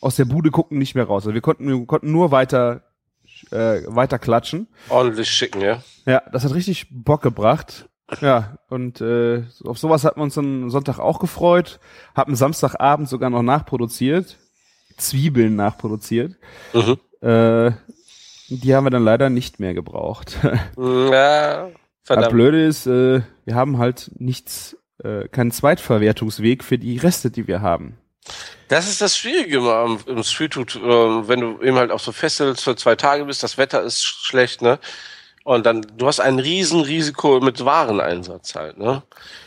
aus 0.00 0.16
der 0.16 0.24
Bude 0.24 0.50
gucken 0.50 0.78
nicht 0.78 0.94
mehr 0.94 1.04
raus. 1.04 1.24
Also 1.24 1.34
wir 1.34 1.42
konnten, 1.42 1.68
wir 1.68 1.86
konnten 1.86 2.10
nur 2.10 2.30
weiter, 2.30 2.84
äh, 3.50 3.82
weiter 3.86 4.18
klatschen. 4.18 4.68
Ordentlich 4.88 5.30
schicken, 5.30 5.60
ja. 5.60 5.82
Ja, 6.06 6.22
das 6.32 6.44
hat 6.44 6.54
richtig 6.54 6.86
Bock 6.90 7.20
gebracht. 7.20 7.89
Ja, 8.20 8.58
und 8.68 9.00
äh, 9.00 9.44
auf 9.64 9.78
sowas 9.78 10.04
hat 10.04 10.16
man 10.16 10.24
uns 10.24 10.36
am 10.38 10.70
Sonntag 10.70 10.98
auch 10.98 11.18
gefreut. 11.20 11.78
Haben 12.14 12.34
Samstagabend 12.34 13.08
sogar 13.08 13.30
noch 13.30 13.42
nachproduziert. 13.42 14.36
Zwiebeln 14.96 15.56
nachproduziert. 15.56 16.34
Mhm. 16.72 16.98
Äh, 17.26 17.72
die 18.48 18.74
haben 18.74 18.84
wir 18.84 18.90
dann 18.90 19.04
leider 19.04 19.30
nicht 19.30 19.60
mehr 19.60 19.74
gebraucht. 19.74 20.36
Ja, 20.76 21.64
Das 21.66 21.72
verdammt. 22.04 22.32
Blöde 22.32 22.64
ist, 22.66 22.86
äh, 22.86 23.20
wir 23.44 23.54
haben 23.54 23.78
halt 23.78 24.10
nichts, 24.18 24.76
äh, 25.04 25.28
keinen 25.28 25.52
Zweitverwertungsweg 25.52 26.64
für 26.64 26.78
die 26.78 26.96
Reste, 26.98 27.30
die 27.30 27.46
wir 27.46 27.60
haben. 27.62 27.96
Das 28.68 28.88
ist 28.88 29.00
das 29.00 29.16
Schwierige 29.16 29.60
am- 29.60 29.98
im 30.06 30.22
Streetfood, 30.22 30.76
äh, 30.76 31.28
wenn 31.28 31.40
du 31.40 31.60
eben 31.62 31.76
halt 31.76 31.90
auf 31.90 32.02
so 32.02 32.12
Festivals 32.12 32.62
für 32.62 32.76
zwei 32.76 32.96
Tage 32.96 33.24
bist, 33.24 33.42
das 33.42 33.56
Wetter 33.58 33.82
ist 33.82 34.00
sch- 34.02 34.26
schlecht, 34.26 34.62
ne? 34.62 34.78
Und 35.50 35.66
dann, 35.66 35.84
du 35.96 36.06
hast 36.06 36.20
ein 36.20 36.38
riesen 36.38 36.82
Risiko 36.82 37.40
mit 37.40 37.64
Wareneinsatz 37.64 38.54
halt, 38.54 38.78
ne? 38.78 39.02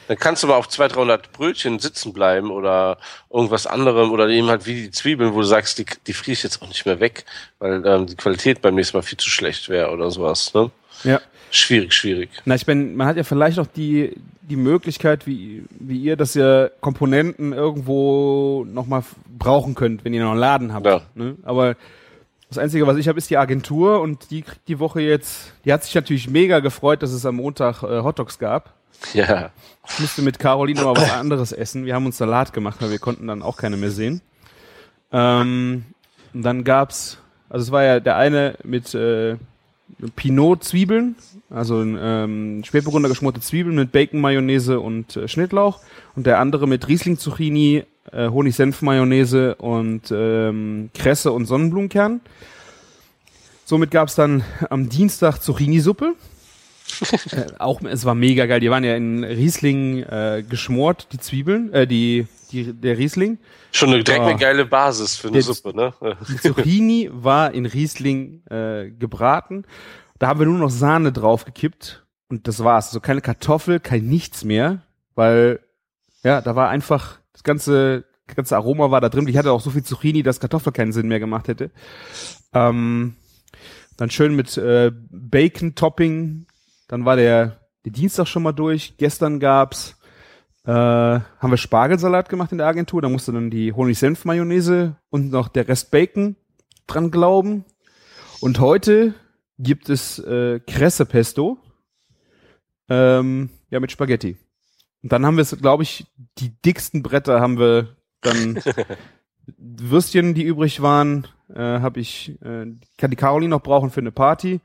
Dann 0.10 0.18
kannst 0.18 0.44
du 0.44 0.48
mal 0.48 0.56
auf 0.56 0.68
200, 0.68 0.98
300 0.98 1.32
Brötchen 1.32 1.80
sitzen 1.80 2.12
bleiben 2.12 2.52
oder 2.52 2.98
irgendwas 3.30 3.68
anderem 3.68 4.12
oder 4.12 4.28
eben 4.28 4.50
halt 4.50 4.66
wie 4.66 4.74
die 4.74 4.92
Zwiebeln, 4.92 5.34
wo 5.34 5.38
du 5.40 5.46
sagst, 5.46 5.80
die, 5.80 5.86
die 6.06 6.12
friere 6.12 6.34
ich 6.34 6.44
jetzt 6.44 6.62
auch 6.62 6.68
nicht 6.68 6.86
mehr 6.86 7.00
weg, 7.00 7.24
weil 7.60 7.86
ähm, 7.86 8.06
die 8.06 8.18
Qualität 8.18 8.62
beim 8.62 8.76
nächsten 8.76 8.98
Mal 8.98 9.02
viel 9.02 9.18
zu 9.18 9.30
schlecht 9.30 9.70
wäre 9.70 9.92
oder 9.92 10.12
sowas, 10.12 10.54
ne? 10.54 10.72
Ja. 11.06 11.22
Schwierig, 11.52 11.94
schwierig. 11.94 12.32
Na, 12.44 12.56
ich 12.56 12.66
bin, 12.66 12.98
man 12.98 13.08
hat 13.08 13.16
ja 13.16 13.24
vielleicht 13.24 13.58
auch 13.58 13.68
die, 13.68 14.14
die 14.42 14.58
Möglichkeit, 14.58 15.26
wie, 15.26 15.64
wie 15.70 16.00
ihr, 16.00 16.18
dass 16.18 16.36
ihr 16.36 16.74
Komponenten 16.82 17.54
irgendwo 17.54 18.66
nochmal 18.68 19.06
brauchen 19.40 19.74
könnt, 19.74 20.04
wenn 20.04 20.14
ihr 20.14 20.24
noch 20.24 20.32
einen 20.32 20.42
Laden 20.42 20.74
habt. 20.74 20.86
Ja. 20.86 21.02
Ne? 21.16 21.38
Aber 21.44 21.78
Das 22.54 22.60
Einzige, 22.60 22.86
was 22.86 22.98
ich 22.98 23.08
habe, 23.08 23.18
ist 23.18 23.32
die 23.32 23.38
Agentur 23.38 24.00
und 24.00 24.30
die 24.30 24.44
kriegt 24.44 24.68
die 24.68 24.78
Woche 24.78 25.02
jetzt, 25.02 25.54
die 25.66 25.74
hat 25.74 25.84
sich 25.84 25.96
natürlich 25.96 26.30
mega 26.30 26.60
gefreut, 26.60 27.02
dass 27.02 27.12
es 27.12 27.26
am 27.26 27.38
Montag 27.38 27.82
äh, 27.82 28.04
Hotdogs 28.04 28.38
gab. 28.38 28.74
Ja. 29.16 29.50
Ich 29.90 30.00
musste 30.00 30.22
mit 30.22 30.38
Caroline 30.38 30.82
aber 30.82 30.96
was 30.96 31.12
anderes 31.12 31.52
essen. 31.52 31.88
Wir 31.88 31.96
haben 31.96 32.06
uns 32.06 32.20
Salat 32.20 32.54
gemacht, 32.54 32.78
weil 32.80 32.92
wir 32.92 33.00
konnten 33.00 33.26
dann 33.26 33.42
auch 33.42 33.58
keine 33.58 33.76
mehr 33.76 33.90
sehen. 33.90 34.22
Ähm, 35.12 35.86
und 36.32 36.44
dann 36.44 36.64
gab's, 36.64 37.18
also 37.50 37.64
es 37.64 37.72
war 37.72 37.84
ja 37.84 38.00
der 38.00 38.18
eine 38.18 38.54
mit 38.64 38.94
äh, 38.94 39.38
Pinot-Zwiebeln, 40.16 41.16
also 41.50 41.82
ähm, 41.82 42.62
Spätburgunder 42.64 43.10
geschmorte 43.10 43.42
Zwiebeln 43.42 43.78
mit 43.78 43.92
Bacon, 43.92 44.22
Mayonnaise 44.22 44.80
und 44.80 45.18
äh, 45.18 45.28
Schnittlauch 45.28 45.80
und 46.16 46.28
der 46.28 46.38
andere 46.38 46.68
mit 46.68 46.88
Riesling-Zucchini, 46.88 47.86
äh, 48.12 48.30
Honig-Senf-Mayonnaise 48.30 49.56
und 49.56 50.12
ähm, 50.12 50.90
Kresse 50.94 51.32
und 51.32 51.46
Sonnenblumenkern. 51.46 52.22
Somit 53.66 53.92
gab's 53.92 54.16
dann 54.16 54.44
am 54.70 54.90
Dienstag 54.90 55.40
Zucchini-Suppe. 55.40 56.16
äh, 57.32 57.46
auch, 57.60 57.82
es 57.82 58.06
war 58.06 58.14
mega 58.16 58.46
geil. 58.46 58.60
Die 58.60 58.70
waren 58.70 58.84
ja 58.84 58.96
in 58.96 59.24
Riesling 59.24 60.04
äh, 60.04 60.44
geschmort, 60.48 61.08
die 61.12 61.18
Zwiebeln, 61.18 61.72
äh, 61.74 61.88
die, 61.88 62.28
die, 62.52 62.74
der 62.74 62.98
Riesling. 62.98 63.38
Schon 63.72 63.90
eine, 63.90 64.04
direkt 64.04 64.24
eine 64.24 64.38
geile 64.38 64.66
Basis 64.66 65.16
für 65.16 65.30
eine 65.30 65.38
Jetzt- 65.38 65.48
Suppe, 65.48 65.76
ne? 65.76 65.94
Die 66.28 66.38
Zucchini 66.38 67.10
war 67.12 67.54
in 67.54 67.66
Riesling 67.66 68.46
äh, 68.48 68.92
gebraten. 68.92 69.66
Da 70.20 70.28
haben 70.28 70.40
wir 70.40 70.46
nur 70.46 70.60
noch 70.60 70.70
Sahne 70.70 71.12
draufgekippt 71.12 72.06
und 72.30 72.48
das 72.48 72.64
war's. 72.64 72.88
Also 72.88 73.00
keine 73.00 73.22
Kartoffel, 73.22 73.80
kein 73.80 74.06
nichts 74.06 74.44
mehr, 74.44 74.82
weil 75.16 75.60
ja, 76.24 76.42
da 76.42 76.56
war 76.56 76.70
einfach 76.70 77.20
das 77.34 77.44
ganze 77.44 78.06
ganze 78.36 78.56
Aroma 78.56 78.92
war 78.92 79.02
da 79.02 79.10
drin. 79.10 79.28
Ich 79.28 79.38
hatte 79.38 79.52
auch 79.52 79.62
so 79.62 79.70
viel 79.70 79.84
Zucchini, 79.84 80.24
dass 80.24 80.40
Kartoffel 80.40 80.74
keinen 80.74 80.94
Sinn 80.94 81.08
mehr 81.08 81.20
gemacht 81.20 81.48
hätte. 81.48 81.72
Ähm, 82.54 83.16
dann 83.98 84.10
schön 84.10 84.36
mit 84.36 84.58
äh, 84.58 84.92
Bacon-Topping. 85.12 86.46
Dann 86.88 87.06
war 87.06 87.16
der, 87.16 87.60
der 87.86 87.92
Dienstag 87.92 88.28
schon 88.28 88.44
mal 88.44 88.54
durch. 88.54 88.96
Gestern 88.98 89.40
gab's 89.40 89.98
äh, 90.66 90.72
haben 90.72 91.52
wir 91.52 91.58
Spargelsalat 91.58 92.30
gemacht 92.30 92.52
in 92.52 92.58
der 92.58 92.68
Agentur. 92.68 93.02
Da 93.02 93.10
musste 93.10 93.34
dann 93.34 93.50
die 93.50 93.74
Honig-Senf-Mayonnaise 93.74 94.96
und 95.10 95.30
noch 95.30 95.50
der 95.50 95.68
Rest 95.68 95.92
Bacon 95.92 96.36
dran 96.88 97.12
glauben. 97.12 97.66
Und 98.40 98.60
heute 98.60 99.14
gibt 99.60 99.90
es 99.90 100.20
äh, 100.20 100.60
Kresse-Pesto 100.60 101.58
ähm, 102.90 103.50
ja 103.70 103.80
mit 103.80 103.92
Spaghetti. 103.92 104.38
Und 105.04 105.12
dann 105.12 105.26
haben 105.26 105.36
wir 105.36 105.42
es, 105.42 105.56
glaube 105.58 105.84
ich, 105.84 106.06
die 106.38 106.50
dicksten 106.62 107.04
Bretter 107.04 107.42
haben 107.42 107.60
wir 107.60 107.96
dann 108.22 108.60
Würstchen, 109.58 110.34
die 110.34 110.44
übrig 110.44 110.82
waren, 110.82 111.28
äh, 111.54 111.60
habe 111.60 112.00
ich 112.00 112.38
äh, 112.42 112.66
kann 112.98 113.12
die 113.12 113.18
Caroline 113.18 113.50
noch 113.50 113.62
brauchen 113.62 113.90
für 113.90 114.00
eine 114.00 114.12
Party. 114.12 114.62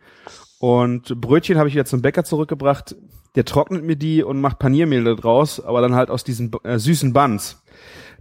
Und 0.60 1.20
Brötchen 1.20 1.58
habe 1.58 1.68
ich 1.68 1.74
wieder 1.74 1.84
zum 1.84 2.02
Bäcker 2.02 2.24
zurückgebracht. 2.24 2.96
Der 3.34 3.44
trocknet 3.44 3.84
mir 3.84 3.96
die 3.96 4.22
und 4.22 4.40
macht 4.40 4.58
Paniermehl 4.58 5.04
da 5.04 5.14
draus, 5.14 5.60
aber 5.60 5.80
dann 5.80 5.94
halt 5.94 6.10
aus 6.10 6.24
diesen 6.24 6.52
äh, 6.64 6.78
süßen 6.78 7.12
Buns. 7.12 7.62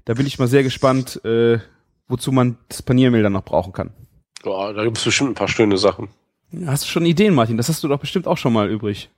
Da 0.06 0.14
bin 0.16 0.26
ich 0.26 0.40
mal 0.40 0.48
sehr 0.48 0.64
gespannt, 0.64 1.24
äh, 1.24 1.60
wozu 2.08 2.32
man 2.32 2.58
das 2.70 2.82
Paniermehl 2.82 3.24
dann 3.24 3.34
noch 3.34 3.44
brauchen 3.44 3.74
kann. 3.74 3.94
Boah, 4.44 4.74
da 4.74 4.84
gibt 4.84 4.98
es 4.98 5.04
bestimmt 5.04 5.32
ein 5.32 5.36
paar 5.36 5.48
schöne 5.48 5.78
Sachen. 5.78 6.10
Hast 6.66 6.84
du 6.84 6.88
schon 6.88 7.06
Ideen, 7.06 7.34
Martin? 7.34 7.58
Das 7.58 7.70
hast 7.70 7.84
du 7.84 7.88
doch 7.88 8.00
bestimmt 8.00 8.28
auch 8.28 8.38
schon 8.38 8.54
mal 8.54 8.70
übrig. 8.70 9.10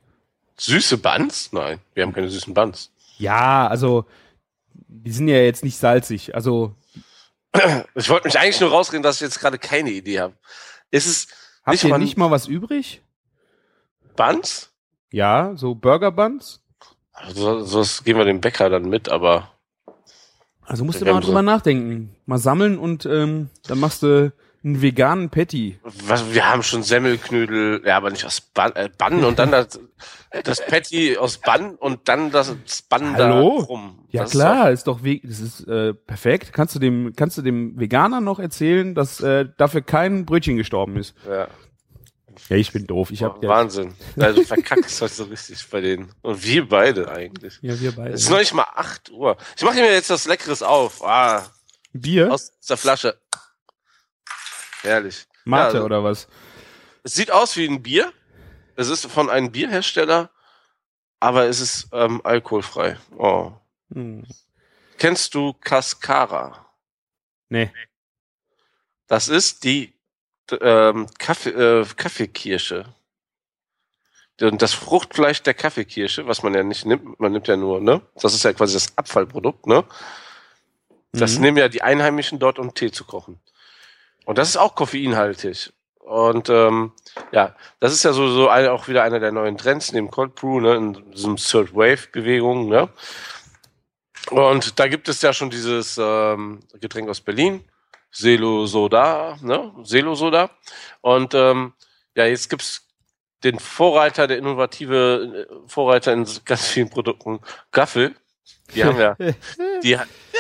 Süße 0.59 0.97
Buns? 0.97 1.49
Nein, 1.53 1.79
wir 1.93 2.03
haben 2.03 2.13
keine 2.13 2.29
süßen 2.29 2.53
Buns. 2.53 2.91
Ja, 3.17 3.67
also 3.67 4.05
die 4.87 5.11
sind 5.11 5.27
ja 5.27 5.37
jetzt 5.37 5.63
nicht 5.63 5.77
salzig. 5.77 6.35
Also 6.35 6.75
Ich 7.95 8.09
wollte 8.09 8.27
mich 8.27 8.37
eigentlich 8.39 8.59
nur 8.59 8.69
rausreden, 8.69 9.03
dass 9.03 9.15
ich 9.17 9.21
jetzt 9.21 9.39
gerade 9.39 9.57
keine 9.57 9.89
Idee 9.91 10.19
habe. 10.19 10.33
Ist 10.91 11.07
es 11.07 11.27
habt 11.63 11.73
Nicht 11.73 11.83
ihr 11.83 11.89
mal- 11.89 11.97
nicht 11.99 12.17
mal 12.17 12.31
was 12.31 12.47
übrig? 12.47 13.01
Buns? 14.15 14.71
Ja, 15.11 15.53
so 15.55 15.75
Burger 15.75 16.11
Buns? 16.11 16.61
Also, 17.13 17.63
sonst 17.63 18.03
gehen 18.05 18.17
wir 18.17 18.25
dem 18.25 18.39
Bäcker 18.41 18.69
dann 18.69 18.83
mit, 18.87 19.09
aber 19.09 19.51
Also 20.65 20.85
musst 20.85 21.01
du 21.01 21.05
mal 21.05 21.19
drüber 21.19 21.41
nachdenken. 21.41 22.15
Mal 22.25 22.37
sammeln 22.37 22.77
und 22.77 23.05
ähm, 23.05 23.49
dann 23.67 23.79
machst 23.79 24.03
du 24.03 24.31
einen 24.63 24.81
veganen 24.81 25.29
Patty. 25.29 25.79
was, 25.83 26.33
wir 26.33 26.49
haben 26.49 26.63
schon 26.63 26.83
Semmelknödel, 26.83 27.81
ja, 27.85 27.97
aber 27.97 28.09
nicht 28.09 28.25
aus 28.25 28.41
Bann, 28.41 28.73
äh, 28.75 28.89
Bann 28.97 29.23
und 29.23 29.39
dann 29.39 29.51
das, 29.51 29.79
das 30.43 30.65
Patty 30.65 31.17
aus 31.17 31.37
Bann 31.37 31.75
und 31.75 32.07
dann 32.09 32.31
das 32.31 32.55
Bann 32.89 33.15
Hallo? 33.15 33.59
da 33.59 33.65
rum. 33.65 34.07
Ja 34.11 34.23
Das 34.23 34.31
klar, 34.31 34.71
ist 34.71 34.87
doch 34.87 35.03
we 35.03 35.21
das 35.23 35.39
ist 35.39 35.67
äh, 35.67 35.93
perfekt. 35.93 36.51
Kannst 36.53 36.75
du 36.75 36.79
dem 36.79 37.13
kannst 37.15 37.37
du 37.37 37.41
dem 37.41 37.79
Veganer 37.79 38.21
noch 38.21 38.39
erzählen, 38.39 38.95
dass 38.95 39.21
äh, 39.21 39.45
dafür 39.57 39.81
kein 39.81 40.25
Brötchen 40.25 40.57
gestorben 40.57 40.97
ist? 40.97 41.15
Ist 41.17 41.25
doch, 41.25 41.31
ja, 41.31 41.47
Ja, 42.49 42.55
ich 42.57 42.71
bin 42.71 42.85
doof. 42.87 43.11
Ich 43.11 43.23
hab 43.23 43.41
ja, 43.43 43.49
Wahnsinn. 43.49 43.93
Also 44.17 44.43
verkackst 44.43 45.01
heute 45.01 45.13
so 45.13 45.23
richtig 45.25 45.65
bei 45.69 45.81
denen. 45.81 46.11
Und 46.21 46.43
wir 46.43 46.67
beide 46.67 47.09
eigentlich. 47.11 47.59
ja 47.61 47.79
wir 47.79 47.91
beide. 47.93 48.13
Es 48.13 48.23
ist 48.23 48.29
noch 48.29 48.39
nicht 48.39 48.53
mal 48.53 48.65
8 48.75 49.11
Uhr. 49.11 49.37
Ich 49.55 49.63
mache 49.63 49.75
mir 49.75 49.91
jetzt 49.91 50.09
was 50.09 50.27
Leckeres 50.27 50.63
auf. 50.63 51.03
Ah, 51.03 51.45
Bier, 51.93 52.31
aus 52.31 52.51
der 52.67 52.77
Flasche. 52.77 53.17
Herrlich. 54.81 55.27
Mate 55.45 55.61
Ja, 55.61 55.65
also- 55.67 55.85
oder 55.85 56.03
was? 56.03 56.27
Es 57.03 57.13
sieht 57.13 57.31
aus 57.31 57.55
wie 57.57 57.67
ein 57.67 57.81
Bier. 57.81 58.11
Es 58.75 58.87
ist 58.89 59.05
von 59.07 59.29
einem 59.29 59.51
Bierhersteller, 59.51 60.29
aber 61.19 61.45
es 61.47 61.59
ist 61.59 61.87
ähm, 61.91 62.21
alkoholfrei. 62.23 62.97
Oh. 63.17 63.51
Hm. 63.93 64.25
Kennst 64.97 65.33
du 65.33 65.53
Cascara? 65.53 66.65
Nee. 67.49 67.71
Das 69.07 69.27
ist 69.27 69.63
die 69.63 69.93
ähm, 70.61 71.07
Kaffee, 71.17 71.49
äh, 71.49 71.85
Kaffeekirsche. 71.95 72.85
Und 74.41 74.61
das 74.61 74.73
Fruchtfleisch 74.73 75.43
der 75.43 75.53
Kaffeekirsche, 75.53 76.25
was 76.27 76.43
man 76.43 76.53
ja 76.53 76.63
nicht 76.63 76.85
nimmt, 76.85 77.19
man 77.19 77.33
nimmt 77.33 77.47
ja 77.49 77.57
nur, 77.57 77.81
ne? 77.81 78.01
Das 78.15 78.33
ist 78.33 78.43
ja 78.43 78.53
quasi 78.53 78.73
das 78.73 78.97
Abfallprodukt, 78.97 79.67
ne? 79.67 79.83
Das 81.11 81.35
Mhm. 81.35 81.41
nehmen 81.41 81.57
ja 81.57 81.67
die 81.67 81.81
Einheimischen 81.81 82.39
dort, 82.39 82.57
um 82.59 82.73
Tee 82.73 82.91
zu 82.91 83.03
kochen. 83.03 83.39
Und 84.29 84.37
das 84.37 84.49
ist 84.49 84.57
auch 84.57 84.75
koffeinhaltig. 84.75 85.73
Und 86.01 86.49
ähm, 86.49 86.91
ja, 87.31 87.55
das 87.79 87.93
ist 87.93 88.03
ja 88.03 88.13
so, 88.13 88.27
so 88.29 88.47
eine, 88.47 88.71
auch 88.71 88.87
wieder 88.87 89.01
einer 89.01 89.19
der 89.19 89.31
neuen 89.31 89.57
Trends 89.57 89.91
neben 89.91 90.11
Cold 90.11 90.35
Brew, 90.35 90.59
ne, 90.59 90.75
in 90.75 91.11
diesem 91.13 91.37
Third 91.37 91.73
Wave-Bewegung, 91.73 92.69
ne? 92.69 92.89
Und 94.29 94.79
da 94.79 94.87
gibt 94.87 95.09
es 95.09 95.23
ja 95.23 95.33
schon 95.33 95.49
dieses 95.49 95.97
ähm, 95.99 96.59
Getränk 96.79 97.09
aus 97.09 97.21
Berlin, 97.21 97.63
Selo 98.11 98.67
Soda, 98.67 99.35
ne? 99.41 99.73
Selo 99.81 100.13
Soda. 100.13 100.51
Und 101.01 101.33
ähm, 101.33 101.73
ja, 102.15 102.27
jetzt 102.27 102.51
gibt's 102.51 102.87
den 103.43 103.57
Vorreiter, 103.57 104.27
der 104.27 104.37
innovative 104.37 105.47
äh, 105.49 105.67
Vorreiter 105.67 106.13
in 106.13 106.27
ganz 106.45 106.67
vielen 106.67 106.91
Produkten, 106.91 107.39
Gaffel. 107.71 108.13
Die 108.75 108.83
haben 108.83 108.99
ja, 108.99 109.15
die, 109.83 109.97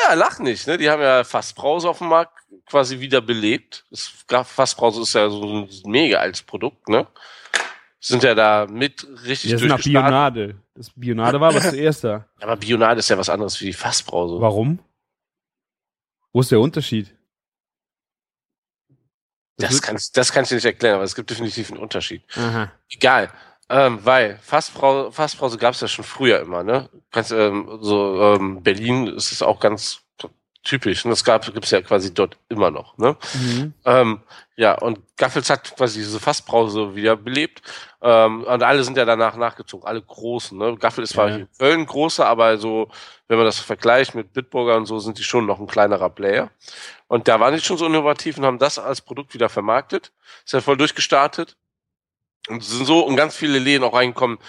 ja, 0.07 0.13
lach 0.13 0.39
nicht, 0.39 0.67
ne? 0.67 0.77
Die 0.77 0.89
haben 0.89 1.01
ja 1.01 1.23
Fassbrause 1.23 1.89
auf 1.89 1.97
dem 1.99 2.07
Markt 2.09 2.33
quasi 2.65 2.99
wieder 2.99 3.21
belebt. 3.21 3.85
Das 3.89 4.07
Fassbrause 4.45 5.01
ist 5.01 5.13
ja 5.13 5.29
so 5.29 5.43
ein 5.63 5.69
mega 5.85 6.17
altes 6.19 6.41
Produkt, 6.43 6.87
ne? 6.89 7.07
Sind 8.01 8.23
ja 8.23 8.33
da 8.33 8.65
mit 8.69 9.05
richtig 9.25 9.51
Das 9.51 9.61
ist 9.61 9.67
nach 9.67 9.75
durchgestartet. 9.75 9.83
Bionade. 9.83 10.55
Das 10.75 10.89
Bionade 10.95 11.41
war 11.41 11.53
was 11.53 11.69
zuerst 11.69 12.03
da. 12.05 12.25
Aber 12.41 12.55
Bionade 12.55 12.99
ist 12.99 13.09
ja 13.09 13.17
was 13.17 13.29
anderes 13.29 13.59
wie 13.59 13.65
die 13.65 13.73
Fassbrause. 13.73 14.39
Warum? 14.39 14.79
Wo 16.31 16.39
ist 16.41 16.51
der 16.51 16.59
Unterschied? 16.61 17.13
Das 19.57 19.73
wird- 19.73 19.83
kann, 19.83 19.97
ich- 19.97 20.11
das 20.13 20.31
kann 20.31 20.43
ich 20.43 20.49
dir 20.49 20.55
nicht 20.55 20.65
erklären, 20.65 20.95
aber 20.95 21.03
es 21.03 21.15
gibt 21.15 21.29
definitiv 21.29 21.69
einen 21.71 21.79
Unterschied. 21.81 22.23
Aha. 22.37 22.71
Egal. 22.89 23.31
Ähm, 23.69 23.99
weil 24.03 24.39
Fassbrause, 24.41 25.11
Fassbrause 25.11 25.57
gab 25.57 25.73
es 25.75 25.81
ja 25.81 25.87
schon 25.87 26.05
früher 26.05 26.39
immer, 26.39 26.63
ne? 26.63 26.89
Kannst, 27.11 27.31
ähm, 27.31 27.77
so 27.81 28.33
ähm, 28.35 28.63
Berlin 28.63 29.07
ist 29.07 29.31
es 29.31 29.41
auch 29.43 29.59
ganz 29.59 30.01
typisch. 30.63 31.05
Und 31.05 31.11
das 31.11 31.23
gab 31.23 31.45
gibt's 31.53 31.71
ja 31.71 31.81
quasi 31.81 32.13
dort 32.13 32.37
immer 32.49 32.71
noch, 32.71 32.97
ne? 32.97 33.15
Mhm. 33.33 33.73
Ähm, 33.85 34.21
ja, 34.55 34.73
und 34.77 34.99
Gaffels 35.17 35.49
hat 35.49 35.75
quasi 35.75 35.99
diese 35.99 36.19
Fassbrause 36.19 36.95
wieder 36.95 37.15
belebt. 37.15 37.61
Ähm, 38.01 38.43
und 38.43 38.63
alle 38.63 38.83
sind 38.83 38.97
ja 38.97 39.05
danach 39.05 39.37
nachgezogen, 39.37 39.87
alle 39.87 40.01
großen. 40.01 40.57
Ne? 40.57 40.75
Gaffel 40.77 41.03
ist 41.03 41.13
zwar 41.13 41.29
Ja. 41.29 41.35
in 41.37 41.47
Köln 41.57 41.85
großer, 41.85 42.25
aber 42.25 42.57
so, 42.57 42.89
wenn 43.29 43.37
man 43.37 43.45
das 43.45 43.59
vergleicht 43.59 44.15
mit 44.15 44.33
Bitburger 44.33 44.75
und 44.75 44.85
so, 44.85 44.99
sind 44.99 45.17
die 45.17 45.23
schon 45.23 45.45
noch 45.45 45.59
ein 45.59 45.67
kleinerer 45.67 46.09
Player. 46.09 46.51
Und 47.07 47.27
da 47.29 47.39
waren 47.39 47.53
die 47.53 47.61
schon 47.61 47.77
so 47.77 47.85
innovativ 47.85 48.37
und 48.37 48.45
haben 48.45 48.59
das 48.59 48.77
als 48.79 48.99
Produkt 49.01 49.33
wieder 49.33 49.47
vermarktet. 49.47 50.11
Ist 50.43 50.53
ja 50.53 50.59
voll 50.61 50.75
durchgestartet. 50.77 51.55
Und 52.49 52.63
sind 52.63 52.85
so 52.85 53.05
und 53.05 53.15
ganz 53.15 53.35
viele 53.35 53.59
Läden 53.59 53.83
auch 53.83 53.93
reingekommen, 53.93 54.39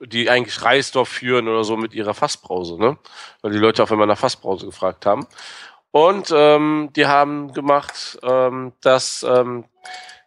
die 0.00 0.30
eigentlich 0.30 0.62
Reisdorf 0.62 1.08
führen 1.08 1.48
oder 1.48 1.64
so 1.64 1.76
mit 1.76 1.94
ihrer 1.94 2.14
Fassbrause, 2.14 2.78
ne? 2.78 2.98
Weil 3.42 3.52
die 3.52 3.58
Leute 3.58 3.82
auf 3.82 3.92
einmal 3.92 4.06
nach 4.06 4.18
Fassbrause 4.18 4.66
gefragt 4.66 5.06
haben. 5.06 5.26
Und 5.90 6.32
ähm, 6.34 6.90
die 6.96 7.06
haben 7.06 7.52
gemacht, 7.52 8.18
ähm, 8.22 8.72
das 8.80 9.24
ähm, 9.28 9.64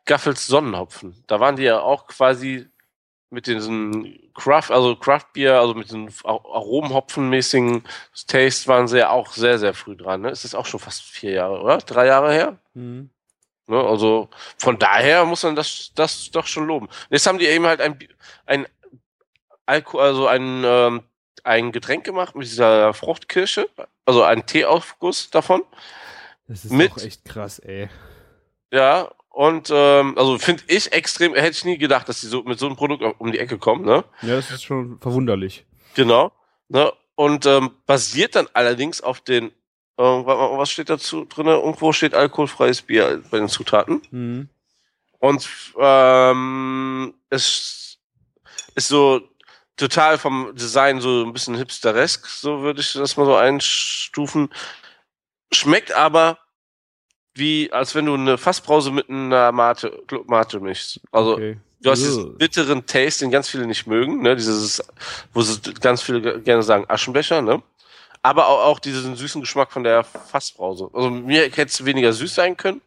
Gaffels 0.06 0.48
Sonnenhopfen. 0.48 1.24
Da 1.28 1.40
waren 1.40 1.58
die 1.58 1.64
ja 1.64 1.82
auch 1.82 2.08
quasi 2.08 2.68
mit 3.30 3.48
diesen 3.48 4.32
Craft, 4.34 4.72
also 4.72 4.96
Craft 4.96 5.26
Beer, 5.34 5.60
also 5.60 5.74
mit 5.74 5.88
diesen 5.88 6.10
Aromenhopfenmäßigen 6.24 7.84
Taste 8.28 8.68
waren 8.68 8.88
sie 8.88 9.00
ja 9.00 9.10
auch 9.10 9.32
sehr, 9.32 9.60
sehr 9.60 9.74
früh 9.74 9.98
dran. 9.98 10.22
Ne? 10.22 10.30
Ist 10.30 10.56
auch 10.56 10.66
schon 10.66 10.80
fast 10.80 11.02
vier 11.04 11.32
Jahre, 11.32 11.62
oder? 11.62 11.78
Drei 11.80 12.06
Jahre 12.06 12.32
her? 12.32 12.58
Mhm. 12.74 13.10
Ne? 13.68 13.78
Also 13.78 14.30
von 14.58 14.80
daher 14.80 15.26
muss 15.26 15.44
man 15.44 15.56
das, 15.56 15.92
das 15.96 16.32
doch 16.32 16.48
schon 16.48 16.66
loben. 16.68 16.88
Jetzt 17.10 17.28
haben 17.28 17.38
die 17.38 17.46
eben 17.48 17.66
halt 17.66 17.82
ein, 17.82 17.98
ein 18.46 18.68
Alko, 19.66 20.00
also 20.00 20.28
ein, 20.28 20.64
ähm, 20.66 21.04
ein 21.44 21.72
Getränk 21.72 22.04
gemacht 22.06 22.36
mit 22.36 22.48
dieser 22.48 22.94
Fruchtkirsche, 22.94 23.70
also 24.06 24.24
einen 24.24 24.46
Teeaufguss 24.46 25.30
davon. 25.30 25.64
Das 26.48 26.66
ist 26.66 26.72
Mit- 26.72 26.92
doch 26.92 26.98
echt 27.04 27.26
krass, 27.26 27.60
ey. 27.60 27.90
Ja, 28.72 29.12
und 29.30 29.70
ähm, 29.72 30.18
also 30.18 30.38
finde 30.40 30.64
ich 30.68 30.92
extrem, 30.94 31.36
hätte 31.36 31.52
ich 31.52 31.64
nie 31.66 31.78
gedacht, 31.78 32.10
dass 32.10 32.22
die 32.22 32.28
so 32.28 32.44
mit 32.44 32.60
so 32.60 32.66
einem 32.66 32.76
Produkt 32.76 33.04
um 33.20 33.32
die 33.32 33.40
Ecke 33.40 33.58
kommen, 33.58 33.86
ne? 33.86 34.04
Ja, 34.22 34.36
das 34.36 34.52
ist 34.52 34.64
schon 34.64 35.00
verwunderlich. 35.00 35.66
Genau. 35.94 36.32
Ne? 36.70 36.92
Und 37.16 37.46
ähm, 37.46 37.72
basiert 37.86 38.36
dann 38.36 38.48
allerdings 38.54 39.00
auf 39.02 39.22
den, 39.22 39.52
äh, 39.98 40.02
wa- 40.02 40.58
was 40.58 40.70
steht 40.72 40.90
dazu 40.90 41.26
drin? 41.26 41.48
Irgendwo 41.48 41.92
steht 41.92 42.14
alkoholfreies 42.14 42.82
Bier 42.84 43.22
bei 43.30 43.40
den 43.40 43.50
Zutaten. 43.50 44.02
Mhm. 44.12 44.50
Und 45.20 45.50
ähm, 45.80 47.14
es 47.30 47.98
ist 48.76 48.88
so 48.88 49.22
total 49.76 50.18
vom 50.18 50.56
Design 50.56 51.02
so 51.02 51.24
ein 51.24 51.34
bisschen 51.34 51.56
hipsteresk, 51.56 52.28
so 52.28 52.62
würde 52.62 52.82
ich 52.82 52.94
das 52.94 53.18
mal 53.18 53.26
so 53.26 53.36
einstufen. 53.36 54.50
Schmeckt 55.52 55.92
aber 55.92 56.38
wie, 57.34 57.72
als 57.72 57.94
wenn 57.94 58.06
du 58.06 58.16
eine 58.16 58.38
Fassbrause 58.38 58.92
mit 58.92 59.10
einer 59.10 59.52
Mate, 59.52 60.04
Mate 60.26 60.60
mischst. 60.60 61.00
Also 61.12 61.34
okay. 61.34 61.58
du 61.82 61.92
hast 61.92 62.00
diesen 62.02 62.38
bitteren 62.38 62.86
Taste, 62.86 63.26
den 63.26 63.32
ganz 63.32 63.50
viele 63.50 63.68
nicht 63.68 63.86
mögen, 63.86 64.22
ne? 64.24 64.36
Dieses, 64.36 64.84
wo 65.34 65.42
sie 65.42 65.60
ganz 65.76 66.02
viele 66.02 66.22
ge- 66.22 66.42
gerne 66.42 66.64
sagen, 66.64 66.86
Aschenbecher, 66.88 67.42
ne? 67.44 67.62
Aber 68.28 68.50
auch, 68.50 68.66
auch 68.66 68.80
diesen 68.80 69.16
süßen 69.16 69.40
Geschmack 69.40 69.72
von 69.72 69.86
der 69.86 70.04
Fassbrause. 70.04 70.90
Also 70.92 71.10
mir 71.10 71.44
hätte 71.44 71.62
es 71.62 71.86
weniger 71.86 72.12
süß 72.12 72.36
sein 72.36 72.58
können. 72.58 72.82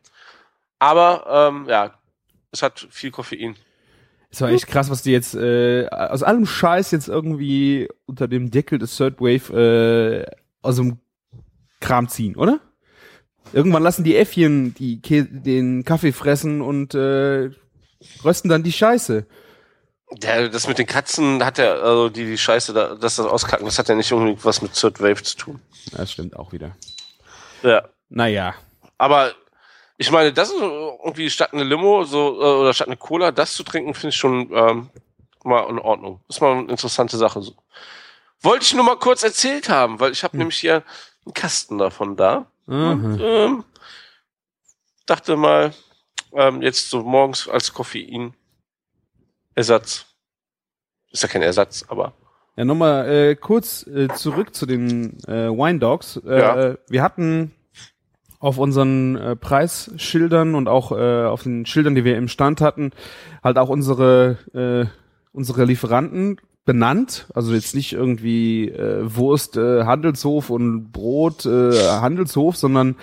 Aber 0.79 1.51
ähm, 1.51 1.67
ja, 1.67 1.95
es 2.53 2.63
hat 2.63 2.87
viel 2.91 3.11
Koffein. 3.11 3.57
Es 4.31 4.43
war 4.43 4.51
echt 4.51 4.67
krass, 4.67 4.91
was 4.91 5.01
die 5.01 5.13
jetzt 5.13 5.35
äh, 5.35 5.89
aus 5.89 6.23
allem 6.23 6.45
Scheiß 6.45 6.91
jetzt 6.91 7.09
irgendwie 7.09 7.89
unter 8.05 8.29
dem 8.29 8.51
Deckel 8.51 8.79
des 8.79 8.95
Third 8.95 9.19
Wave 9.19 10.27
äh, 10.29 10.31
aus 10.61 10.77
dem 10.77 10.99
Kram 11.81 12.07
ziehen, 12.09 12.37
oder? 12.37 12.61
Irgendwann 13.55 13.83
lassen 13.83 14.05
die 14.05 14.17
Äffchen 14.17 14.75
die 14.75 15.01
Kä 15.01 15.25
den 15.25 15.87
Kaffee 15.87 16.13
fressen 16.13 16.61
und 16.61 16.95
äh, 16.95 17.49
rösten 18.23 18.51
dann 18.51 18.63
die 18.63 18.73
Scheiße. 18.73 19.27
Der, 20.13 20.49
das 20.49 20.67
mit 20.67 20.79
den 20.79 20.87
Katzen 20.87 21.45
hat 21.45 21.59
ja, 21.59 21.73
also 21.75 22.09
die, 22.09 22.25
die 22.25 22.39
Scheiße, 22.39 22.73
da, 22.73 22.95
das 22.97 23.17
das 23.17 23.27
auskacken, 23.27 23.65
das 23.67 23.79
hat 23.79 23.89
ja 23.89 23.95
nicht 23.95 24.13
unbedingt 24.13 24.45
was 24.45 24.61
mit 24.61 24.75
Third 24.75 25.01
Wave 25.01 25.23
zu 25.23 25.37
tun. 25.37 25.61
Das 25.93 26.11
stimmt 26.11 26.37
auch 26.37 26.53
wieder. 26.53 26.77
Ja. 27.63 27.89
Naja. 28.09 28.55
Aber 28.99 29.33
ich 29.97 30.11
meine, 30.11 30.33
das 30.33 30.51
ist 30.51 30.61
irgendwie 30.61 31.31
statt 31.31 31.53
eine 31.53 31.63
Limo 31.63 32.05
so, 32.05 32.41
äh, 32.41 32.61
oder 32.61 32.75
statt 32.75 32.89
eine 32.89 32.97
Cola, 32.97 33.31
das 33.31 33.55
zu 33.55 33.63
trinken, 33.63 33.95
finde 33.95 34.09
ich 34.09 34.17
schon 34.17 34.51
ähm, 34.53 34.91
mal 35.45 35.69
in 35.69 35.79
Ordnung. 35.79 36.21
Ist 36.29 36.41
mal 36.41 36.57
eine 36.57 36.71
interessante 36.71 37.17
Sache. 37.17 37.43
So. 37.43 37.55
Wollte 38.41 38.65
ich 38.65 38.75
nur 38.75 38.85
mal 38.85 38.97
kurz 38.97 39.23
erzählt 39.23 39.69
haben, 39.69 40.01
weil 40.01 40.13
ich 40.13 40.25
habe 40.25 40.37
nämlich 40.37 40.59
hier 40.59 40.83
einen 41.25 41.35
Kasten 41.35 41.79
davon 41.79 42.17
da. 42.17 42.47
Aha. 42.67 43.17
Ähm, 43.21 43.65
dachte 45.07 45.37
mal, 45.37 45.75
ähm, 46.33 46.63
jetzt 46.63 46.91
so 46.91 47.03
morgens 47.03 47.49
als 47.49 47.73
Koffeinersatz. 49.61 50.07
Ist 51.13 51.23
ja 51.23 51.29
kein 51.29 51.43
Ersatz, 51.43 51.85
aber 51.89 52.15
Ja, 52.57 52.65
nochmal 52.65 53.09
äh, 53.09 53.35
kurz 53.37 53.87
äh, 53.87 54.09
zurück 54.09 54.55
zu 54.55 54.65
den 54.65 55.19
äh, 55.27 55.51
Wine 55.51 55.79
Dogs. 55.79 56.17
Äh, 56.27 56.39
Ja. 56.41 56.75
Wir 56.89 57.03
hatten 57.03 57.53
auf 58.39 58.57
unseren 58.57 59.17
äh, 59.17 59.37
Preisschildern 59.37 60.55
und 60.55 60.67
auch 60.69 60.93
äh, 60.93 61.25
auf 61.25 61.43
den 61.43 61.67
Schildern, 61.67 61.95
die 61.95 62.05
wir 62.05 62.17
im 62.17 62.29
Stand 62.29 62.61
hatten, 62.63 62.93
halt 63.45 63.59
auch 63.59 63.69
unsere 63.69 64.39
äh, 64.55 64.87
unsere 65.33 65.65
Lieferanten 65.65 66.41
benannt. 66.65 67.27
Also 67.35 67.53
jetzt 67.53 67.75
nicht 67.75 67.93
irgendwie 67.93 68.69
äh, 68.69 69.03
Wurst 69.15 69.57
äh, 69.57 69.85
Handelshof 69.85 70.49
und 70.49 70.91
Brot 70.91 71.45
äh, 71.45 71.73
Handelshof, 72.01 72.57
sondern 72.57 72.97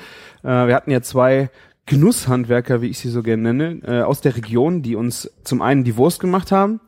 äh, 0.43 0.68
wir 0.68 0.76
hatten 0.76 0.91
ja 0.91 1.01
zwei 1.01 1.49
Genusshandwerker, 1.88 2.81
wie 2.81 2.88
ich 2.88 2.99
sie 2.99 3.09
so 3.09 3.23
gerne 3.23 3.53
nenne, 3.53 3.81
äh, 3.83 4.01
aus 4.03 4.21
der 4.21 4.35
Region, 4.35 4.83
die 4.83 4.95
uns 4.95 5.31
zum 5.43 5.61
einen 5.61 5.83
die 5.83 5.97
Wurst 5.97 6.19
gemacht 6.19 6.51
haben 6.51 6.79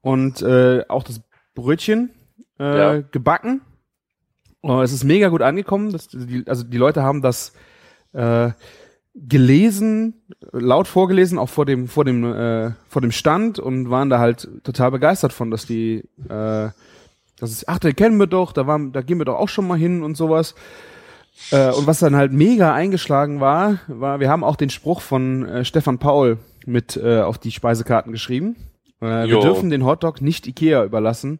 und 0.00 0.42
äh, 0.42 0.82
auch 0.88 1.04
das 1.04 1.20
Brötchen 1.54 2.10
äh, 2.58 2.78
Ja. 2.78 3.00
gebacken. 3.00 3.60
Oh, 4.62 4.80
es 4.80 4.92
ist 4.92 5.04
mega 5.04 5.28
gut 5.28 5.42
angekommen. 5.42 5.92
Das, 5.92 6.08
die, 6.08 6.42
also 6.46 6.64
die 6.64 6.78
Leute 6.78 7.02
haben 7.02 7.22
das 7.22 7.52
äh, 8.12 8.50
gelesen, 9.14 10.14
laut 10.52 10.88
vorgelesen, 10.88 11.38
auch 11.38 11.48
vor 11.48 11.64
dem 11.66 11.86
vor 11.88 12.04
dem 12.04 12.24
äh, 12.24 12.72
vor 12.88 13.00
dem 13.02 13.12
Stand 13.12 13.58
und 13.58 13.90
waren 13.90 14.10
da 14.10 14.18
halt 14.18 14.48
total 14.64 14.90
begeistert 14.90 15.32
von, 15.32 15.50
dass 15.50 15.66
die 15.66 16.04
äh, 16.28 16.70
das 17.38 17.50
ist, 17.52 17.68
ach, 17.68 17.78
den 17.78 17.94
kennen 17.94 18.18
wir 18.18 18.26
doch, 18.26 18.52
da 18.52 18.66
waren, 18.66 18.92
da 18.92 19.02
gehen 19.02 19.18
wir 19.18 19.26
doch 19.26 19.36
auch 19.38 19.48
schon 19.50 19.66
mal 19.66 19.78
hin 19.78 20.02
und 20.02 20.16
sowas. 20.16 20.54
Äh, 21.50 21.70
und 21.72 21.86
was 21.86 22.00
dann 22.00 22.16
halt 22.16 22.32
mega 22.32 22.74
eingeschlagen 22.74 23.40
war, 23.40 23.78
war, 23.86 24.20
wir 24.20 24.28
haben 24.28 24.44
auch 24.44 24.56
den 24.56 24.70
Spruch 24.70 25.00
von 25.00 25.46
äh, 25.46 25.64
Stefan 25.64 25.98
Paul 25.98 26.38
mit 26.64 26.96
äh, 26.96 27.20
auf 27.20 27.38
die 27.38 27.52
Speisekarten 27.52 28.12
geschrieben. 28.12 28.56
Äh, 29.00 29.28
wir 29.28 29.40
dürfen 29.40 29.70
den 29.70 29.84
Hotdog 29.84 30.20
nicht 30.20 30.46
Ikea 30.46 30.84
überlassen. 30.84 31.38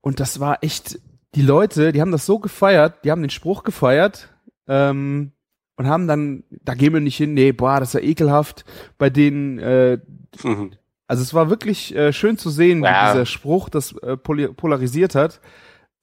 Und 0.00 0.18
das 0.18 0.40
war 0.40 0.62
echt, 0.62 0.98
die 1.34 1.42
Leute, 1.42 1.92
die 1.92 2.00
haben 2.00 2.12
das 2.12 2.26
so 2.26 2.38
gefeiert, 2.38 3.04
die 3.04 3.10
haben 3.10 3.22
den 3.22 3.30
Spruch 3.30 3.62
gefeiert 3.62 4.30
ähm, 4.66 5.32
und 5.76 5.86
haben 5.86 6.08
dann, 6.08 6.44
da 6.64 6.74
gehen 6.74 6.92
wir 6.92 7.00
nicht 7.00 7.16
hin, 7.16 7.34
nee, 7.34 7.52
boah, 7.52 7.80
das 7.80 7.94
ist 7.94 8.00
ja 8.02 8.08
ekelhaft. 8.08 8.64
Bei 8.98 9.10
denen, 9.10 9.58
äh, 9.58 9.98
mhm. 10.42 10.72
also 11.06 11.22
es 11.22 11.34
war 11.34 11.50
wirklich 11.50 11.94
äh, 11.94 12.12
schön 12.12 12.38
zu 12.38 12.50
sehen, 12.50 12.82
Ja. 12.82 12.90
wie 12.90 13.12
dieser 13.12 13.26
Spruch 13.26 13.68
das 13.68 13.92
äh, 13.98 14.16
polarisiert 14.16 15.14
hat. 15.14 15.40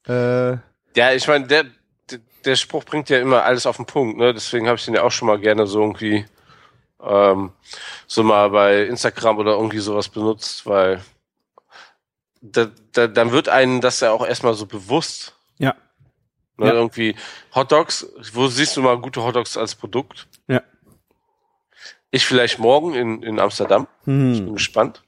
Äh, 0.06 0.52
ja, 0.96 1.12
ich 1.14 1.28
meine, 1.28 1.46
der, 1.46 1.64
der, 2.44 2.56
Spruch 2.56 2.84
bringt 2.84 3.08
ja 3.08 3.18
immer 3.18 3.44
alles 3.44 3.66
auf 3.66 3.76
den 3.76 3.86
Punkt, 3.86 4.18
ne? 4.18 4.32
Deswegen 4.34 4.66
habe 4.66 4.76
ich 4.76 4.84
den 4.84 4.94
ja 4.94 5.02
auch 5.02 5.10
schon 5.10 5.28
mal 5.28 5.38
gerne 5.38 5.66
so 5.66 5.80
irgendwie 5.80 6.24
ähm, 7.02 7.52
so 8.06 8.22
mal 8.22 8.50
bei 8.50 8.82
Instagram 8.84 9.38
oder 9.38 9.52
irgendwie 9.52 9.78
sowas 9.78 10.08
benutzt, 10.08 10.66
weil 10.66 11.02
da, 12.40 12.68
da, 12.92 13.06
dann 13.06 13.32
wird 13.32 13.48
einem 13.48 13.80
das 13.80 14.00
ja 14.00 14.12
auch 14.12 14.26
erstmal 14.26 14.54
so 14.54 14.66
bewusst. 14.66 15.34
Ja. 15.58 15.74
Ne, 16.56 16.66
Ja. 16.66 16.72
Irgendwie 16.72 17.14
Hotdogs, 17.54 18.06
wo 18.32 18.48
siehst 18.48 18.76
du 18.76 18.82
mal 18.82 18.98
gute 18.98 19.22
Hotdogs 19.22 19.56
als 19.56 19.74
Produkt? 19.74 20.26
Ja. 20.48 20.62
Ich 22.10 22.26
vielleicht 22.26 22.58
morgen 22.58 22.94
in, 22.94 23.22
in 23.22 23.38
Amsterdam. 23.38 23.86
Ich 24.00 24.06
bin 24.06 24.46
hm. 24.46 24.54
gespannt. 24.54 25.02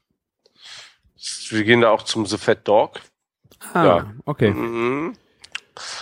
Wir 1.49 1.63
gehen 1.63 1.81
da 1.81 1.89
auch 1.89 2.03
zum 2.03 2.25
The 2.25 2.37
Fat 2.37 2.67
Dog. 2.67 3.01
ah, 3.73 3.85
Ja. 3.85 4.13
okay. 4.25 4.51
Mhm. 4.51 5.17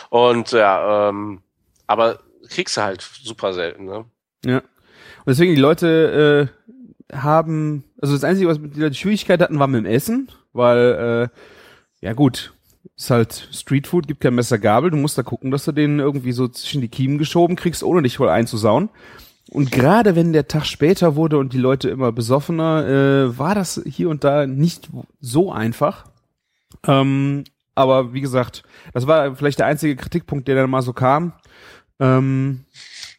Und 0.09 0.51
ja, 0.51 1.09
ähm, 1.09 1.41
aber 1.87 2.19
kriegst 2.49 2.77
du 2.77 2.81
halt 2.81 3.01
super 3.01 3.53
selten, 3.53 3.85
ne? 3.85 4.05
Ja. 4.45 4.57
Und 4.57 5.27
deswegen 5.27 5.55
die 5.55 5.61
Leute 5.61 6.49
äh, 7.11 7.15
haben, 7.15 7.83
also 8.01 8.13
das 8.13 8.23
Einzige, 8.23 8.47
was 8.47 8.59
die 8.59 8.79
Leute 8.79 8.95
Schwierigkeit 8.95 9.41
hatten, 9.41 9.59
war 9.59 9.67
mit 9.67 9.83
dem 9.83 9.91
Essen, 9.91 10.31
weil, 10.53 11.29
äh, 12.01 12.05
ja 12.05 12.13
gut, 12.13 12.53
ist 12.95 13.09
halt 13.09 13.49
Streetfood, 13.51 14.07
gibt 14.07 14.21
kein 14.21 14.35
Messer 14.35 14.57
Gabel, 14.57 14.91
du 14.91 14.97
musst 14.97 15.17
da 15.17 15.23
gucken, 15.23 15.51
dass 15.51 15.65
du 15.65 15.71
den 15.71 15.99
irgendwie 15.99 16.31
so 16.31 16.47
zwischen 16.47 16.81
die 16.81 16.87
Kiemen 16.87 17.17
geschoben 17.17 17.55
kriegst, 17.55 17.83
ohne 17.83 18.01
dich 18.01 18.17
voll 18.17 18.29
einzusauen. 18.29 18.89
Und 19.49 19.71
gerade 19.71 20.15
wenn 20.15 20.31
der 20.31 20.47
Tag 20.47 20.65
später 20.65 21.15
wurde 21.15 21.37
und 21.37 21.53
die 21.53 21.57
Leute 21.57 21.89
immer 21.89 22.11
besoffener, 22.11 22.87
äh, 22.87 23.37
war 23.37 23.55
das 23.55 23.81
hier 23.85 24.09
und 24.09 24.23
da 24.23 24.45
nicht 24.45 24.89
so 25.21 25.51
einfach. 25.51 26.05
Ähm, 26.85 27.45
aber 27.79 28.13
wie 28.13 28.19
gesagt, 28.19 28.63
das 28.93 29.07
war 29.07 29.37
vielleicht 29.37 29.59
der 29.59 29.65
einzige 29.67 29.95
Kritikpunkt, 29.95 30.49
der 30.49 30.55
dann 30.55 30.69
mal 30.69 30.81
so 30.81 30.91
kam, 30.91 31.31
ähm, 32.01 32.65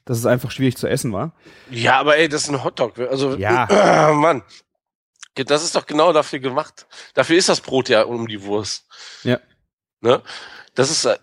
dass 0.04 0.18
es 0.18 0.26
einfach 0.26 0.50
schwierig 0.50 0.76
zu 0.76 0.86
essen 0.86 1.14
war. 1.14 1.32
Ja, 1.70 1.98
aber 1.98 2.18
ey, 2.18 2.28
das 2.28 2.42
ist 2.42 2.50
ein 2.50 2.62
Hotdog. 2.62 2.98
Also, 2.98 3.36
Ja. 3.36 4.12
Mann. 4.14 4.42
Das 5.34 5.64
ist 5.64 5.74
doch 5.74 5.86
genau 5.86 6.12
dafür 6.12 6.40
gemacht. 6.40 6.86
Dafür 7.14 7.38
ist 7.38 7.48
das 7.48 7.62
Brot 7.62 7.88
ja 7.88 8.02
um 8.02 8.28
die 8.28 8.42
Wurst. 8.42 8.86
Ja. 9.22 9.40
Ne? 10.02 10.20
Das 10.74 10.90
ist, 10.90 11.06
äh, 11.06 11.16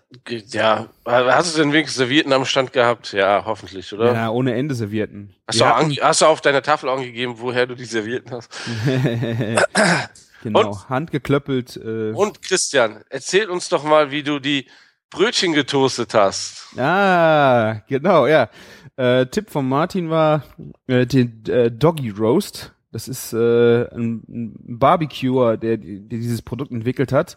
ja, 0.48 0.88
hast 1.06 1.54
du 1.56 1.60
denn 1.62 1.72
wenigstens 1.72 1.98
Servietten 1.98 2.32
am 2.32 2.44
Stand 2.44 2.72
gehabt? 2.72 3.12
Ja, 3.12 3.44
hoffentlich, 3.44 3.92
oder? 3.92 4.14
Ja, 4.14 4.30
ohne 4.30 4.54
Ende 4.54 4.74
Servietten. 4.74 5.36
Hast, 5.46 5.60
du 5.60 5.64
hast 5.64 6.22
du 6.22 6.26
auf 6.26 6.40
deiner 6.40 6.62
Tafel 6.62 6.88
angegeben, 6.88 7.34
woher 7.38 7.66
du 7.66 7.76
die 7.76 7.84
Servietten 7.84 8.32
hast? 8.32 8.50
genau, 10.42 10.68
Und- 10.70 10.88
handgeklöppelt. 10.88 11.76
Äh, 11.76 12.12
Und 12.12 12.42
Christian, 12.42 13.02
erzähl 13.10 13.48
uns 13.50 13.68
doch 13.68 13.84
mal, 13.84 14.10
wie 14.10 14.22
du 14.22 14.38
die 14.40 14.68
Brötchen 15.10 15.52
getoastet 15.52 16.12
hast. 16.14 16.76
ah, 16.78 17.82
genau, 17.88 18.26
ja. 18.26 18.50
Äh, 18.96 19.26
Tipp 19.26 19.50
von 19.50 19.68
Martin 19.68 20.10
war 20.10 20.42
äh, 20.86 21.06
den 21.06 21.44
äh, 21.46 21.70
Doggy 21.70 22.10
Roast. 22.10 22.74
Das 22.90 23.06
ist 23.06 23.32
äh, 23.32 23.84
ein, 23.94 24.22
ein 24.28 24.78
Barbecuer, 24.78 25.56
der, 25.56 25.76
der 25.76 25.98
dieses 26.18 26.42
Produkt 26.42 26.72
entwickelt 26.72 27.12
hat. 27.12 27.36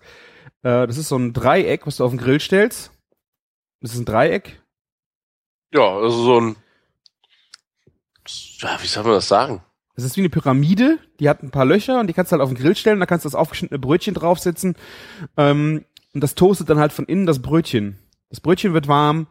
Äh, 0.64 0.88
das 0.88 0.98
ist 0.98 1.10
so 1.10 1.18
ein 1.18 1.34
Dreieck, 1.34 1.86
was 1.86 1.98
du 1.98 2.06
auf 2.06 2.12
den 2.12 2.20
Grill 2.20 2.40
stellst. 2.40 2.92
Das 3.82 3.94
ist 3.94 4.00
ein 4.00 4.06
Dreieck. 4.06 4.62
Ja, 5.74 5.98
also 5.98 6.24
so 6.24 6.40
ein 6.42 6.56
Ja, 8.60 8.78
wie 8.82 8.88
soll 8.88 9.04
man 9.04 9.14
das 9.14 9.28
sagen? 9.28 9.64
Es 9.96 10.04
ist 10.04 10.18
wie 10.18 10.22
eine 10.22 10.30
Pyramide, 10.30 11.00
die 11.20 11.30
hat 11.30 11.44
ein 11.44 11.52
paar 11.52 11.66
Löcher 11.66 12.00
und 12.00 12.08
die 12.08 12.14
kannst 12.14 12.32
du 12.32 12.34
halt 12.34 12.42
auf 12.42 12.50
den 12.50 12.58
Grill 12.58 12.76
stellen, 12.76 13.00
da 13.00 13.06
kannst 13.06 13.26
du 13.26 13.30
das 13.30 13.36
aufgeschnittene 13.36 13.80
Brötchen 13.80 14.14
draufsetzen 14.14 14.76
ähm, 15.38 15.86
und 16.14 16.22
das 16.24 16.36
toastet 16.36 16.70
dann 16.70 16.80
halt 16.80 16.94
von 16.94 17.06
innen 17.06 17.26
das 17.26 17.42
Brötchen. 17.42 17.98
Das 18.30 18.40
Brötchen 18.40 18.74
wird 18.74 18.88
warm 18.88 19.28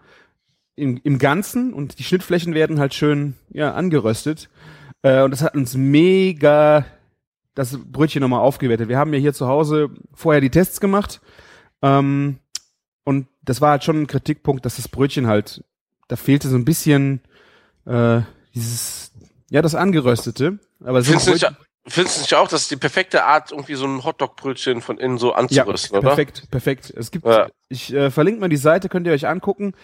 im, 0.77 1.01
im 1.03 1.19
Ganzen 1.19 1.73
und 1.73 1.99
die 1.99 2.05
Schnittflächen 2.05 2.55
werden 2.55 2.79
halt 2.79 2.95
schön 2.95 3.35
ja, 3.51 3.73
angeröstet. 3.75 4.49
Äh, 5.03 5.23
und 5.23 5.31
das 5.31 5.43
hat 5.43 5.55
uns 5.55 5.75
mega 5.75 6.85
das 7.55 7.79
Brötchen 7.79 8.21
nochmal 8.21 8.41
aufgewertet. 8.41 8.89
Wir 8.89 8.99
haben 8.99 9.13
ja 9.13 9.19
hier 9.19 9.35
zu 9.35 9.47
Hause 9.47 9.91
vorher 10.15 10.41
die 10.41 10.51
Tests 10.51 10.81
gemacht 10.81 11.21
ähm, 11.83 12.39
und 13.05 13.27
das 13.43 13.61
war 13.61 13.71
halt 13.71 13.85
schon 13.85 14.03
ein 14.03 14.07
Kritikpunkt, 14.07 14.65
dass 14.65 14.77
das 14.77 14.89
Brötchen 14.89 15.27
halt, 15.27 15.65
da 16.09 16.17
fehlte 16.17 16.49
so 16.49 16.57
ein 16.57 16.65
bisschen 16.65 17.21
äh, 17.87 18.21
dieses, 18.55 19.00
ja, 19.51 19.61
das 19.63 19.75
Angeröstete. 19.75 20.59
Aber 20.83 21.03
so 21.03 21.11
Findest 21.11 21.27
du, 21.29 21.33
nicht, 21.33 21.45
Brötchen- 21.45 21.57
findest 21.87 22.17
du 22.17 22.21
nicht 22.23 22.35
auch, 22.35 22.49
das 22.49 22.63
ist 22.63 22.71
die 22.71 22.77
perfekte 22.77 23.25
Art, 23.25 23.51
irgendwie 23.53 23.75
so 23.75 23.87
ein 23.87 24.03
Hotdog-Brötchen 24.05 24.81
von 24.81 24.97
innen 24.99 25.19
so 25.19 25.33
anzurüsten, 25.35 25.99
oder? 25.99 26.09
Perfekt, 26.09 26.51
perfekt. 26.51 26.91
Es 26.97 27.11
gibt, 27.11 27.27
Ja. 27.27 27.49
ich 27.69 27.93
äh, 27.93 28.11
verlinke 28.11 28.41
mal 28.41 28.49
die 28.49 28.57
Seite, 28.57 28.89
könnt 28.89 29.07
ihr 29.07 29.13
euch 29.13 29.27
angucken. 29.29 29.75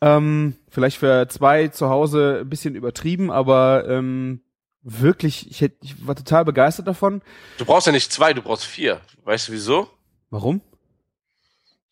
Ähm, 0.00 0.56
vielleicht 0.70 0.96
für 0.98 1.28
zwei 1.28 1.68
zu 1.68 1.88
Hause 1.90 2.38
ein 2.40 2.48
bisschen 2.48 2.74
übertrieben, 2.74 3.30
aber 3.30 3.84
ähm, 3.88 4.40
wirklich, 4.82 5.50
ich, 5.50 5.60
hätt, 5.60 5.76
ich 5.82 6.06
war 6.06 6.16
total 6.16 6.46
begeistert 6.46 6.86
davon. 6.88 7.20
Du 7.58 7.66
brauchst 7.66 7.86
ja 7.86 7.92
nicht 7.92 8.10
zwei, 8.10 8.32
du 8.32 8.40
brauchst 8.40 8.64
vier. 8.64 9.00
Weißt 9.24 9.48
du 9.48 9.52
wieso? 9.52 9.90
Warum? 10.30 10.62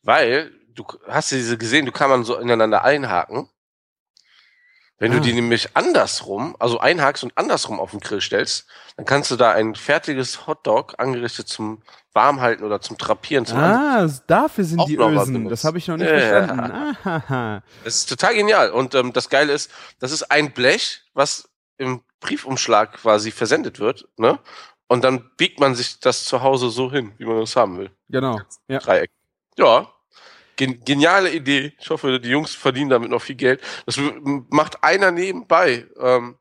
Weil, 0.02 0.52
du 0.74 0.84
hast 1.06 1.32
ja 1.32 1.36
diese 1.38 1.58
gesehen, 1.58 1.84
du 1.84 1.92
kann 1.92 2.08
man 2.08 2.24
so 2.24 2.38
ineinander 2.38 2.82
einhaken. 2.84 3.48
Wenn 5.00 5.12
Ah. 5.12 5.16
du 5.16 5.20
die 5.20 5.32
nämlich 5.32 5.76
andersrum, 5.76 6.56
also 6.58 6.78
einhakst 6.80 7.22
und 7.22 7.32
andersrum 7.36 7.78
auf 7.78 7.92
den 7.92 8.00
Grill 8.00 8.20
stellst, 8.20 8.66
dann 8.96 9.06
kannst 9.06 9.30
du 9.30 9.36
da 9.36 9.52
ein 9.52 9.74
fertiges 9.76 10.46
Hotdog 10.46 10.94
angerichtet 10.98 11.48
zum 11.48 11.82
Warmhalten 12.14 12.64
oder 12.64 12.80
zum 12.80 12.98
Trapieren 12.98 13.46
zum 13.46 13.58
An- 13.58 14.08
Ah, 14.08 14.20
dafür 14.26 14.64
sind 14.64 14.88
die 14.88 14.96
Ösen. 14.96 15.48
Das 15.48 15.62
habe 15.62 15.78
ich 15.78 15.86
noch 15.86 15.96
nicht 15.96 16.10
Ja. 16.10 16.18
verstanden. 16.18 16.96
Ahaha. 17.04 17.62
Das 17.84 17.94
ist 17.94 18.08
total 18.08 18.34
genial. 18.34 18.70
Und 18.72 18.94
ähm, 18.96 19.12
das 19.12 19.28
Geile 19.28 19.52
ist, 19.52 19.70
das 20.00 20.10
ist 20.10 20.24
ein 20.32 20.52
Blech, 20.52 21.02
was 21.14 21.48
im 21.76 22.02
Briefumschlag 22.20 22.94
quasi 22.94 23.30
versendet 23.30 23.78
wird, 23.78 24.08
ne? 24.16 24.40
Und 24.88 25.04
dann 25.04 25.30
biegt 25.36 25.60
man 25.60 25.74
sich 25.76 26.00
das 26.00 26.24
zu 26.24 26.42
Hause 26.42 26.70
so 26.70 26.90
hin, 26.90 27.12
wie 27.18 27.26
man 27.26 27.38
das 27.38 27.54
haben 27.54 27.78
will. 27.78 27.90
Genau. 28.08 28.40
Ja. 28.66 28.78
Dreieck. 28.80 29.10
Ja. 29.56 29.86
Gen 30.58 30.84
geniale 30.84 31.30
Idee. 31.32 31.72
Ich 31.78 31.88
hoffe, 31.88 32.18
die 32.18 32.30
Jungs 32.30 32.52
verdienen 32.52 32.90
damit 32.90 33.10
noch 33.10 33.22
viel 33.22 33.36
Geld. 33.36 33.62
Das 33.86 33.96
macht 34.50 34.82
einer 34.82 35.12
nebenbei, 35.12 35.86
ähm, 36.00 36.36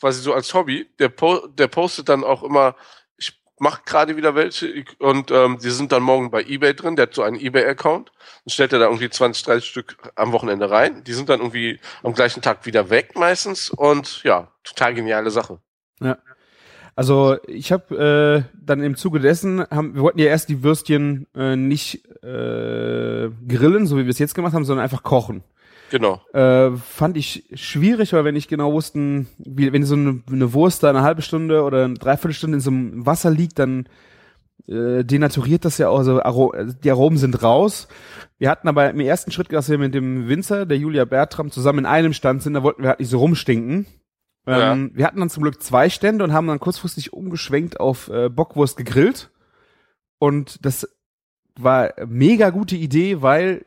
quasi 0.00 0.22
so 0.22 0.32
als 0.32 0.52
Hobby. 0.54 0.88
Der, 0.98 1.10
po 1.10 1.46
der 1.46 1.68
postet 1.68 2.08
dann 2.08 2.24
auch 2.24 2.42
immer, 2.42 2.74
ich 3.18 3.38
mache 3.58 3.82
gerade 3.84 4.16
wieder 4.16 4.34
welche 4.34 4.84
und 4.98 5.30
ähm, 5.30 5.58
die 5.62 5.68
sind 5.68 5.92
dann 5.92 6.02
morgen 6.02 6.30
bei 6.30 6.42
eBay 6.42 6.74
drin. 6.74 6.96
Der 6.96 7.02
hat 7.02 7.14
so 7.14 7.22
einen 7.22 7.38
eBay-Account 7.38 8.10
und 8.44 8.50
stellt 8.50 8.72
er 8.72 8.78
da 8.78 8.86
irgendwie 8.86 9.10
20, 9.10 9.44
30 9.44 9.68
Stück 9.68 9.96
am 10.14 10.32
Wochenende 10.32 10.70
rein. 10.70 11.04
Die 11.04 11.12
sind 11.12 11.28
dann 11.28 11.40
irgendwie 11.40 11.80
am 12.02 12.14
gleichen 12.14 12.40
Tag 12.40 12.64
wieder 12.64 12.88
weg 12.88 13.14
meistens 13.14 13.68
und 13.68 14.22
ja, 14.24 14.50
total 14.64 14.94
geniale 14.94 15.30
Sache. 15.30 15.60
Also 17.00 17.38
ich 17.46 17.72
habe 17.72 18.44
äh, 18.44 18.58
dann 18.62 18.82
im 18.82 18.94
Zuge 18.94 19.20
dessen, 19.20 19.64
haben, 19.70 19.94
wir 19.94 20.02
wollten 20.02 20.18
ja 20.18 20.26
erst 20.26 20.50
die 20.50 20.62
Würstchen 20.62 21.26
äh, 21.34 21.56
nicht 21.56 22.04
äh, 22.22 23.30
grillen, 23.48 23.86
so 23.86 23.96
wie 23.96 24.04
wir 24.04 24.10
es 24.10 24.18
jetzt 24.18 24.34
gemacht 24.34 24.52
haben, 24.52 24.66
sondern 24.66 24.84
einfach 24.84 25.02
kochen. 25.02 25.42
Genau. 25.90 26.20
Äh, 26.34 26.72
fand 26.76 27.16
ich 27.16 27.44
schwierig, 27.54 28.12
weil 28.12 28.26
wir 28.26 28.32
nicht 28.32 28.50
genau 28.50 28.74
wussten, 28.74 29.28
wie, 29.38 29.72
wenn 29.72 29.82
so 29.86 29.94
eine, 29.94 30.20
eine 30.30 30.52
Wurst 30.52 30.82
da 30.82 30.90
eine 30.90 31.00
halbe 31.00 31.22
Stunde 31.22 31.62
oder 31.62 31.86
eine 31.86 31.94
Dreiviertelstunde 31.94 32.56
in 32.56 32.60
so 32.60 32.70
einem 32.70 33.06
Wasser 33.06 33.30
liegt, 33.30 33.58
dann 33.58 33.86
äh, 34.68 35.02
denaturiert 35.02 35.64
das 35.64 35.78
ja 35.78 35.88
auch, 35.88 36.00
also 36.00 36.22
Aro 36.22 36.52
die 36.84 36.90
Aromen 36.90 37.16
sind 37.16 37.42
raus. 37.42 37.88
Wir 38.36 38.50
hatten 38.50 38.68
aber 38.68 38.90
im 38.90 39.00
ersten 39.00 39.30
Schritt, 39.30 39.50
dass 39.50 39.70
wir 39.70 39.78
mit 39.78 39.94
dem 39.94 40.28
Winzer, 40.28 40.66
der 40.66 40.76
Julia 40.76 41.06
Bertram, 41.06 41.50
zusammen 41.50 41.78
in 41.78 41.86
einem 41.86 42.12
Stand 42.12 42.42
sind, 42.42 42.52
da 42.52 42.62
wollten 42.62 42.82
wir 42.82 42.90
halt 42.90 43.00
nicht 43.00 43.08
so 43.08 43.20
rumstinken. 43.20 43.86
Ähm, 44.58 44.90
Wir 44.94 45.06
hatten 45.06 45.20
dann 45.20 45.30
zum 45.30 45.42
Glück 45.42 45.62
zwei 45.62 45.90
Stände 45.90 46.24
und 46.24 46.32
haben 46.32 46.46
dann 46.46 46.60
kurzfristig 46.60 47.12
umgeschwenkt 47.12 47.78
auf 47.78 48.08
äh, 48.08 48.28
Bockwurst 48.28 48.76
gegrillt. 48.76 49.30
Und 50.18 50.64
das 50.64 50.88
war 51.56 51.92
mega 52.06 52.50
gute 52.50 52.76
Idee, 52.76 53.22
weil 53.22 53.64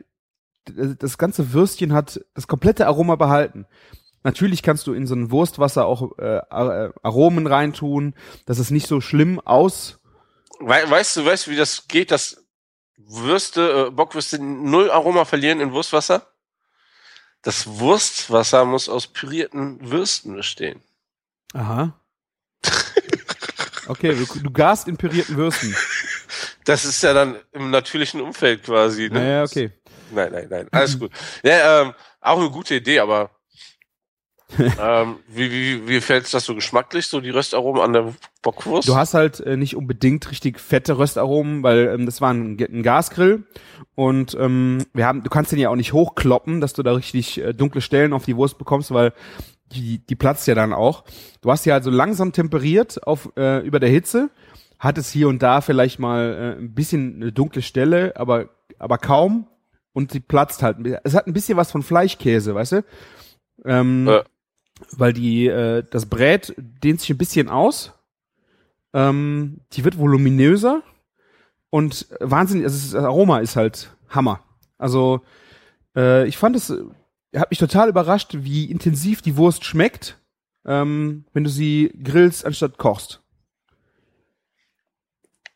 das 0.66 1.18
ganze 1.18 1.54
Würstchen 1.54 1.94
hat 1.94 2.22
das 2.34 2.48
komplette 2.48 2.88
Aroma 2.88 3.16
behalten. 3.16 3.66
Natürlich 4.24 4.64
kannst 4.64 4.88
du 4.88 4.94
in 4.94 5.06
so 5.06 5.16
ein 5.16 5.32
Wurstwasser 5.32 5.86
auch 5.86 6.18
äh, 6.18 6.38
äh, 6.38 6.92
Aromen 7.04 7.46
reintun, 7.46 8.14
dass 8.46 8.60
es 8.60 8.72
nicht 8.72 8.88
so 8.88 9.02
schlimm 9.02 9.40
aus. 9.42 10.00
Wei 10.60 10.90
weißt 10.90 11.18
du, 11.18 11.26
weißt 11.26 11.48
du, 11.48 11.52
wie 11.52 11.58
das 11.58 11.88
geht, 11.88 12.12
dass 12.12 12.46
Würste, 12.96 13.88
äh, 13.88 13.92
Bockwürste 13.92 14.42
null 14.42 14.90
Aroma 14.90 15.26
verlieren 15.26 15.60
in 15.60 15.74
Wurstwasser? 15.74 16.33
Das 17.44 17.68
Wurstwasser 17.68 18.66
muss 18.66 18.90
aus 18.90 19.08
pürierten 19.08 19.92
Würsten 19.92 20.36
bestehen. 20.36 20.82
Aha. 21.54 21.94
Okay, 23.86 24.16
du, 24.16 24.40
du 24.40 24.50
gast 24.50 24.88
in 24.88 24.98
pürierten 24.98 25.36
Würsten. 25.36 25.76
Das 26.64 26.86
ist 26.86 27.04
ja 27.04 27.14
dann 27.14 27.38
im 27.52 27.70
natürlichen 27.70 28.22
Umfeld 28.22 28.64
quasi. 28.64 29.10
Ne? 29.10 29.20
Naja, 29.20 29.44
okay. 29.44 29.72
Nein, 30.12 30.32
nein, 30.32 30.48
nein, 30.50 30.68
alles 30.72 30.98
gut. 30.98 31.12
Ja, 31.44 31.82
ähm, 31.82 31.94
auch 32.22 32.40
eine 32.40 32.50
gute 32.50 32.76
Idee, 32.76 33.00
aber 33.00 33.30
ähm, 34.60 35.16
wie, 35.28 35.52
wie, 35.52 35.88
wie 35.88 36.02
fällt 36.02 36.32
das 36.34 36.46
so 36.46 36.56
geschmacklich, 36.56 37.08
so 37.08 37.22
die 37.22 37.30
Röstaromen 37.30 37.82
an 37.82 37.94
der 37.94 38.14
Bockwurst? 38.42 38.88
Du 38.88 38.96
hast 38.96 39.14
halt 39.14 39.40
äh, 39.40 39.58
nicht 39.58 39.76
unbedingt 39.76 40.30
richtig 40.32 40.60
fette 40.60 40.98
Röstaromen, 40.98 41.64
weil 41.64 41.88
ähm, 41.88 42.06
das 42.06 42.22
war 42.22 42.34
ein, 42.34 42.58
ein 42.60 42.84
Gasgrill 42.84 43.44
und 43.96 44.36
ähm, 44.40 44.86
wir 44.94 45.06
haben, 45.06 45.24
du 45.24 45.30
kannst 45.30 45.52
den 45.52 45.60
ja 45.60 45.70
auch 45.70 45.76
nicht 45.76 45.94
hochkloppen, 45.94 46.62
dass 46.62 46.74
du 46.74 46.84
da 46.84 46.94
richtig 46.94 47.40
äh, 47.42 47.54
dunkle 47.54 47.82
Stellen 47.82 48.14
auf 48.14 48.26
die 48.26 48.36
Wurst 48.38 48.58
bekommst, 48.58 48.92
weil 48.94 49.14
die, 49.72 50.00
die 50.00 50.16
platzt 50.16 50.48
ja 50.48 50.56
dann 50.56 50.74
auch. 50.74 51.04
Du 51.42 51.52
hast 51.52 51.66
die 51.66 51.72
halt 51.72 51.84
so 51.84 51.90
langsam 51.90 52.32
temperiert 52.32 53.06
auf 53.08 53.30
äh, 53.38 53.66
über 53.66 53.80
der 53.80 53.90
Hitze, 53.90 54.30
hat 54.80 54.98
es 54.98 55.12
hier 55.12 55.28
und 55.28 55.42
da 55.42 55.62
vielleicht 55.62 56.00
mal 56.00 56.56
äh, 56.58 56.62
ein 56.62 56.74
bisschen 56.74 57.16
eine 57.16 57.32
dunkle 57.32 57.62
Stelle, 57.62 58.14
aber 58.16 58.50
aber 58.80 58.98
kaum 58.98 59.48
und 59.94 60.12
sie 60.12 60.20
platzt 60.20 60.62
halt. 60.64 60.78
Es 61.04 61.16
hat 61.16 61.28
ein 61.28 61.34
bisschen 61.34 61.58
was 61.58 61.72
von 61.72 61.84
Fleischkäse, 61.84 62.54
weißt 62.54 62.72
du? 62.74 62.86
Ähm, 63.66 64.08
Ja. 64.08 64.24
Weil 64.92 65.14
die 65.14 65.48
äh, 65.48 65.84
das 65.90 66.08
Brät 66.08 66.54
dehnt 66.58 67.00
sich 67.00 67.10
ein 67.10 67.18
bisschen 67.18 67.50
aus. 67.50 67.94
Ähm, 68.94 69.62
die 69.74 69.84
wird 69.84 69.98
voluminöser 69.98 70.84
und 71.70 72.08
wahnsinnig, 72.20 72.66
also 72.66 72.96
das 72.96 73.04
Aroma 73.04 73.40
ist 73.40 73.56
halt 73.56 73.96
Hammer. 74.10 74.44
Also 74.78 75.22
äh, 75.96 76.28
ich 76.28 76.38
fand 76.38 76.56
es, 76.56 76.70
äh, 76.70 76.84
hat 77.40 77.50
mich 77.50 77.60
total 77.60 77.90
überrascht, 77.90 78.32
wie 78.34 78.70
intensiv 78.70 79.24
die 79.24 79.38
Wurst 79.38 79.66
schmeckt, 79.66 80.20
ähm, 80.66 81.26
wenn 81.34 81.44
du 81.44 81.50
sie 81.50 81.92
grillst 82.04 82.46
anstatt 82.46 82.78
kochst. 82.78 83.22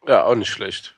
ja, 0.08 0.24
auch 0.24 0.36
nicht 0.36 0.50
schlecht. 0.50 0.97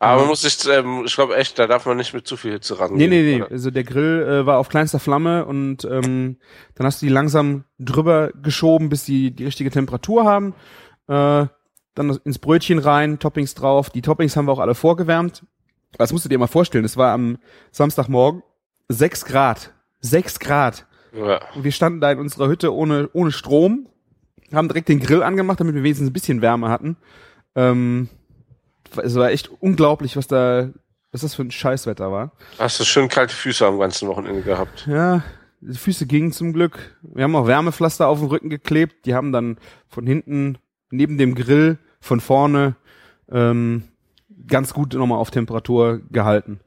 Aber 0.00 0.20
man 0.20 0.28
muss 0.28 0.42
sich, 0.42 0.56
ähm, 0.68 1.02
ich 1.06 1.14
glaube 1.14 1.36
echt, 1.36 1.58
da 1.58 1.66
darf 1.66 1.84
man 1.86 1.96
nicht 1.96 2.14
mit 2.14 2.26
zu 2.26 2.36
viel 2.36 2.52
Hitze 2.52 2.78
rangehen. 2.78 2.98
Nee, 2.98 3.08
nee, 3.08 3.22
nee. 3.22 3.42
oder? 3.42 3.50
Also 3.50 3.70
der 3.70 3.82
Grill 3.82 4.22
äh, 4.22 4.46
war 4.46 4.58
auf 4.58 4.68
kleinster 4.68 5.00
Flamme 5.00 5.44
und 5.44 5.84
ähm, 5.84 6.36
dann 6.76 6.86
hast 6.86 7.02
du 7.02 7.06
die 7.06 7.12
langsam 7.12 7.64
drüber 7.78 8.30
geschoben, 8.42 8.90
bis 8.90 9.04
die 9.04 9.32
die 9.32 9.44
richtige 9.44 9.70
Temperatur 9.70 10.24
haben. 10.24 10.54
Äh, 11.08 11.46
dann 11.94 12.18
ins 12.24 12.38
Brötchen 12.38 12.78
rein, 12.78 13.18
Toppings 13.18 13.54
drauf. 13.54 13.90
Die 13.90 14.02
Toppings 14.02 14.36
haben 14.36 14.46
wir 14.46 14.52
auch 14.52 14.60
alle 14.60 14.76
vorgewärmt. 14.76 15.44
Das 15.96 16.12
musst 16.12 16.24
du 16.24 16.28
dir 16.28 16.38
mal 16.38 16.46
vorstellen. 16.46 16.84
Es 16.84 16.96
war 16.96 17.12
am 17.12 17.38
Samstagmorgen 17.72 18.42
sechs 18.88 19.24
Grad. 19.24 19.72
Sechs 20.00 20.38
Grad. 20.38 20.86
Ja. 21.12 21.40
Und 21.56 21.64
wir 21.64 21.72
standen 21.72 22.00
da 22.00 22.12
in 22.12 22.20
unserer 22.20 22.48
Hütte 22.48 22.72
ohne, 22.72 23.10
ohne 23.12 23.32
Strom, 23.32 23.88
haben 24.52 24.68
direkt 24.68 24.88
den 24.88 25.00
Grill 25.00 25.24
angemacht, 25.24 25.58
damit 25.58 25.74
wir 25.74 25.82
wenigstens 25.82 26.08
ein 26.08 26.12
bisschen 26.12 26.40
Wärme 26.40 26.68
hatten. 26.68 26.96
Ähm, 27.56 28.08
es 28.96 29.14
war 29.14 29.30
echt 29.30 29.50
unglaublich, 29.60 30.16
was 30.16 30.26
da, 30.26 30.70
was 31.12 31.22
das 31.22 31.34
für 31.34 31.42
ein 31.42 31.50
Scheißwetter 31.50 32.10
war. 32.10 32.32
Hast 32.58 32.80
du 32.80 32.84
schön 32.84 33.08
kalte 33.08 33.34
Füße 33.34 33.66
am 33.66 33.78
ganzen 33.78 34.08
Wochenende 34.08 34.42
gehabt. 34.42 34.86
Ja, 34.86 35.22
die 35.60 35.76
Füße 35.76 36.06
gingen 36.06 36.32
zum 36.32 36.52
Glück. 36.52 36.96
Wir 37.02 37.24
haben 37.24 37.34
auch 37.36 37.46
Wärmepflaster 37.46 38.06
auf 38.06 38.20
den 38.20 38.28
Rücken 38.28 38.50
geklebt. 38.50 39.06
Die 39.06 39.14
haben 39.14 39.32
dann 39.32 39.58
von 39.88 40.06
hinten 40.06 40.58
neben 40.90 41.18
dem 41.18 41.34
Grill 41.34 41.78
von 42.00 42.20
vorne 42.20 42.76
ähm, 43.30 43.84
ganz 44.46 44.72
gut 44.72 44.94
nochmal 44.94 45.18
auf 45.18 45.30
Temperatur 45.30 46.00
gehalten. 46.10 46.60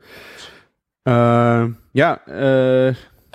Äh, 1.05 1.11
ja, 1.93 2.13
äh, 2.27 2.93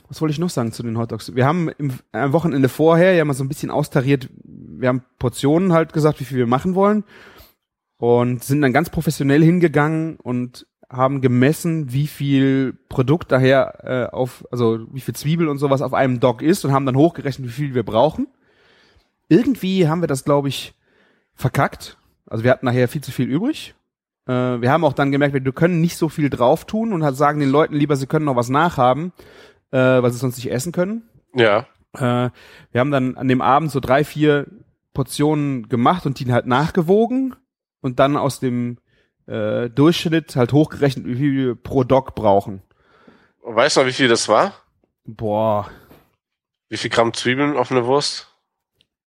was 0.08 0.20
wollte 0.20 0.32
ich 0.32 0.38
noch 0.38 0.50
sagen 0.50 0.72
zu 0.72 0.82
den 0.82 0.98
Hotdogs? 0.98 1.34
Wir 1.34 1.46
haben 1.46 1.68
im, 1.78 1.92
am 2.12 2.32
Wochenende 2.32 2.68
vorher 2.68 3.14
ja 3.14 3.24
mal 3.24 3.34
so 3.34 3.42
ein 3.42 3.48
bisschen 3.48 3.70
austariert. 3.70 4.28
Wir 4.44 4.88
haben 4.88 5.02
Portionen 5.18 5.72
halt 5.72 5.92
gesagt, 5.92 6.20
wie 6.20 6.24
viel 6.24 6.38
wir 6.38 6.46
machen 6.46 6.74
wollen 6.74 7.02
und 7.98 8.44
sind 8.44 8.62
dann 8.62 8.72
ganz 8.72 8.90
professionell 8.90 9.42
hingegangen 9.42 10.16
und 10.16 10.66
haben 10.88 11.20
gemessen, 11.20 11.92
wie 11.92 12.06
viel 12.06 12.78
Produkt 12.88 13.32
daher 13.32 14.10
äh, 14.10 14.14
auf, 14.14 14.46
also 14.52 14.86
wie 14.92 15.00
viel 15.00 15.14
Zwiebel 15.14 15.48
und 15.48 15.58
sowas 15.58 15.82
auf 15.82 15.94
einem 15.94 16.20
Dog 16.20 16.42
ist 16.42 16.64
und 16.64 16.72
haben 16.72 16.86
dann 16.86 16.96
hochgerechnet, 16.96 17.48
wie 17.48 17.52
viel 17.52 17.74
wir 17.74 17.82
brauchen. 17.82 18.28
irgendwie 19.28 19.88
haben 19.88 20.00
wir 20.00 20.06
das, 20.06 20.24
glaube 20.24 20.48
ich, 20.48 20.74
verkackt. 21.34 21.98
Also 22.26 22.44
wir 22.44 22.52
hatten 22.52 22.66
nachher 22.66 22.88
viel 22.88 23.02
zu 23.02 23.10
viel 23.10 23.28
übrig. 23.28 23.74
Äh, 24.26 24.32
wir 24.32 24.70
haben 24.70 24.84
auch 24.84 24.92
dann 24.92 25.10
gemerkt, 25.10 25.34
wir 25.34 25.52
können 25.52 25.80
nicht 25.80 25.96
so 25.96 26.08
viel 26.08 26.30
drauf 26.30 26.64
tun 26.64 26.92
und 26.92 27.02
halt 27.02 27.16
sagen 27.16 27.40
den 27.40 27.50
Leuten 27.50 27.74
lieber, 27.74 27.96
sie 27.96 28.06
können 28.06 28.24
noch 28.24 28.36
was 28.36 28.48
nachhaben, 28.48 29.12
äh, 29.72 29.78
weil 29.78 30.12
sie 30.12 30.18
sonst 30.18 30.36
nicht 30.36 30.52
essen 30.52 30.70
können. 30.70 31.02
Ja. 31.34 31.66
Äh, 31.94 32.30
wir 32.70 32.80
haben 32.80 32.92
dann 32.92 33.16
an 33.16 33.26
dem 33.26 33.40
Abend 33.40 33.72
so 33.72 33.80
drei, 33.80 34.04
vier 34.04 34.46
Portionen 34.94 35.68
gemacht 35.68 36.06
und 36.06 36.20
die 36.20 36.32
halt 36.32 36.46
nachgewogen 36.46 37.34
und 37.80 37.98
dann 37.98 38.16
aus 38.16 38.40
dem 38.40 38.78
äh, 39.26 39.68
Durchschnitt 39.70 40.36
halt 40.36 40.52
hochgerechnet, 40.52 41.06
wie 41.06 41.16
viel 41.16 41.32
wir 41.34 41.54
pro 41.54 41.84
Dog 41.84 42.14
brauchen. 42.14 42.62
Weißt 43.42 43.76
du 43.76 43.80
noch, 43.80 43.86
wie 43.88 43.92
viel 43.92 44.08
das 44.08 44.28
war? 44.28 44.52
Boah, 45.04 45.70
Wie 46.68 46.76
viel 46.76 46.90
Gramm 46.90 47.12
Zwiebeln 47.14 47.56
auf 47.56 47.70
eine 47.70 47.86
Wurst? 47.86 48.32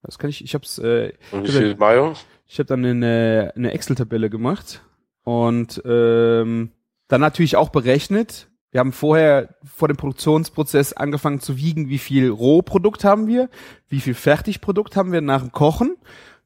das 0.02 0.18
kann 0.18 0.30
ich, 0.30 0.42
ich 0.44 0.54
hab's, 0.56 0.78
äh, 0.78 1.12
Und 1.32 1.44
wie 1.46 1.52
viel 1.52 1.76
Mayo? 1.76 2.14
ich 2.48 2.58
habe 2.58 2.68
dann 2.68 2.86
eine, 2.86 3.52
eine 3.56 3.72
Excel-Tabelle 3.74 4.30
gemacht 4.30 4.82
und 5.24 5.82
ähm, 5.86 6.72
dann 7.10 7.22
natürlich 7.22 7.58
auch 7.58 7.70
berechnet. 7.70 8.48
Wir 8.72 8.80
haben 8.80 8.94
vorher 8.94 9.56
vor 9.66 9.88
dem 9.90 9.98
Produktionsprozess 9.98 10.94
angefangen 10.94 11.42
zu 11.42 11.58
wiegen, 11.58 11.90
wie 11.90 11.98
viel 11.98 12.30
Rohprodukt 12.30 13.04
haben 13.04 13.28
wir, 13.28 13.50
wie 13.90 14.00
viel 14.00 14.14
Fertigprodukt 14.14 14.96
haben 14.96 15.12
wir 15.12 15.22
nach 15.22 15.42
dem 15.42 15.52
Kochen, 15.52 15.98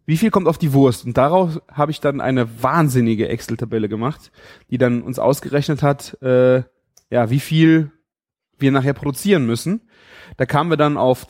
wie 0.05 0.17
viel 0.17 0.31
kommt 0.31 0.47
auf 0.47 0.57
die 0.57 0.73
Wurst. 0.73 1.05
Und 1.05 1.17
daraus 1.17 1.59
habe 1.71 1.91
ich 1.91 1.99
dann 2.01 2.21
eine 2.21 2.61
wahnsinnige 2.63 3.29
Excel-Tabelle 3.29 3.87
gemacht, 3.89 4.31
die 4.69 4.77
dann 4.77 5.01
uns 5.01 5.19
ausgerechnet 5.19 5.81
hat, 5.83 6.21
äh, 6.21 6.63
ja, 7.09 7.29
wie 7.29 7.39
viel 7.39 7.91
wir 8.57 8.71
nachher 8.71 8.93
produzieren 8.93 9.45
müssen. 9.45 9.81
Da 10.37 10.45
kamen 10.45 10.69
wir 10.69 10.77
dann 10.77 10.97
auf 10.97 11.25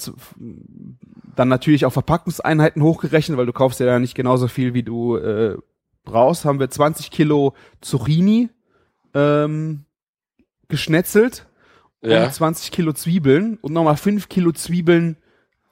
dann 1.36 1.48
natürlich 1.48 1.86
auch 1.86 1.94
Verpackungseinheiten 1.94 2.82
hochgerechnet, 2.84 3.38
weil 3.38 3.48
du 3.48 3.54
kaufst 3.54 3.80
ja 3.80 3.98
nicht 4.00 4.14
genauso 4.16 4.48
viel, 4.48 4.74
wie 4.74 4.84
du 4.84 5.18
äh, 5.18 5.58
brauchst. 6.04 6.46
Haben 6.46 6.60
wir 6.60 6.70
20 6.70 7.10
Kilo 7.10 7.54
Zucchini 7.82 8.50
ähm, 9.16 9.86
geschnetzelt 10.68 11.48
Ja. 12.04 12.26
und 12.26 12.34
20 12.34 12.72
Kilo 12.72 12.94
Zwiebeln 12.94 13.58
und 13.62 13.74
nochmal 13.74 13.98
5 13.98 14.30
Kilo 14.30 14.52
Zwiebeln 14.52 15.18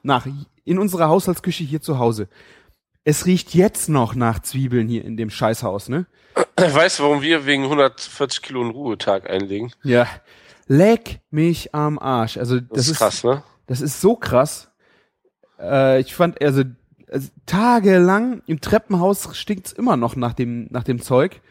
nach 0.04 0.28
in 0.64 0.80
unserer 0.80 1.10
Haushaltsküche 1.10 1.64
hier 1.64 1.82
zu 1.82 2.00
Hause. 2.00 2.28
Es 3.04 3.26
riecht 3.26 3.56
jetzt 3.56 3.90
noch 3.90 4.14
nach 4.14 4.40
Zwiebeln 4.40 4.88
hier 4.88 5.04
in 5.04 5.18
dem 5.18 5.30
Scheißhaus, 5.30 5.90
ne? 5.90 6.06
Weißt 6.56 7.00
du, 7.00 7.04
warum 7.04 7.22
wir 7.22 7.46
wegen 7.46 7.64
140 7.64 8.42
Kilo 8.42 8.62
einen 8.62 8.72
Ruhetag 8.72 9.30
einlegen? 9.30 9.72
Ja. 9.84 10.08
Leck 10.68 11.20
mich 11.32 11.74
am 11.74 11.98
Arsch. 11.98 12.38
Also 12.38 12.60
das, 12.60 12.70
Das, 12.70 12.88
ist 12.88 12.98
krass, 12.98 13.24
ne? 13.24 13.44
Das 13.68 13.82
ist 13.82 14.00
so 14.02 14.16
krass. 14.16 14.72
Äh, 15.60 16.02
ich 16.02 16.14
fand, 16.14 16.42
also, 16.42 16.64
also 17.12 17.30
tagelang 17.46 18.44
im 18.46 18.62
Treppenhaus 18.62 19.36
stinkt's 19.36 19.72
immer 19.72 19.98
noch 19.98 20.16
nach 20.16 20.34
dem, 20.34 20.68
nach 20.70 20.84
dem 20.84 21.02
Zeug. 21.02 21.42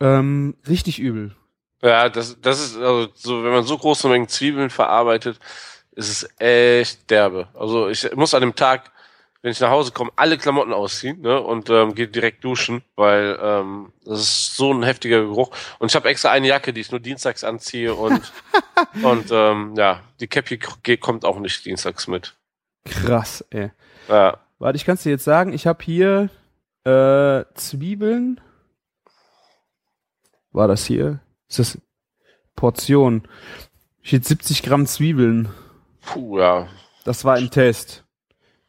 Ähm, 0.00 0.56
richtig 0.66 0.98
übel. 0.98 1.36
Ja, 1.82 2.08
das, 2.08 2.40
das 2.40 2.60
ist, 2.60 2.76
also, 2.76 3.08
so, 3.14 3.44
wenn 3.44 3.52
man 3.52 3.64
so 3.64 3.76
große 3.76 4.08
Mengen 4.08 4.28
Zwiebeln 4.28 4.70
verarbeitet, 4.70 5.38
ist 5.92 6.08
es 6.08 6.28
echt 6.40 7.10
derbe. 7.10 7.48
Also, 7.54 7.88
ich 7.88 8.14
muss 8.14 8.34
an 8.34 8.40
dem 8.40 8.54
Tag, 8.54 8.90
wenn 9.42 9.50
ich 9.50 9.60
nach 9.60 9.70
Hause 9.70 9.90
komme, 9.90 10.12
alle 10.16 10.38
Klamotten 10.38 10.72
ausziehen, 10.72 11.20
ne, 11.20 11.40
und 11.40 11.68
ähm, 11.68 11.94
gehe 11.94 12.08
direkt 12.08 12.44
duschen, 12.44 12.82
weil 12.94 13.36
ähm, 13.42 13.92
das 14.04 14.20
ist 14.20 14.56
so 14.56 14.72
ein 14.72 14.84
heftiger 14.84 15.20
Geruch. 15.20 15.50
Und 15.80 15.90
ich 15.90 15.96
habe 15.96 16.08
extra 16.08 16.30
eine 16.30 16.46
Jacke, 16.46 16.72
die 16.72 16.80
ich 16.80 16.92
nur 16.92 17.00
dienstags 17.00 17.42
anziehe 17.42 17.94
und 17.94 18.32
und 19.02 19.30
ähm, 19.32 19.74
ja, 19.76 20.00
die 20.20 20.28
Cappy 20.28 20.58
kommt 20.98 21.24
auch 21.24 21.38
nicht 21.40 21.64
dienstags 21.64 22.06
mit. 22.06 22.36
Krass, 22.84 23.44
ey. 23.50 23.70
Ja. 24.08 24.38
Warte, 24.58 24.76
ich 24.76 24.84
kann's 24.84 25.02
dir 25.02 25.10
jetzt 25.10 25.24
sagen, 25.24 25.52
ich 25.52 25.66
habe 25.66 25.82
hier 25.84 26.30
äh, 26.84 27.44
Zwiebeln. 27.54 28.40
War 30.52 30.68
das 30.68 30.84
hier? 30.86 31.20
Ist 31.48 31.58
das 31.58 31.78
Portion? 32.54 33.26
Steht 34.02 34.24
70 34.24 34.62
Gramm 34.62 34.86
Zwiebeln. 34.86 35.48
Puh, 36.00 36.38
ja. 36.38 36.68
Das 37.04 37.24
war 37.24 37.38
im 37.38 37.50
Test. 37.50 38.01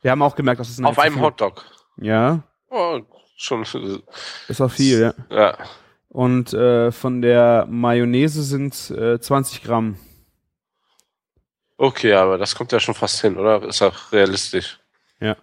Wir 0.03 0.11
haben 0.11 0.21
auch 0.21 0.35
gemerkt, 0.35 0.59
dass 0.59 0.69
es 0.69 0.81
Auf 0.83 0.99
einem 0.99 1.19
Hotdog. 1.21 1.65
Ja, 1.97 2.43
Oh, 2.69 2.99
schon. 3.35 3.63
ist 4.47 4.61
auch 4.61 4.71
viel, 4.71 4.99
ja. 5.01 5.13
Ja. 5.35 5.57
Und 6.09 6.53
äh, 6.53 6.91
von 6.91 7.21
der 7.21 7.65
Mayonnaise 7.69 8.43
sind 8.43 8.91
äh, 8.91 9.19
20 9.19 9.63
Gramm. 9.63 9.97
Okay, 11.77 12.13
aber 12.13 12.37
das 12.37 12.55
kommt 12.55 12.71
ja 12.71 12.79
schon 12.79 12.93
fast 12.95 13.19
hin, 13.21 13.37
oder? 13.37 13.63
Ist 13.63 13.81
auch 13.81 14.11
realistisch. 14.11 14.79
Ja. 15.19 15.35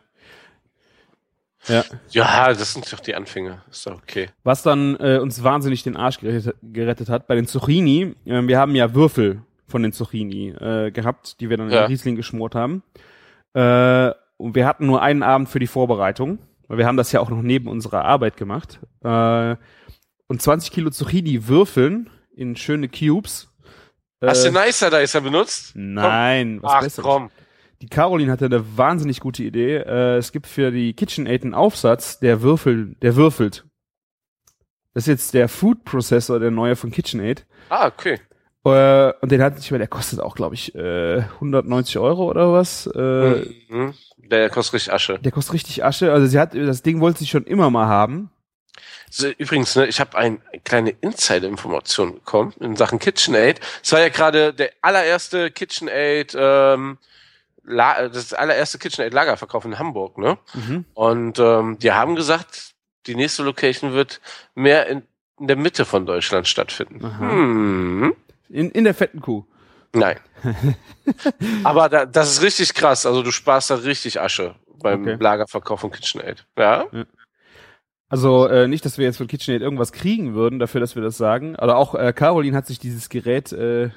Ja. 1.66 1.84
Ja, 2.10 2.48
das 2.48 2.72
sind 2.72 2.90
doch 2.92 3.00
die 3.00 3.14
Anfänge. 3.14 3.62
Ist 3.70 3.86
doch 3.86 3.94
okay. 3.96 4.30
Was 4.44 4.62
dann 4.62 4.96
äh, 4.96 5.18
uns 5.18 5.42
wahnsinnig 5.42 5.82
den 5.82 5.96
Arsch 5.96 6.18
gerettet, 6.18 6.56
gerettet 6.62 7.08
hat, 7.08 7.26
bei 7.26 7.34
den 7.34 7.46
Zucchini, 7.46 8.14
äh, 8.24 8.42
wir 8.46 8.58
haben 8.58 8.74
ja 8.74 8.94
Würfel 8.94 9.42
von 9.66 9.82
den 9.82 9.92
Zucchini 9.92 10.48
äh, 10.50 10.90
gehabt, 10.90 11.40
die 11.40 11.50
wir 11.50 11.56
dann 11.58 11.70
Ja. 11.70 11.82
in 11.82 11.86
Riesling 11.88 12.16
geschmort 12.16 12.54
haben. 12.54 12.82
Äh, 13.54 14.12
und 14.40 14.54
wir 14.54 14.66
hatten 14.66 14.86
nur 14.86 15.02
einen 15.02 15.22
Abend 15.22 15.48
für 15.48 15.58
die 15.58 15.66
Vorbereitung, 15.66 16.38
weil 16.68 16.78
wir 16.78 16.86
haben 16.86 16.96
das 16.96 17.12
ja 17.12 17.20
auch 17.20 17.30
noch 17.30 17.42
neben 17.42 17.68
unserer 17.68 18.04
Arbeit 18.04 18.36
gemacht. 18.36 18.80
Äh, 19.02 19.56
und 20.28 20.40
20 20.42 20.70
Kilo 20.72 20.90
Zucchini 20.90 21.48
würfeln 21.48 22.10
in 22.34 22.56
schöne 22.56 22.88
Cubes. 22.88 23.48
Hast 24.22 24.44
du 24.44 24.48
Äh, 24.48 24.66
Nicer 24.66 24.90
Dicer 24.90 25.20
benutzt? 25.20 25.72
Nein, 25.74 26.62
was 26.62 26.72
Ach 26.72 26.80
Besseres. 26.82 27.04
komm. 27.04 27.30
Die 27.82 27.88
Caroline 27.88 28.30
hatte 28.30 28.44
eine 28.44 28.76
wahnsinnig 28.76 29.20
gute 29.20 29.42
Idee. 29.42 29.76
Äh, 29.76 30.16
es 30.18 30.32
gibt 30.32 30.46
für 30.46 30.70
die 30.70 30.92
KitchenAid 30.92 31.42
einen 31.44 31.54
Aufsatz, 31.54 32.18
der 32.20 32.42
Würfel, 32.42 32.94
der 33.00 33.16
würfelt. 33.16 33.64
Das 34.92 35.04
ist 35.04 35.08
jetzt 35.08 35.34
der 35.34 35.48
Food 35.48 35.84
Processor, 35.84 36.38
der 36.40 36.50
neue 36.50 36.76
von 36.76 36.90
KitchenAid. 36.90 37.46
Ah, 37.70 37.86
okay. 37.86 38.20
Äh, 38.64 39.12
und 39.20 39.32
den 39.32 39.42
hatte 39.42 39.58
ich, 39.58 39.68
der 39.68 39.86
kostet 39.88 40.20
auch, 40.20 40.34
glaube 40.34 40.54
ich, 40.54 40.74
äh, 40.74 41.22
190 41.34 41.98
Euro 41.98 42.28
oder 42.28 42.52
was. 42.52 42.86
Äh, 42.86 43.46
Mhm. 43.68 43.94
Der 44.16 44.48
kostet 44.48 44.74
richtig 44.74 44.92
Asche. 44.92 45.18
Der 45.18 45.32
kostet 45.32 45.54
richtig 45.54 45.84
Asche. 45.84 46.12
Also 46.12 46.26
sie 46.26 46.38
hat, 46.38 46.54
das 46.54 46.82
Ding 46.82 47.00
wollte 47.00 47.18
sie 47.20 47.26
schon 47.26 47.44
immer 47.44 47.68
mal 47.70 47.86
haben. 47.86 48.30
So, 49.10 49.26
Übrigens, 49.26 49.74
ne, 49.74 49.86
ich 49.88 49.98
habe 49.98 50.16
ein, 50.16 50.40
eine 50.52 50.60
kleine 50.62 50.90
Insider-Information 50.90 52.14
bekommen 52.14 52.54
in 52.60 52.76
Sachen 52.76 53.00
KitchenAid. 53.00 53.60
Es 53.82 53.90
war 53.92 54.00
ja 54.00 54.08
gerade 54.08 54.54
der 54.54 54.70
allererste 54.82 55.50
KitchenAid, 55.50 56.36
ähm, 56.38 56.98
La 57.64 58.08
das 58.08 58.32
allererste 58.32 58.78
KitchenAid-Lagerverkauf 58.78 59.64
in 59.64 59.78
Hamburg, 59.78 60.16
ne? 60.16 60.38
Mhm. 60.54 60.84
Und 60.94 61.38
ähm, 61.40 61.78
die 61.80 61.92
haben 61.92 62.14
gesagt, 62.14 62.72
die 63.06 63.14
nächste 63.16 63.42
Location 63.42 63.92
wird 63.92 64.20
mehr 64.54 64.86
in, 64.86 65.02
in 65.38 65.48
der 65.48 65.56
Mitte 65.56 65.84
von 65.84 66.06
Deutschland 66.06 66.46
stattfinden. 66.46 67.04
Aha. 67.04 67.30
Hm. 67.30 68.14
In, 68.50 68.70
in 68.70 68.84
der 68.84 68.94
fetten 68.94 69.20
Kuh. 69.20 69.44
Nein. 69.94 70.16
Aber 71.64 71.88
da, 71.88 72.06
das 72.06 72.32
ist 72.32 72.42
richtig 72.42 72.74
krass. 72.74 73.06
Also 73.06 73.22
du 73.22 73.30
sparst 73.30 73.70
da 73.70 73.76
richtig 73.76 74.20
Asche 74.20 74.54
beim 74.82 75.02
Okay. 75.02 75.16
Lagerverkauf 75.20 75.80
von 75.80 75.90
KitchenAid. 75.90 76.46
Ja? 76.58 76.86
Also 78.08 78.46
äh, 78.46 78.66
nicht, 78.68 78.84
dass 78.84 78.98
wir 78.98 79.04
jetzt 79.04 79.18
von 79.18 79.26
KitchenAid 79.26 79.62
irgendwas 79.62 79.92
kriegen 79.92 80.34
würden, 80.34 80.58
dafür, 80.58 80.80
dass 80.80 80.96
wir 80.96 81.02
das 81.02 81.16
sagen. 81.16 81.56
Aber 81.56 81.76
auch 81.76 81.94
äh, 81.94 82.12
Caroline 82.12 82.56
hat 82.56 82.66
sich 82.66 82.78
dieses 82.78 83.08
Gerät 83.08 83.52
äh, 83.52 83.84
äh, 83.84 83.90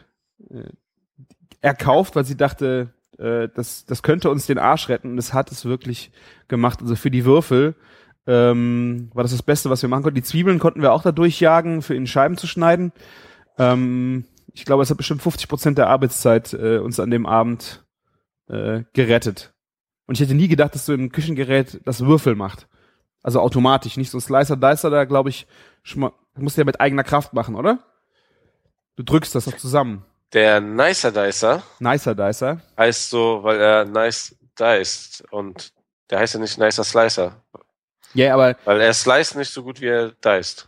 erkauft, 1.61 2.15
weil 2.15 2.25
sie 2.25 2.37
dachte, 2.37 2.93
äh, 3.17 3.47
das, 3.53 3.85
das 3.85 4.03
könnte 4.03 4.29
uns 4.29 4.45
den 4.45 4.59
Arsch 4.59 4.89
retten. 4.89 5.11
Und 5.11 5.17
es 5.17 5.33
hat 5.33 5.51
es 5.51 5.65
wirklich 5.65 6.11
gemacht. 6.47 6.79
Also 6.81 6.95
für 6.95 7.11
die 7.11 7.25
Würfel 7.25 7.75
ähm, 8.27 9.09
war 9.13 9.23
das 9.23 9.31
das 9.31 9.43
Beste, 9.43 9.69
was 9.69 9.81
wir 9.81 9.89
machen 9.89 10.03
konnten. 10.03 10.15
Die 10.15 10.23
Zwiebeln 10.23 10.59
konnten 10.59 10.81
wir 10.81 10.93
auch 10.93 11.03
da 11.03 11.11
durchjagen, 11.11 11.81
für 11.81 11.95
in 11.95 12.07
Scheiben 12.07 12.37
zu 12.37 12.47
schneiden. 12.47 12.91
Ähm, 13.57 14.25
ich 14.53 14.65
glaube, 14.65 14.83
es 14.83 14.89
hat 14.89 14.97
bestimmt 14.97 15.21
50 15.21 15.47
Prozent 15.47 15.77
der 15.77 15.87
Arbeitszeit 15.89 16.53
äh, 16.53 16.77
uns 16.77 16.99
an 16.99 17.09
dem 17.11 17.25
Abend 17.25 17.83
äh, 18.47 18.83
gerettet. 18.93 19.53
Und 20.05 20.15
ich 20.15 20.21
hätte 20.21 20.35
nie 20.35 20.47
gedacht, 20.47 20.75
dass 20.75 20.85
so 20.85 20.93
ein 20.93 21.11
Küchengerät 21.11 21.81
das 21.85 22.05
Würfel 22.05 22.35
macht. 22.35 22.67
Also 23.21 23.39
automatisch, 23.39 23.97
nicht 23.97 24.11
so 24.11 24.17
ein 24.17 24.21
Slicer 24.21 24.57
Dicer, 24.57 24.89
da 24.89 25.05
glaube 25.05 25.29
ich, 25.29 25.47
musst 26.35 26.57
du 26.57 26.61
ja 26.61 26.65
mit 26.65 26.81
eigener 26.81 27.03
Kraft 27.03 27.33
machen, 27.33 27.55
oder? 27.55 27.79
Du 28.95 29.03
drückst 29.03 29.33
das 29.33 29.45
doch 29.45 29.57
zusammen. 29.57 30.05
Der 30.33 30.59
Nicer 30.59 31.11
Dicer 31.11 31.63
Nicer 31.79 32.15
Dicer. 32.15 32.61
heißt 32.77 33.09
so, 33.09 33.43
weil 33.43 33.59
er 33.59 33.85
nice 33.85 34.35
diced. 34.59 35.23
Und 35.31 35.73
der 36.09 36.19
heißt 36.19 36.33
ja 36.33 36.39
nicht 36.39 36.57
Nicer 36.57 36.83
Slicer. 36.83 37.41
Ja, 38.13 38.33
aber 38.33 38.55
Weil 38.65 38.81
er 38.81 38.93
sliced 38.93 39.35
nicht 39.35 39.51
so 39.51 39.63
gut 39.63 39.79
wie 39.81 39.87
er 39.87 40.11
diced. 40.23 40.67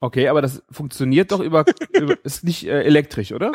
Okay, 0.00 0.28
aber 0.28 0.42
das 0.42 0.62
funktioniert 0.70 1.32
doch 1.32 1.40
über, 1.40 1.64
über 1.96 2.16
ist 2.24 2.44
nicht 2.44 2.66
äh, 2.66 2.82
elektrisch, 2.82 3.32
oder? 3.32 3.52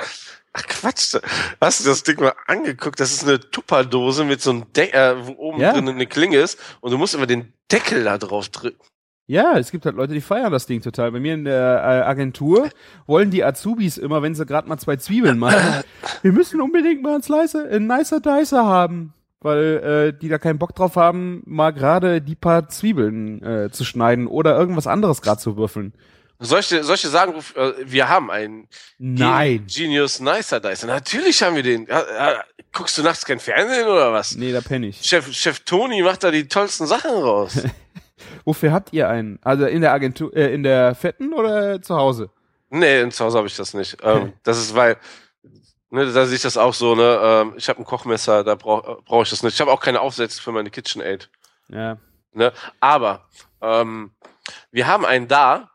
Ach 0.53 0.63
Quatsch, 0.67 1.15
hast 1.59 1.83
du 1.83 1.89
das 1.89 2.03
Ding 2.03 2.19
mal 2.19 2.33
angeguckt? 2.47 2.99
Das 2.99 3.11
ist 3.11 3.27
eine 3.27 3.39
Tupperdose 3.39 4.23
mit 4.23 4.41
so 4.41 4.51
einem 4.51 4.71
Deckel, 4.73 4.99
äh, 4.99 5.27
wo 5.27 5.33
oben 5.33 5.59
Ja. 5.59 5.73
drin 5.73 5.87
eine 5.89 6.05
Klinge 6.07 6.37
ist 6.37 6.57
und 6.81 6.91
du 6.91 6.97
musst 6.97 7.13
immer 7.15 7.27
den 7.27 7.51
Deckel 7.71 8.03
da 8.03 8.17
drauf 8.17 8.49
drücken. 8.49 8.79
Ja, 9.27 9.57
es 9.57 9.71
gibt 9.71 9.85
halt 9.87 9.95
Leute, 9.95 10.13
die 10.13 10.21
feiern 10.21 10.51
das 10.51 10.67
Ding 10.67 10.81
total. 10.81 11.11
Bei 11.11 11.19
mir 11.19 11.33
in 11.33 11.45
der 11.45 11.77
äh, 11.83 12.07
Agentur 12.07 12.69
wollen 13.07 13.31
die 13.31 13.43
Azubis 13.43 13.97
immer, 13.97 14.21
wenn 14.21 14.35
sie 14.35 14.45
gerade 14.45 14.69
mal 14.69 14.77
zwei 14.77 14.97
Zwiebeln 14.97 15.39
machen, 15.39 15.83
wir 16.21 16.31
müssen 16.31 16.61
unbedingt 16.61 17.01
mal 17.01 17.15
einen 17.15 17.23
Slicer, 17.23 17.67
einen 17.67 17.87
nicer 17.87 18.19
Dicer 18.21 18.63
haben. 18.65 19.13
weil 19.41 20.13
äh, 20.13 20.19
die 20.19 20.29
da 20.29 20.37
keinen 20.37 20.59
Bock 20.59 20.75
drauf 20.75 20.95
haben, 20.95 21.41
mal 21.47 21.71
gerade 21.71 22.21
die 22.21 22.35
paar 22.35 22.69
Zwiebeln 22.69 23.43
äh, 23.43 23.69
zu 23.71 23.83
schneiden 23.83 24.27
oder 24.27 24.57
irgendwas 24.57 24.85
anderes 24.87 25.23
gerade 25.23 25.41
zu 25.41 25.57
würfeln. 25.57 25.93
Ich 26.39 26.67
dir 26.67 26.83
sagen, 26.83 27.33
äh, 27.55 27.71
wir 27.85 28.09
haben 28.09 28.29
einen 28.29 28.67
Nein. 28.97 29.65
Genius 29.67 30.19
Nicer 30.19 30.59
Dicer. 30.59 30.87
Natürlich 30.87 31.41
haben 31.41 31.55
wir 31.55 31.63
den. 31.63 31.87
Guckst 32.73 32.97
du 32.97 33.03
nachts 33.03 33.23
kein 33.23 33.39
Fernsehen 33.39 33.87
oder 33.87 34.11
was? 34.11 34.35
Nee, 34.35 34.51
da 34.51 34.59
penne 34.59 34.87
ich. 34.87 35.01
Chef, 35.01 35.31
Chef 35.33 35.61
Toni 35.61 36.01
macht 36.01 36.23
da 36.23 36.31
die 36.31 36.47
tollsten 36.47 36.87
Sachen 36.87 37.11
raus. 37.11 37.61
Wofür 38.45 38.73
habt 38.73 38.91
ihr 38.91 39.07
einen? 39.07 39.39
Also 39.43 39.65
in 39.65 39.81
der 39.81 39.93
Agentur, 39.93 40.35
äh, 40.35 40.53
in 40.53 40.63
der 40.63 40.93
Fetten 40.93 41.33
oder 41.33 41.81
zu 41.81 41.95
Hause? 41.95 42.29
nee, 42.69 43.09
zu 43.09 43.23
Hause 43.23 43.37
habe 43.37 43.47
ich 43.47 43.55
das 43.55 43.73
nicht. 43.73 43.97
Ähm, 44.03 44.33
das 44.43 44.57
ist, 44.57 44.75
weil, 44.75 44.97
ne, 45.89 46.11
da 46.11 46.25
sehe 46.25 46.35
ich 46.35 46.41
das 46.41 46.57
auch 46.57 46.73
so, 46.73 46.95
ne, 46.95 47.19
ähm, 47.21 47.53
ich 47.57 47.69
habe 47.69 47.79
ein 47.79 47.85
Kochmesser, 47.85 48.43
da 48.43 48.55
brauche 48.55 49.01
brauch 49.03 49.23
ich 49.23 49.29
das 49.29 49.43
nicht. 49.43 49.53
Ich 49.53 49.61
habe 49.61 49.71
auch 49.71 49.79
keine 49.79 50.01
Aufsätze 50.01 50.41
für 50.41 50.51
meine 50.51 50.69
KitchenAid. 50.69 51.29
Ja. 51.69 51.97
Ne? 52.33 52.51
Aber 52.79 53.27
ähm, 53.61 54.11
wir 54.71 54.87
haben 54.87 55.05
einen 55.05 55.27
da, 55.27 55.71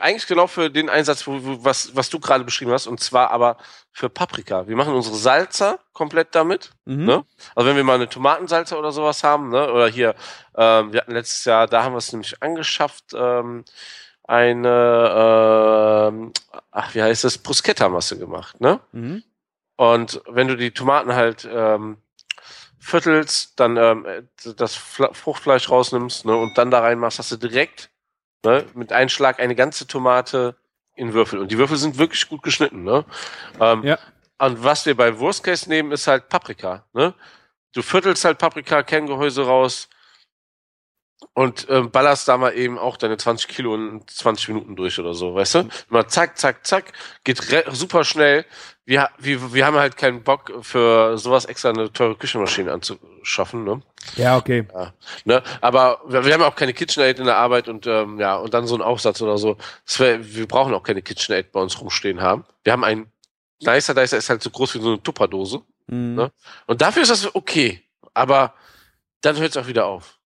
eigentlich 0.00 0.26
genau 0.26 0.46
für 0.46 0.70
den 0.70 0.88
Einsatz, 0.88 1.26
wo, 1.26 1.32
wo, 1.44 1.64
was, 1.64 1.94
was 1.96 2.10
du 2.10 2.20
gerade 2.20 2.44
beschrieben 2.44 2.72
hast, 2.72 2.86
und 2.86 3.00
zwar 3.00 3.30
aber 3.30 3.56
für 3.90 4.08
Paprika. 4.08 4.66
Wir 4.68 4.76
machen 4.76 4.94
unsere 4.94 5.16
Salzer 5.16 5.78
komplett 5.92 6.34
damit. 6.34 6.70
Mhm. 6.84 7.04
Ne? 7.04 7.24
Also 7.54 7.68
wenn 7.68 7.76
wir 7.76 7.84
mal 7.84 7.94
eine 7.94 8.08
Tomatensalze 8.08 8.76
oder 8.76 8.92
sowas 8.92 9.24
haben, 9.24 9.50
ne? 9.50 9.72
oder 9.72 9.88
hier, 9.88 10.14
ähm, 10.56 10.92
wir 10.92 11.00
hatten 11.00 11.12
letztes 11.12 11.44
Jahr, 11.44 11.66
da 11.66 11.84
haben 11.84 11.94
wir 11.94 11.98
es 11.98 12.12
nämlich 12.12 12.42
angeschafft, 12.42 13.12
ähm, 13.14 13.64
eine, 14.24 16.10
ähm, 16.12 16.32
ach, 16.70 16.94
wie 16.94 17.02
heißt 17.02 17.24
das, 17.24 17.38
Bruschetta-Masse 17.38 18.18
gemacht, 18.18 18.60
ne? 18.60 18.80
Mhm. 18.92 19.24
Und 19.76 20.22
wenn 20.28 20.48
du 20.48 20.56
die 20.56 20.70
Tomaten 20.70 21.14
halt 21.14 21.48
ähm, 21.50 21.96
viertelst, 22.78 23.58
dann 23.58 23.76
ähm, 23.76 24.06
das 24.56 24.74
Fruchtfleisch 24.74 25.70
rausnimmst 25.70 26.24
ne, 26.24 26.36
und 26.36 26.56
dann 26.58 26.70
da 26.70 26.80
reinmachst, 26.80 27.18
hast 27.18 27.32
du 27.32 27.36
direkt 27.36 27.91
ne, 28.44 28.64
mit 28.74 28.92
einem 28.92 29.08
Schlag 29.08 29.40
eine 29.40 29.54
ganze 29.54 29.86
Tomate 29.86 30.56
in 30.94 31.14
Würfel. 31.14 31.38
Und 31.38 31.50
die 31.50 31.58
Würfel 31.58 31.76
sind 31.76 31.98
wirklich 31.98 32.28
gut 32.28 32.42
geschnitten. 32.42 32.84
Ne? 32.84 33.04
Ähm, 33.60 33.82
Ja. 33.84 33.98
Und 34.38 34.64
was 34.64 34.86
wir 34.86 34.96
bei 34.96 35.18
Worst 35.20 35.44
Case 35.44 35.68
nehmen, 35.68 35.92
ist 35.92 36.08
halt 36.08 36.28
Paprika. 36.28 36.84
Ne? 36.92 37.14
Du 37.72 37.80
viertelst 37.80 38.24
halt 38.24 38.38
Paprika, 38.38 38.82
Kerngehäuse 38.82 39.46
raus 39.46 39.88
und 41.34 41.66
ähm, 41.70 41.90
ballerst 41.90 42.26
da 42.26 42.36
mal 42.36 42.52
eben 42.54 42.76
auch 42.78 42.96
deine 42.96 43.16
20 43.16 43.48
Kilo 43.48 43.74
in 43.74 44.02
20 44.06 44.48
Minuten 44.48 44.74
durch 44.76 44.98
oder 44.98 45.14
so, 45.14 45.34
weißt 45.34 45.54
du? 45.54 45.68
Mal 45.88 46.08
zack, 46.08 46.36
zack, 46.38 46.66
zack, 46.66 46.92
geht 47.22 47.40
super 47.70 48.02
schnell. 48.04 48.44
Wir, 48.84 49.08
wir, 49.18 49.54
wir 49.54 49.64
haben 49.64 49.76
halt 49.76 49.96
keinen 49.96 50.24
Bock 50.24 50.52
für 50.62 51.16
sowas 51.18 51.44
extra 51.44 51.70
eine 51.70 51.92
teure 51.92 52.16
Küchenmaschine 52.16 52.72
anzuschaffen, 52.72 53.62
ne? 53.64 53.80
Ja, 54.16 54.36
okay. 54.36 54.66
ne? 55.24 55.42
Aber 55.60 56.00
wir, 56.06 56.24
wir 56.24 56.34
haben 56.34 56.42
auch 56.42 56.56
keine 56.56 56.74
KitchenAid 56.74 57.18
in 57.18 57.26
der 57.26 57.36
Arbeit 57.36 57.68
und 57.68 57.86
ähm, 57.86 58.18
ja, 58.18 58.36
und 58.36 58.52
dann 58.54 58.66
so 58.66 58.74
ein 58.74 58.82
Aufsatz 58.82 59.22
oder 59.22 59.38
so. 59.38 59.56
Wär, 59.96 60.34
wir 60.34 60.46
brauchen 60.46 60.74
auch 60.74 60.82
keine 60.82 61.02
KitchenAid 61.02 61.52
bei 61.52 61.60
uns 61.60 61.80
rumstehen 61.80 62.20
haben. 62.20 62.44
Wir 62.64 62.72
haben 62.72 62.84
einen 62.84 63.12
Nicer 63.60 63.94
Dicer 63.94 64.18
ist 64.18 64.28
halt 64.28 64.42
so 64.42 64.50
groß 64.50 64.74
wie 64.74 64.80
so 64.80 64.88
eine 64.88 65.02
Tupperdose. 65.02 65.62
Mhm. 65.86 66.14
Ne? 66.14 66.32
Und 66.66 66.82
dafür 66.82 67.02
ist 67.02 67.10
das 67.10 67.34
okay. 67.34 67.82
Aber 68.14 68.54
dann 69.20 69.36
hört 69.38 69.50
es 69.50 69.56
auch 69.56 69.68
wieder 69.68 69.86
auf. 69.86 70.18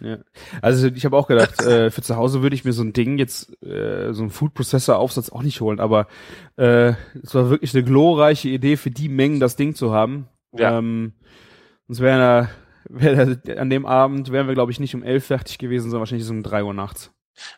Ja. 0.00 0.18
Also 0.62 0.86
ich 0.86 1.04
habe 1.04 1.16
auch 1.16 1.26
gedacht, 1.26 1.60
äh, 1.62 1.90
für 1.90 2.02
zu 2.02 2.16
Hause 2.16 2.42
würde 2.42 2.54
ich 2.54 2.64
mir 2.64 2.72
so 2.72 2.82
ein 2.82 2.92
Ding 2.92 3.18
jetzt, 3.18 3.50
äh, 3.64 4.12
so 4.12 4.22
ein 4.22 4.30
Food 4.30 4.54
Processor 4.54 4.96
Aufsatz 4.96 5.30
auch 5.30 5.42
nicht 5.42 5.60
holen, 5.60 5.80
aber 5.80 6.06
äh, 6.56 6.92
es 7.20 7.34
war 7.34 7.50
wirklich 7.50 7.74
eine 7.74 7.82
glorreiche 7.82 8.48
Idee 8.48 8.76
für 8.76 8.92
die 8.92 9.08
Mengen 9.08 9.40
das 9.40 9.56
Ding 9.56 9.74
zu 9.74 9.92
haben. 9.92 10.28
Ja. 10.52 10.78
Ähm, 10.78 11.14
sonst 11.88 12.00
wäre 12.00 12.48
wär 12.88 13.38
an 13.58 13.70
dem 13.70 13.86
Abend 13.86 14.32
wären 14.32 14.46
wir 14.46 14.54
glaube 14.54 14.72
ich 14.72 14.80
nicht 14.80 14.94
um 14.94 15.02
elf 15.02 15.26
fertig 15.26 15.58
gewesen, 15.58 15.90
sondern 15.90 16.00
wahrscheinlich 16.00 16.26
so 16.26 16.32
um 16.32 16.42
drei 16.42 16.62
Uhr 16.64 16.74
nachts. 16.74 17.10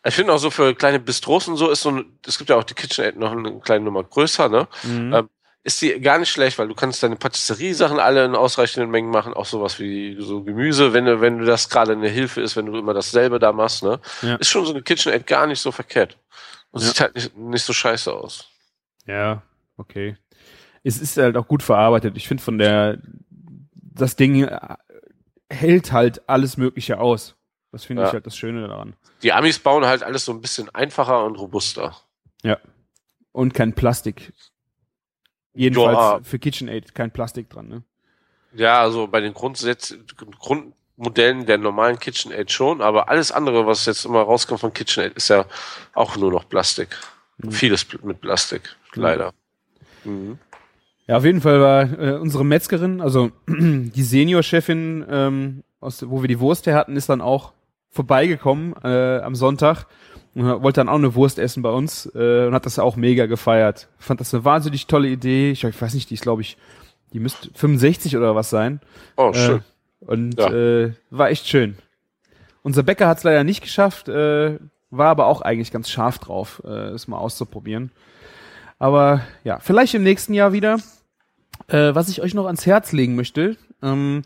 Ich 0.05 0.13
finde 0.13 0.33
auch 0.33 0.37
so 0.39 0.49
für 0.49 0.75
kleine 0.75 0.99
Bistros 0.99 1.47
und 1.47 1.55
so 1.55 1.69
ist 1.69 1.81
so 1.81 1.91
ein, 1.91 2.19
es 2.27 2.37
gibt 2.37 2.49
ja 2.49 2.57
auch 2.57 2.63
die 2.65 2.73
KitchenAid 2.73 3.15
noch 3.17 3.31
eine 3.31 3.59
kleine 3.61 3.85
Nummer 3.85 4.03
größer, 4.03 4.49
ne? 4.49 4.67
Mhm. 4.83 5.13
Ähm, 5.13 5.29
ist 5.63 5.81
die 5.81 5.99
gar 5.99 6.17
nicht 6.17 6.29
schlecht, 6.29 6.57
weil 6.57 6.67
du 6.69 6.73
kannst 6.73 7.03
deine 7.03 7.15
Patisserie-Sachen 7.17 7.99
alle 7.99 8.25
in 8.25 8.33
ausreichenden 8.35 8.89
Mengen 8.91 9.09
machen, 9.11 9.33
auch 9.33 9.45
sowas 9.45 9.79
wie 9.79 10.15
so 10.19 10.43
Gemüse, 10.43 10.93
wenn 10.93 11.05
du, 11.05 11.21
wenn 11.21 11.37
du 11.37 11.45
das 11.45 11.69
gerade 11.69 11.91
eine 11.93 12.07
Hilfe 12.09 12.41
ist, 12.41 12.55
wenn 12.55 12.65
du 12.65 12.77
immer 12.77 12.93
dasselbe 12.93 13.39
da 13.39 13.51
machst, 13.53 13.83
ne? 13.83 13.99
Ja. 14.21 14.35
Ist 14.35 14.49
schon 14.49 14.65
so 14.65 14.71
eine 14.73 14.81
KitchenAid 14.81 15.27
gar 15.27 15.47
nicht 15.47 15.59
so 15.59 15.71
verkehrt. 15.71 16.17
Und 16.71 16.81
Ja. 16.81 16.87
sieht 16.87 17.01
halt 17.01 17.15
nicht, 17.15 17.37
nicht 17.37 17.63
so 17.63 17.73
scheiße 17.73 18.11
aus. 18.11 18.49
Ja, 19.05 19.43
okay. 19.77 20.17
Es 20.83 20.99
ist 20.99 21.17
halt 21.17 21.35
auch 21.37 21.47
gut 21.47 21.61
verarbeitet. 21.63 22.15
Ich 22.17 22.27
finde 22.27 22.43
von 22.43 22.57
der, 22.57 22.97
das 23.73 24.15
Ding 24.15 24.49
hält 25.49 25.91
halt 25.91 26.27
alles 26.29 26.57
Mögliche 26.57 26.99
aus. 26.99 27.35
Das 27.71 27.85
finde 27.85 28.03
Ja. 28.03 28.07
ich 28.07 28.13
halt 28.13 28.25
das 28.25 28.35
Schöne 28.37 28.67
daran. 28.67 28.95
Die 29.23 29.31
Amis 29.33 29.59
bauen 29.59 29.85
halt 29.85 30.03
alles 30.03 30.25
so 30.25 30.31
ein 30.31 30.41
bisschen 30.41 30.73
einfacher 30.73 31.23
und 31.25 31.35
robuster. 31.35 31.95
Und 33.31 33.53
kein 33.53 33.73
Plastik. 33.75 34.33
Jedenfalls 35.53 35.95
Ja. 35.97 36.19
für 36.23 36.39
KitchenAid 36.39 36.95
kein 36.95 37.11
Plastik 37.11 37.47
dran, 37.49 37.67
ne? 37.67 37.83
Ja, 38.53 38.81
also 38.81 39.07
bei 39.07 39.21
den 39.21 39.33
Grundsätz 39.35 39.95
Grundmodellen 40.39 41.45
der 41.45 41.59
normalen 41.59 41.99
KitchenAid 41.99 42.51
schon, 42.51 42.81
aber 42.81 43.07
alles 43.09 43.31
andere, 43.31 43.67
was 43.67 43.85
jetzt 43.85 44.03
immer 44.05 44.21
rauskommt 44.21 44.59
von 44.61 44.73
KitchenAid, 44.73 45.13
ist 45.13 45.27
ja 45.29 45.45
auch 45.93 46.17
nur 46.17 46.31
noch 46.31 46.49
Plastik. 46.49 46.97
Mhm. 47.37 47.51
Vieles 47.51 47.85
mit 48.01 48.19
Plastik, 48.19 48.75
leider. 48.95 49.31
Mhm. 50.03 50.39
Ja, 51.09 51.17
auf 51.17 51.25
jeden 51.25 51.41
Fall 51.41 51.59
war 51.59 51.99
äh, 51.99 52.11
unsere 52.19 52.45
Metzgerin, 52.45 53.01
also 53.01 53.31
die 53.47 54.03
Seniorchefin, 54.03 55.03
ähm, 55.09 55.63
aus, 55.79 56.07
wo 56.07 56.21
wir 56.21 56.27
die 56.27 56.39
Wurst 56.39 56.67
her 56.67 56.75
hatten, 56.75 56.95
ist 56.95 57.09
dann 57.09 57.19
auch 57.19 57.53
vorbeigekommen 57.89 58.75
äh, 58.83 59.17
am 59.17 59.33
Sonntag 59.33 59.87
und 60.35 60.45
wollte 60.61 60.81
dann 60.81 60.87
auch 60.89 60.99
eine 60.99 61.15
Wurst 61.15 61.39
essen 61.39 61.63
bei 61.63 61.71
uns 61.71 62.05
äh, 62.13 62.45
und 62.45 62.53
hat 62.53 62.67
das 62.67 62.77
auch 62.77 62.95
mega 62.95 63.25
gefeiert. 63.25 63.87
Fand 63.97 64.19
das 64.19 64.35
eine 64.35 64.45
wahnsinnig 64.45 64.85
tolle 64.85 65.07
Idee. 65.07 65.49
Ich, 65.49 65.63
ich 65.63 65.81
weiß 65.81 65.95
nicht, 65.95 66.11
die 66.11 66.13
ist 66.13 66.21
glaube 66.21 66.43
ich, 66.43 66.57
die 67.11 67.19
müsste 67.19 67.49
65 67.55 68.15
oder 68.15 68.35
was 68.35 68.51
sein. 68.51 68.79
Oh, 69.17 69.33
schön. 69.33 69.61
Äh, 70.01 70.05
und 70.05 70.39
Ja. 70.39 70.53
äh, 70.53 70.93
war 71.09 71.31
echt 71.31 71.47
schön. 71.47 71.75
Unser 72.61 72.83
Bäcker 72.83 73.07
hat 73.07 73.17
es 73.17 73.23
leider 73.23 73.43
nicht 73.43 73.61
geschafft, 73.61 74.09
äh, 74.09 74.59
war 74.91 75.07
aber 75.07 75.25
auch 75.25 75.41
eigentlich 75.41 75.71
ganz 75.71 75.89
scharf 75.89 76.19
drauf, 76.19 76.61
äh, 76.65 76.89
es 76.89 77.07
mal 77.07 77.17
auszuprobieren. 77.17 77.89
Aber 78.77 79.21
ja, 79.43 79.57
vielleicht 79.59 79.95
im 79.95 80.03
nächsten 80.03 80.35
Jahr 80.35 80.53
wieder. 80.53 80.77
Äh, 81.67 81.93
was 81.93 82.09
ich 82.09 82.21
euch 82.21 82.33
noch 82.33 82.45
ans 82.45 82.65
Herz 82.65 82.91
legen 82.91 83.15
möchte, 83.15 83.57
ähm, 83.81 84.23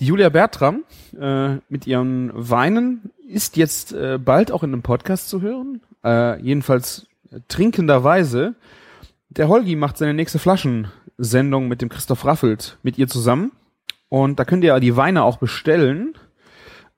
die 0.00 0.06
Julia 0.06 0.28
Bertram 0.28 0.84
äh, 1.18 1.56
mit 1.68 1.86
ihren 1.86 2.30
Weinen 2.34 3.10
ist 3.26 3.56
jetzt 3.56 3.92
äh, 3.92 4.18
bald 4.18 4.52
auch 4.52 4.62
in 4.62 4.72
einem 4.72 4.82
Podcast 4.82 5.28
zu 5.28 5.40
hören. 5.40 5.80
Äh, 6.04 6.40
jedenfalls 6.40 7.06
trinkenderweise. 7.48 8.54
Der 9.30 9.48
Holgi 9.48 9.76
macht 9.76 9.98
seine 9.98 10.14
nächste 10.14 10.38
Flaschensendung 10.38 11.68
mit 11.68 11.82
dem 11.82 11.88
Christoph 11.88 12.24
Raffelt 12.24 12.78
mit 12.82 12.98
ihr 12.98 13.08
zusammen. 13.08 13.52
Und 14.08 14.38
da 14.38 14.44
könnt 14.44 14.62
ihr 14.62 14.78
die 14.80 14.96
Weine 14.96 15.24
auch 15.24 15.38
bestellen. 15.38 16.14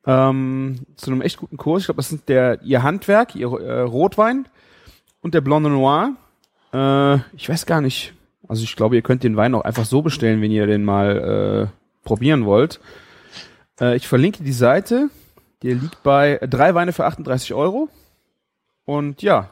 Ähm, 0.06 0.80
zu 0.96 1.10
einem 1.10 1.22
echt 1.22 1.38
guten 1.38 1.56
Kurs. 1.56 1.82
Ich 1.82 1.86
glaube, 1.86 1.96
das 1.96 2.10
sind 2.10 2.28
der 2.28 2.62
ihr 2.62 2.82
Handwerk, 2.82 3.34
ihr 3.34 3.48
äh, 3.48 3.80
Rotwein 3.80 4.46
und 5.20 5.34
der 5.34 5.40
Blonde 5.40 5.70
Noir. 5.70 6.14
Äh, 6.72 7.16
ich 7.36 7.48
weiß 7.48 7.66
gar 7.66 7.80
nicht. 7.80 8.12
Also 8.48 8.62
ich 8.62 8.76
glaube, 8.76 8.96
ihr 8.96 9.02
könnt 9.02 9.22
den 9.22 9.36
Wein 9.36 9.54
auch 9.54 9.62
einfach 9.62 9.84
so 9.84 10.02
bestellen, 10.02 10.40
wenn 10.40 10.50
ihr 10.50 10.66
den 10.66 10.84
mal 10.84 11.70
äh, 11.72 12.06
probieren 12.06 12.44
wollt. 12.44 12.80
Äh, 13.80 13.96
ich 13.96 14.08
verlinke 14.08 14.42
die 14.42 14.52
Seite. 14.52 15.10
Der 15.62 15.74
liegt 15.74 16.02
bei 16.02 16.38
drei 16.48 16.74
Weine 16.74 16.92
für 16.92 17.06
38 17.06 17.54
Euro. 17.54 17.88
Und 18.84 19.22
ja, 19.22 19.50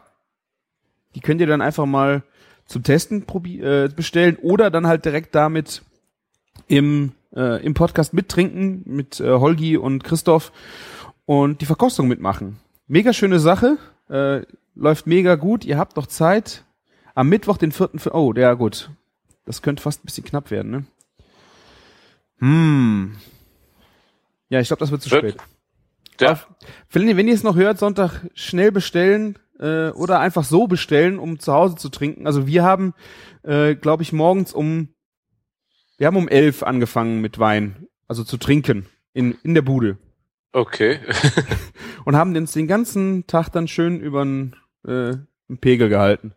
die 1.14 1.20
könnt 1.20 1.40
ihr 1.40 1.46
dann 1.46 1.60
einfach 1.60 1.86
mal 1.86 2.22
zum 2.66 2.82
Testen 2.82 3.24
äh, 3.28 3.88
bestellen 3.88 4.36
oder 4.40 4.70
dann 4.70 4.86
halt 4.86 5.04
direkt 5.04 5.34
damit 5.34 5.82
im, 6.68 7.12
äh, 7.34 7.64
im 7.64 7.74
Podcast 7.74 8.14
mittrinken 8.14 8.82
mit 8.86 9.20
äh, 9.20 9.28
Holgi 9.28 9.76
und 9.76 10.04
Christoph 10.04 10.52
und 11.26 11.60
die 11.60 11.66
Verkostung 11.66 12.08
mitmachen. 12.08 12.58
Mega 12.86 13.12
schöne 13.12 13.38
Sache, 13.38 13.78
äh, 14.08 14.42
läuft 14.74 15.06
mega 15.06 15.34
gut, 15.34 15.64
ihr 15.64 15.78
habt 15.78 15.96
noch 15.96 16.06
Zeit. 16.06 16.64
Am 17.14 17.28
Mittwoch, 17.28 17.56
den 17.58 17.72
vierten, 17.72 17.98
Fe- 17.98 18.14
oh, 18.14 18.32
ja 18.34 18.54
gut, 18.54 18.90
das 19.44 19.62
könnte 19.62 19.82
fast 19.82 20.02
ein 20.02 20.06
bisschen 20.06 20.24
knapp 20.24 20.50
werden, 20.50 20.70
ne? 20.70 20.84
Hm. 22.38 23.16
Ja, 24.48 24.60
ich 24.60 24.68
glaube, 24.68 24.80
das 24.80 24.90
wird 24.90 25.02
zu 25.02 25.08
spät. 25.08 25.36
Ja. 26.20 26.40
Wenn, 26.90 27.08
ihr- 27.08 27.16
wenn 27.16 27.28
ihr 27.28 27.34
es 27.34 27.42
noch 27.42 27.56
hört, 27.56 27.78
Sonntag 27.78 28.22
schnell 28.34 28.70
bestellen 28.72 29.38
äh, 29.58 29.88
oder 29.90 30.20
einfach 30.20 30.44
so 30.44 30.66
bestellen, 30.66 31.18
um 31.18 31.38
zu 31.38 31.52
Hause 31.52 31.76
zu 31.76 31.88
trinken. 31.88 32.26
Also 32.26 32.46
wir 32.46 32.62
haben, 32.64 32.94
äh, 33.42 33.74
glaube 33.74 34.02
ich, 34.02 34.12
morgens 34.12 34.52
um, 34.52 34.88
wir 35.98 36.06
haben 36.08 36.16
um 36.16 36.28
elf 36.28 36.62
angefangen 36.62 37.20
mit 37.20 37.38
Wein, 37.38 37.86
also 38.08 38.24
zu 38.24 38.36
trinken 38.36 38.86
in, 39.12 39.36
in 39.42 39.54
der 39.54 39.62
Bude 39.62 39.98
Okay. 40.52 41.00
und 42.04 42.14
haben 42.16 42.36
uns 42.36 42.52
den 42.52 42.68
ganzen 42.68 43.26
Tag 43.26 43.48
dann 43.50 43.66
schön 43.66 43.98
über 44.00 44.22
einen, 44.22 44.54
äh, 44.86 45.14
einen 45.48 45.58
Pegel 45.60 45.88
gehalten. 45.88 46.32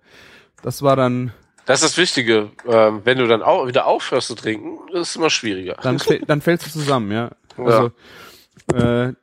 Das 0.61 0.81
war 0.81 0.95
dann 0.95 1.33
Das 1.65 1.81
ist 1.81 1.91
das 1.91 1.97
Wichtige. 1.97 2.51
Ähm, 2.67 3.01
wenn 3.03 3.17
du 3.17 3.27
dann 3.27 3.41
auch 3.41 3.67
wieder 3.67 3.85
aufhörst 3.85 4.27
zu 4.27 4.35
trinken, 4.35 4.79
ist 4.93 5.09
es 5.09 5.15
immer 5.15 5.29
schwieriger. 5.29 5.77
Dann, 5.81 5.99
dann 6.25 6.41
fällst 6.41 6.65
du 6.65 6.71
zusammen, 6.71 7.11
ja. 7.11 7.31
Also, 7.57 7.91
äh, 8.73 9.13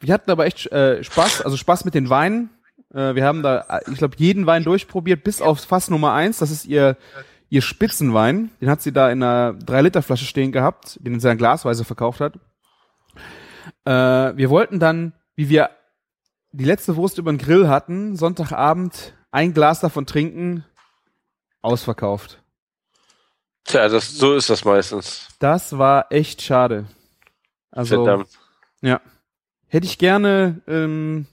wir 0.00 0.14
hatten 0.14 0.30
aber 0.30 0.46
echt 0.46 0.70
äh, 0.72 1.02
Spaß, 1.02 1.42
also 1.42 1.56
Spaß 1.56 1.84
mit 1.84 1.94
den 1.94 2.10
Weinen. 2.10 2.50
Äh, 2.92 3.14
wir 3.14 3.24
haben 3.24 3.42
da, 3.42 3.60
äh, 3.68 3.90
ich 3.90 3.98
glaube, 3.98 4.16
jeden 4.18 4.46
Wein 4.46 4.64
durchprobiert, 4.64 5.24
bis 5.24 5.42
auf 5.42 5.60
Fass 5.60 5.90
Nummer 5.90 6.12
eins. 6.12 6.38
Das 6.38 6.50
ist 6.50 6.66
ihr 6.66 6.96
ihr 7.50 7.62
Spitzenwein. 7.62 8.50
Den 8.60 8.70
hat 8.70 8.80
sie 8.80 8.92
da 8.92 9.10
in 9.10 9.22
einer 9.22 9.58
3-Liter-Flasche 9.58 10.24
stehen 10.24 10.52
gehabt, 10.52 10.98
den 11.02 11.18
sie 11.20 11.28
dann 11.28 11.36
glasweise 11.36 11.84
verkauft 11.84 12.20
hat. 12.20 12.38
Äh, 13.84 14.36
wir 14.36 14.48
wollten 14.48 14.78
dann, 14.78 15.12
wie 15.34 15.48
wir 15.48 15.70
die 16.52 16.64
letzte 16.64 16.96
Wurst 16.96 17.18
über 17.18 17.32
den 17.32 17.38
Grill 17.38 17.68
hatten, 17.68 18.16
Sonntagabend 18.16 19.14
ein 19.30 19.54
Glas 19.54 19.80
davon 19.80 20.06
trinken, 20.06 20.64
ausverkauft. 21.62 22.42
Tja, 23.64 23.88
das, 23.88 24.10
so 24.10 24.34
ist 24.34 24.50
das 24.50 24.64
meistens. 24.64 25.28
Das 25.38 25.76
war 25.78 26.10
echt 26.10 26.42
schade. 26.42 26.86
Also, 27.70 28.04
Verdammt. 28.04 28.28
ja. 28.80 29.00
Hätte 29.68 29.86
ich 29.86 29.98
gerne 29.98 30.60
ähm, 30.66 31.26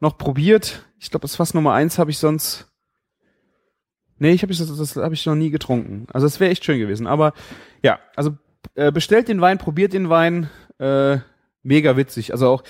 noch 0.00 0.18
probiert. 0.18 0.84
Ich 0.98 1.10
glaube, 1.10 1.22
das 1.22 1.36
Fass 1.36 1.54
Nummer 1.54 1.72
eins 1.72 1.98
habe 1.98 2.10
ich 2.10 2.18
sonst. 2.18 2.66
Nee, 4.18 4.32
ich 4.32 4.42
habe 4.42 4.52
das, 4.52 4.76
das 4.76 4.96
habe 4.96 5.14
ich 5.14 5.24
noch 5.24 5.36
nie 5.36 5.50
getrunken. 5.50 6.06
Also 6.12 6.26
es 6.26 6.40
wäre 6.40 6.50
echt 6.50 6.64
schön 6.64 6.78
gewesen. 6.78 7.06
Aber 7.06 7.32
ja, 7.82 8.00
also 8.16 8.36
äh, 8.74 8.90
bestellt 8.90 9.28
den 9.28 9.40
Wein, 9.40 9.58
probiert 9.58 9.92
den 9.92 10.10
Wein. 10.10 10.50
Äh, 10.78 11.18
mega 11.62 11.96
witzig. 11.96 12.32
Also 12.32 12.48
auch 12.48 12.64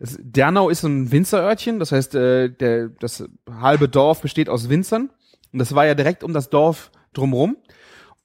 es, 0.00 0.18
Dernau 0.20 0.70
ist 0.70 0.82
ein 0.82 1.12
Winzerörtchen. 1.12 1.78
Das 1.78 1.92
heißt, 1.92 2.14
äh, 2.14 2.48
der, 2.48 2.88
das 2.88 3.24
halbe 3.50 3.88
Dorf 3.88 4.22
besteht 4.22 4.48
aus 4.48 4.68
Winzern. 4.68 5.10
Und 5.52 5.58
das 5.58 5.74
war 5.74 5.86
ja 5.86 5.94
direkt 5.94 6.24
um 6.24 6.32
das 6.32 6.50
Dorf 6.50 6.90
drumrum. 7.12 7.56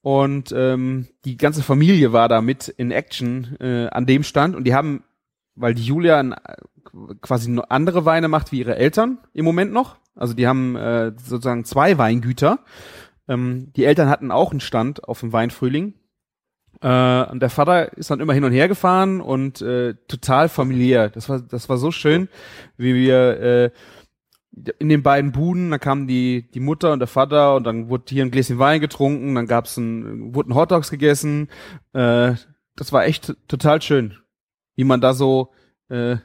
Und 0.01 0.53
ähm, 0.55 1.07
die 1.25 1.37
ganze 1.37 1.63
Familie 1.63 2.13
war 2.13 2.29
da 2.29 2.41
mit 2.41 2.67
in 2.69 2.91
Action 2.91 3.57
äh, 3.59 3.87
an 3.87 4.05
dem 4.05 4.23
Stand. 4.23 4.55
Und 4.55 4.63
die 4.65 4.73
haben, 4.73 5.03
weil 5.55 5.73
die 5.73 5.83
Julia 5.83 6.19
ein, 6.19 6.35
quasi 7.21 7.59
andere 7.69 8.05
Weine 8.05 8.27
macht 8.27 8.51
wie 8.51 8.59
ihre 8.59 8.75
Eltern 8.75 9.19
im 9.33 9.45
Moment 9.45 9.73
noch. 9.73 9.97
Also 10.15 10.33
die 10.33 10.47
haben 10.47 10.75
äh, 10.75 11.11
sozusagen 11.17 11.65
zwei 11.65 11.97
Weingüter. 11.97 12.59
Ähm, 13.27 13.71
die 13.75 13.85
Eltern 13.85 14.09
hatten 14.09 14.31
auch 14.31 14.51
einen 14.51 14.61
Stand 14.61 15.03
auf 15.03 15.19
dem 15.19 15.33
Weinfrühling. 15.33 15.95
Äh, 16.85 17.25
und 17.31 17.39
der 17.39 17.49
Vater 17.49 17.97
ist 17.97 18.11
dann 18.11 18.19
immer 18.19 18.33
hin 18.33 18.43
und 18.43 18.51
her 18.51 18.67
gefahren 18.67 19.19
und 19.19 19.59
äh, 19.59 19.95
total 20.07 20.49
familiär. 20.49 21.09
Das 21.09 21.27
war, 21.29 21.41
das 21.41 21.67
war 21.67 21.77
so 21.77 21.89
schön, 21.89 22.29
wie 22.77 22.93
wir 22.93 23.39
äh, 23.41 23.71
in 24.77 24.89
den 24.89 25.01
beiden 25.01 25.31
Buden, 25.31 25.71
da 25.71 25.79
kamen 25.79 26.05
die, 26.05 26.47
die 26.51 26.59
Mutter 26.59 26.93
und 26.93 26.99
der 26.99 27.07
Vater 27.07 27.55
und 27.55 27.63
dann 27.63 27.89
wurde 27.89 28.03
hier 28.09 28.23
ein 28.23 28.29
Gläschen 28.29 28.59
Wein 28.59 28.81
getrunken, 28.81 29.33
dann 29.33 29.47
gab's 29.47 29.77
ein, 29.77 30.35
wurden 30.35 30.53
Hotdogs 30.53 30.91
gegessen. 30.91 31.49
Äh, 31.93 32.35
das 32.75 32.93
war 32.93 33.05
echt 33.05 33.35
total 33.47 33.81
schön, 33.81 34.19
wie 34.75 34.83
man 34.83 35.01
da 35.01 35.15
so 35.15 35.53
äh, 35.89 36.17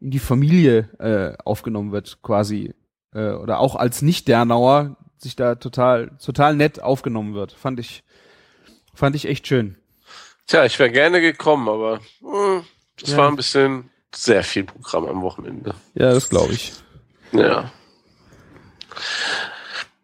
in 0.00 0.10
die 0.10 0.18
Familie 0.18 0.88
äh, 0.98 1.36
aufgenommen 1.44 1.92
wird, 1.92 2.22
quasi. 2.22 2.72
Äh, 3.12 3.32
oder 3.32 3.60
auch 3.60 3.76
als 3.76 4.00
Nicht-Dernauer 4.00 4.96
sich 5.18 5.36
da 5.36 5.56
total, 5.56 6.16
total 6.24 6.56
nett 6.56 6.82
aufgenommen 6.82 7.34
wird. 7.34 7.52
Fand 7.52 7.78
ich, 7.78 8.02
fand 8.94 9.14
ich 9.14 9.28
echt 9.28 9.46
schön. 9.46 9.76
Tja, 10.46 10.64
ich 10.64 10.78
wäre 10.78 10.90
gerne 10.90 11.20
gekommen, 11.20 11.68
aber 11.68 12.00
hm, 12.20 12.64
das 13.00 13.10
Ja. 13.10 13.16
war 13.18 13.28
ein 13.28 13.36
bisschen 13.36 13.90
sehr 14.14 14.44
viel 14.44 14.64
Programm 14.64 15.06
am 15.06 15.22
Wochenende. 15.22 15.74
Ja, 15.94 16.12
das 16.12 16.28
glaube 16.28 16.52
ich. 16.52 16.72
Ja. 17.32 17.70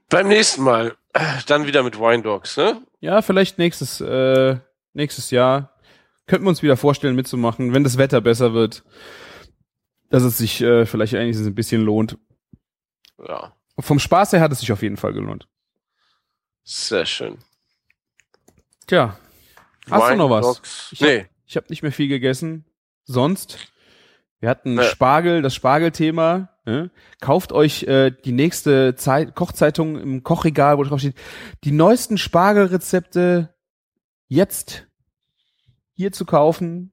Beim 0.09 0.29
nächsten 0.29 0.63
Mal 0.63 0.97
dann 1.47 1.67
wieder 1.67 1.83
mit 1.83 1.99
Wine 1.99 2.23
Dogs, 2.23 2.57
ne? 2.57 2.83
Ja, 3.01 3.23
vielleicht 3.23 3.59
nächstes, 3.59 4.01
äh, 4.01 4.59
nächstes 4.93 5.31
Jahr 5.31 5.79
könnten 6.27 6.45
wir 6.45 6.51
uns 6.51 6.63
wieder 6.63 6.77
vorstellen 6.77 7.15
mitzumachen, 7.17 7.73
wenn 7.75 7.85
das 7.85 7.99
Wetter 7.99 8.21
besser 8.21 8.53
wird, 8.55 8.85
dass 10.11 10.23
es 10.23 10.39
sich 10.39 10.61
äh, 10.61 10.87
vielleicht 10.87 11.15
eigentlich 11.15 11.37
ein 11.39 11.55
bisschen 11.55 11.83
lohnt. 11.83 12.19
Ja, 13.27 13.55
Vom 13.79 13.99
Spaß 13.99 14.33
her 14.33 14.41
hat 14.41 14.53
es 14.53 14.61
sich 14.61 14.73
auf 14.73 14.83
jeden 14.83 14.97
Fall 14.97 15.13
gelohnt. 15.13 15.47
sehr 16.65 17.07
schön. 17.07 17.39
Tja, 18.87 19.17
Hast 19.91 20.03
du 20.05 20.09
Wine 20.09 20.17
noch 20.19 20.31
was? 20.31 20.47
Dogs. 20.47 20.89
Ich 20.93 21.03
hab- 21.03 21.09
Nee, 21.09 21.27
ich 21.47 21.57
habe 21.57 21.67
nicht 21.69 21.83
mehr 21.83 21.93
viel 21.93 22.09
gegessen. 22.09 22.65
Sonst, 23.05 23.59
wir 24.41 24.49
hatten 24.49 24.75
Nee. 24.75 24.85
Spargel, 24.85 25.43
das 25.43 25.55
Spargelthema. 25.55 26.49
Ne? 26.65 26.91
Kauft 27.21 27.53
euch 27.53 27.83
äh, 27.85 28.11
die 28.13 28.31
nächste 28.33 28.95
Zeit, 28.95 29.35
Kochzeitung 29.35 29.99
im 30.01 30.23
Kochregal, 30.23 30.79
wo 30.79 30.85
drauf 30.85 31.01
steht, 31.01 31.17
die 31.65 31.73
neuesten 31.73 32.19
Spargelrezepte 32.19 33.53
jetzt 34.29 34.87
hier 35.95 36.13
zu 36.13 36.25
kaufen, 36.25 36.93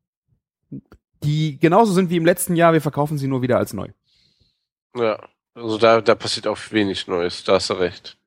die 1.23 1.59
genauso 1.59 1.93
sind 1.93 2.09
wie 2.09 2.17
im 2.17 2.25
letzten 2.25 2.55
Jahr. 2.55 2.73
Wir 2.73 2.81
verkaufen 2.81 3.17
sie 3.19 3.27
nur 3.27 3.41
wieder 3.43 3.57
als 3.57 3.73
neu. 3.73 3.89
ja. 4.95 5.19
Also 5.55 5.77
da, 5.77 5.99
da 5.99 6.15
passiert 6.15 6.47
auch 6.47 6.57
wenig 6.71 7.07
Neues, 7.07 7.43
da 7.43 7.53
hast 7.55 7.69
du 7.69 7.73
recht. 7.73 8.17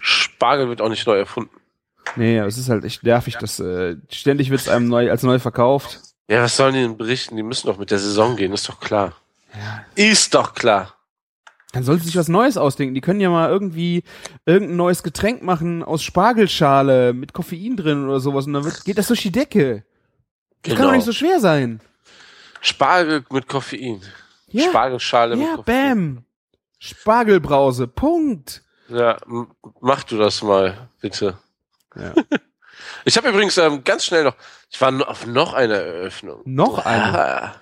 Spargel 0.00 0.68
wird 0.68 0.80
auch 0.80 0.88
nicht 0.88 1.06
neu 1.06 1.16
erfunden. 1.16 1.54
Nee, 2.16 2.38
es 2.38 2.58
ist 2.58 2.68
halt 2.68 2.84
echt 2.84 3.02
nervig, 3.02 3.36
dass 3.36 3.60
äh, 3.60 3.96
ständig 4.10 4.50
wird 4.50 4.60
es 4.60 4.68
einem 4.68 4.88
neu 4.88 5.10
als 5.10 5.22
neu 5.22 5.38
verkauft. 5.38 6.00
Ja, 6.28 6.42
was 6.42 6.56
sollen 6.56 6.74
die 6.74 6.80
denn 6.80 6.96
berichten? 6.96 7.36
Die 7.36 7.42
müssen 7.42 7.66
doch 7.66 7.78
mit 7.78 7.90
der 7.90 7.98
Saison 7.98 8.36
gehen, 8.36 8.52
ist 8.52 8.68
doch 8.68 8.80
klar. 8.80 9.14
Ist 9.96 10.34
doch 10.34 10.54
klar. 10.54 10.94
Dann 11.72 11.84
sollten 11.84 12.02
sie 12.02 12.08
sich 12.08 12.16
was 12.16 12.28
Neues 12.28 12.56
ausdenken. 12.56 12.94
Die 12.94 13.00
können 13.00 13.20
ja 13.20 13.30
mal 13.30 13.48
irgendwie 13.48 14.02
irgendein 14.44 14.76
neues 14.76 15.02
Getränk 15.02 15.42
machen 15.42 15.82
aus 15.84 16.02
Spargelschale 16.02 17.12
mit 17.12 17.32
Koffein 17.32 17.76
drin 17.76 18.06
oder 18.06 18.20
sowas 18.20 18.46
und 18.46 18.54
dann 18.54 18.64
wird, 18.64 18.84
geht 18.84 18.98
das 18.98 19.08
durch 19.08 19.22
die 19.22 19.30
Decke. 19.30 19.84
Das 20.62 20.74
kann 20.74 20.86
doch 20.86 20.92
nicht 20.92 21.04
so 21.04 21.12
schwer 21.12 21.40
sein. 21.40 21.80
Spargel 22.60 23.24
mit 23.30 23.48
Koffein. 23.48 24.02
Ja, 24.48 24.68
Spargelschale 24.68 25.36
mit 25.36 25.46
ja, 25.46 25.56
Koffein. 25.56 26.14
bam. 26.14 26.24
Spargelbrause, 26.78 27.86
Punkt. 27.86 28.62
Ja, 28.88 29.16
mach 29.80 30.02
du 30.04 30.18
das 30.18 30.42
mal, 30.42 30.88
bitte. 31.00 31.38
Ja. 31.96 32.12
Ich 33.04 33.16
habe 33.16 33.28
übrigens 33.28 33.56
ähm, 33.58 33.84
ganz 33.84 34.04
schnell 34.04 34.24
noch, 34.24 34.36
ich 34.70 34.80
war 34.80 34.92
auf 35.08 35.26
noch 35.26 35.52
eine 35.54 35.74
Eröffnung. 35.74 36.42
Noch 36.44 36.78
eine. 36.84 37.18
Ah, 37.18 37.54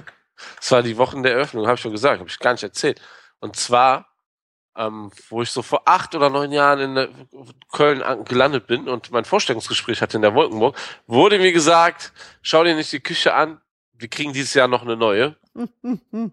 Das 0.57 0.71
war 0.71 0.83
die 0.83 0.97
Wochen 0.97 1.23
der 1.23 1.33
Eröffnung, 1.33 1.67
habe 1.67 1.75
ich 1.75 1.81
schon 1.81 1.93
gesagt, 1.93 2.21
habe 2.21 2.29
ich 2.29 2.39
gar 2.39 2.53
nicht 2.53 2.63
erzählt. 2.63 3.01
Und 3.41 3.57
zwar, 3.57 4.07
ähm, 4.77 5.11
wo 5.29 5.43
ich 5.43 5.51
so 5.51 5.63
vor 5.63 5.83
acht 5.87 6.15
oder 6.15 6.31
neun 6.31 6.53
Jahren 6.53 6.79
in 6.81 6.95
der 6.95 7.09
Köln 7.73 8.03
an- 8.03 8.25
gelandet 8.25 8.67
bin 8.69 8.89
und 8.89 9.11
mein 9.11 9.25
Vorstellungsgespräch 9.25 10.03
hatte 10.03 10.17
in 10.19 10.23
der 10.23 10.35
Wolkenburg, 10.35 10.77
wurde 11.07 11.39
mir 11.39 11.53
gesagt, 11.53 12.13
schau 12.43 12.63
dir 12.65 12.75
nicht 12.77 12.93
die 12.93 13.01
Küche 13.01 13.35
an, 13.35 13.61
wir 13.95 14.09
kriegen 14.09 14.33
dieses 14.33 14.55
Jahr 14.55 14.69
noch 14.69 14.83
eine 14.83 14.97
neue. 14.97 15.37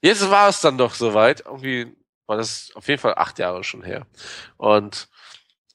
Jetzt 0.00 0.30
war 0.30 0.48
es 0.48 0.60
dann 0.60 0.76
doch 0.78 0.94
soweit. 0.94 1.40
Irgendwie 1.46 1.96
war 2.26 2.36
das 2.36 2.72
auf 2.74 2.88
jeden 2.88 3.00
Fall 3.00 3.14
acht 3.16 3.38
Jahre 3.38 3.62
schon 3.64 3.82
her. 3.82 4.06
Und 4.56 5.08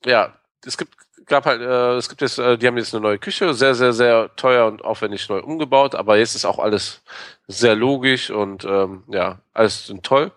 ja, 0.06 0.34
es 0.66 0.78
gibt 0.78 0.94
gab 1.30 1.46
halt, 1.46 1.62
äh, 1.62 1.96
es 1.96 2.10
gibt 2.10 2.22
jetzt, 2.22 2.40
äh, 2.40 2.58
die 2.58 2.68
haben 2.68 2.78
jetzt 2.78 2.94
eine 2.94 3.02
neue 3.02 3.20
Küche, 3.20 3.54
sehr, 3.54 3.76
sehr, 3.76 3.94
sehr 3.94 4.36
teuer 4.36 4.68
und 4.68 4.84
aufwendig 4.84 5.30
neu 5.30 5.40
umgebaut, 5.40 5.96
aber 5.96 6.18
jetzt 6.18 6.36
ist 6.36 6.46
auch 6.46 6.60
alles 6.60 7.02
sehr 7.48 7.76
logisch 7.76 8.30
und 8.30 8.66
ähm, 8.66 9.04
ja, 9.08 9.40
alles 9.54 9.88
sind 9.88 10.04
toll 10.04 10.32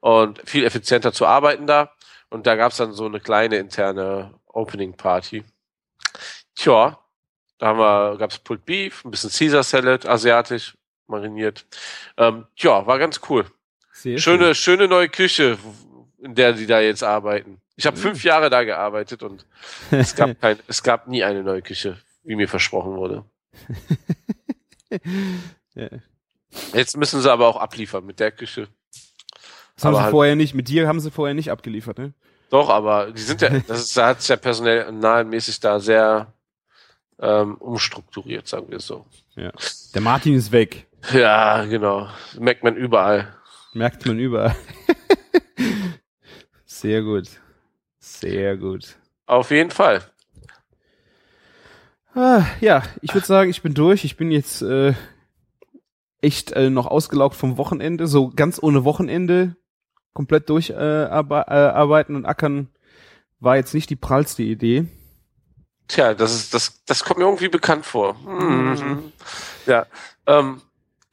und 0.00 0.40
viel 0.48 0.64
effizienter 0.64 1.12
zu 1.12 1.26
arbeiten 1.26 1.66
da. 1.66 1.90
Und 2.30 2.46
da 2.46 2.56
gab's 2.56 2.78
dann 2.78 2.92
so 2.92 3.06
eine 3.06 3.20
kleine 3.20 3.56
interne 3.56 4.34
Opening 4.46 4.94
Party. 4.96 5.44
Tja, 6.54 6.98
da 7.58 7.66
haben 7.66 7.78
wir, 7.78 8.16
gab's 8.18 8.38
Pulled 8.38 8.64
Beef, 8.64 9.04
ein 9.04 9.10
bisschen 9.10 9.30
Caesar 9.30 9.62
Salad, 9.62 10.06
asiatisch, 10.06 10.76
mariniert. 11.06 11.66
Ähm, 12.16 12.46
ja, 12.56 12.86
war 12.86 12.98
ganz 12.98 13.20
cool. 13.28 13.46
Sehr 13.92 14.18
Schöne, 14.18 14.54
schöne 14.54 14.88
neue 14.88 15.08
Küche, 15.08 15.58
in 16.18 16.34
der 16.34 16.52
die 16.52 16.66
da 16.66 16.80
jetzt 16.80 17.02
arbeiten. 17.02 17.60
Ich 17.76 17.86
habe 17.86 17.96
Mhm. 17.96 18.02
fünf 18.02 18.24
Jahre 18.24 18.50
da 18.50 18.62
gearbeitet 18.64 19.22
und 19.22 19.46
es 19.90 20.14
gab 20.14 20.38
kein, 20.40 20.58
es 20.68 20.82
gab 20.82 21.08
nie 21.08 21.24
eine 21.24 21.42
neue 21.42 21.62
Küche, 21.62 21.98
wie 22.22 22.36
mir 22.36 22.48
versprochen 22.48 22.96
wurde. 22.96 23.24
Ja. 25.74 25.88
Jetzt 26.72 26.96
müssen 26.96 27.20
sie 27.20 27.30
aber 27.32 27.48
auch 27.48 27.56
abliefern 27.56 28.06
mit 28.06 28.20
der 28.20 28.30
Küche. 28.30 28.68
Das 29.74 29.84
haben 29.84 29.88
aber 29.88 29.96
sie 29.98 30.02
halt- 30.04 30.10
vorher 30.12 30.36
nicht, 30.36 30.54
mit 30.54 30.68
dir 30.68 30.86
haben 30.86 31.00
sie 31.00 31.10
vorher 31.10 31.34
nicht 31.34 31.50
abgeliefert, 31.50 31.98
ne? 31.98 32.12
Doch, 32.50 32.68
aber 32.70 33.10
die 33.10 33.20
sind 33.22 33.40
ja, 33.40 33.48
das 33.66 33.80
ist, 33.80 33.96
da 33.96 34.08
hat 34.08 34.20
sich 34.20 34.28
ja 34.28 34.36
personellmäßig 34.36 35.58
da 35.58 35.80
sehr 35.80 36.32
ähm, 37.18 37.56
umstrukturiert, 37.56 38.46
sagen 38.46 38.70
wir 38.70 38.78
so. 38.78 39.04
Der 39.36 40.00
Martin 40.00 40.34
ist 40.34 40.52
weg. 40.52 40.86
Ja, 41.12 41.64
genau. 41.64 42.08
Merkt 42.38 42.62
man 42.62 42.76
überall. 42.76 43.34
Merkt 43.72 44.06
man 44.06 44.18
überall. 44.20 44.54
Sehr 46.66 47.02
gut. 47.02 47.28
Sehr 48.30 48.56
gut. 48.56 48.96
Auf 49.26 49.50
jeden 49.50 49.70
Fall. 49.70 50.02
Ah, 52.14 52.44
ja, 52.60 52.82
ich 53.02 53.12
würde 53.12 53.26
sagen, 53.26 53.50
ich 53.50 53.60
bin 53.60 53.74
durch. 53.74 54.04
Ich 54.04 54.16
bin 54.16 54.30
jetzt 54.30 54.62
äh, 54.62 54.94
echt 56.22 56.52
äh, 56.52 56.70
noch 56.70 56.86
ausgelaugt 56.86 57.36
vom 57.36 57.58
Wochenende, 57.58 58.06
so 58.06 58.30
ganz 58.30 58.62
ohne 58.62 58.84
Wochenende 58.84 59.56
komplett 60.14 60.48
durcharbeiten 60.48 61.52
äh, 61.52 61.66
äh, 61.66 61.70
arbeiten 61.70 62.16
und 62.16 62.24
ackern 62.24 62.68
war 63.40 63.56
jetzt 63.56 63.74
nicht 63.74 63.90
die 63.90 63.96
prallste 63.96 64.42
Idee. 64.42 64.86
Tja, 65.88 66.14
das 66.14 66.34
ist, 66.34 66.54
das, 66.54 66.82
das 66.86 67.04
kommt 67.04 67.18
mir 67.18 67.26
irgendwie 67.26 67.48
bekannt 67.48 67.84
vor. 67.84 68.14
Mhm. 68.14 69.12
Ja. 69.66 69.86
Ähm, 70.26 70.62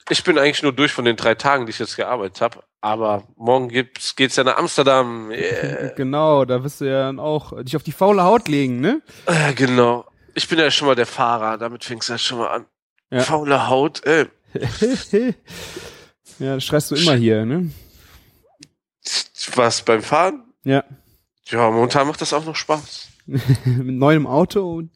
ich 0.07 0.23
bin 0.23 0.37
eigentlich 0.37 0.63
nur 0.63 0.71
durch 0.71 0.93
von 0.93 1.03
den 1.03 1.17
drei 1.17 1.35
Tagen, 1.35 1.65
die 1.65 1.71
ich 1.71 1.79
jetzt 1.79 1.97
gearbeitet 1.97 2.39
habe. 2.39 2.63
Aber 2.81 3.23
morgen 3.37 3.69
gibt's, 3.69 4.15
geht's 4.15 4.35
ja 4.35 4.43
nach 4.43 4.57
Amsterdam. 4.57 5.31
Yeah. 5.41 5.93
Genau, 5.95 6.45
da 6.45 6.63
wirst 6.63 6.81
du 6.81 6.85
ja 6.85 7.03
dann 7.03 7.19
auch 7.19 7.61
dich 7.63 7.75
auf 7.75 7.83
die 7.83 7.91
faule 7.91 8.23
Haut 8.23 8.47
legen, 8.47 8.79
ne? 8.79 9.01
Äh, 9.27 9.53
genau. 9.53 10.05
Ich 10.33 10.47
bin 10.47 10.59
ja 10.59 10.71
schon 10.71 10.87
mal 10.87 10.95
der 10.95 11.05
Fahrer, 11.05 11.57
damit 11.57 11.83
fängst 11.83 12.09
du 12.09 12.13
ja 12.13 12.17
schon 12.17 12.39
mal 12.39 12.47
an. 12.47 12.65
Ja. 13.11 13.21
Faule 13.21 13.69
Haut, 13.69 14.05
ey. 14.05 14.27
ja, 16.39 16.55
das 16.55 16.63
schreist 16.63 16.91
du 16.91 16.95
immer 16.95 17.15
hier, 17.15 17.45
ne? 17.45 17.71
Was 19.55 19.81
beim 19.81 20.01
Fahren? 20.01 20.43
Ja. 20.63 20.83
Ja, 21.45 21.69
momentan 21.69 22.07
macht 22.07 22.21
das 22.21 22.33
auch 22.33 22.45
noch 22.45 22.55
Spaß. 22.55 23.09
Mit 23.25 23.95
neuem 23.95 24.27
Auto 24.27 24.77
und. 24.77 24.91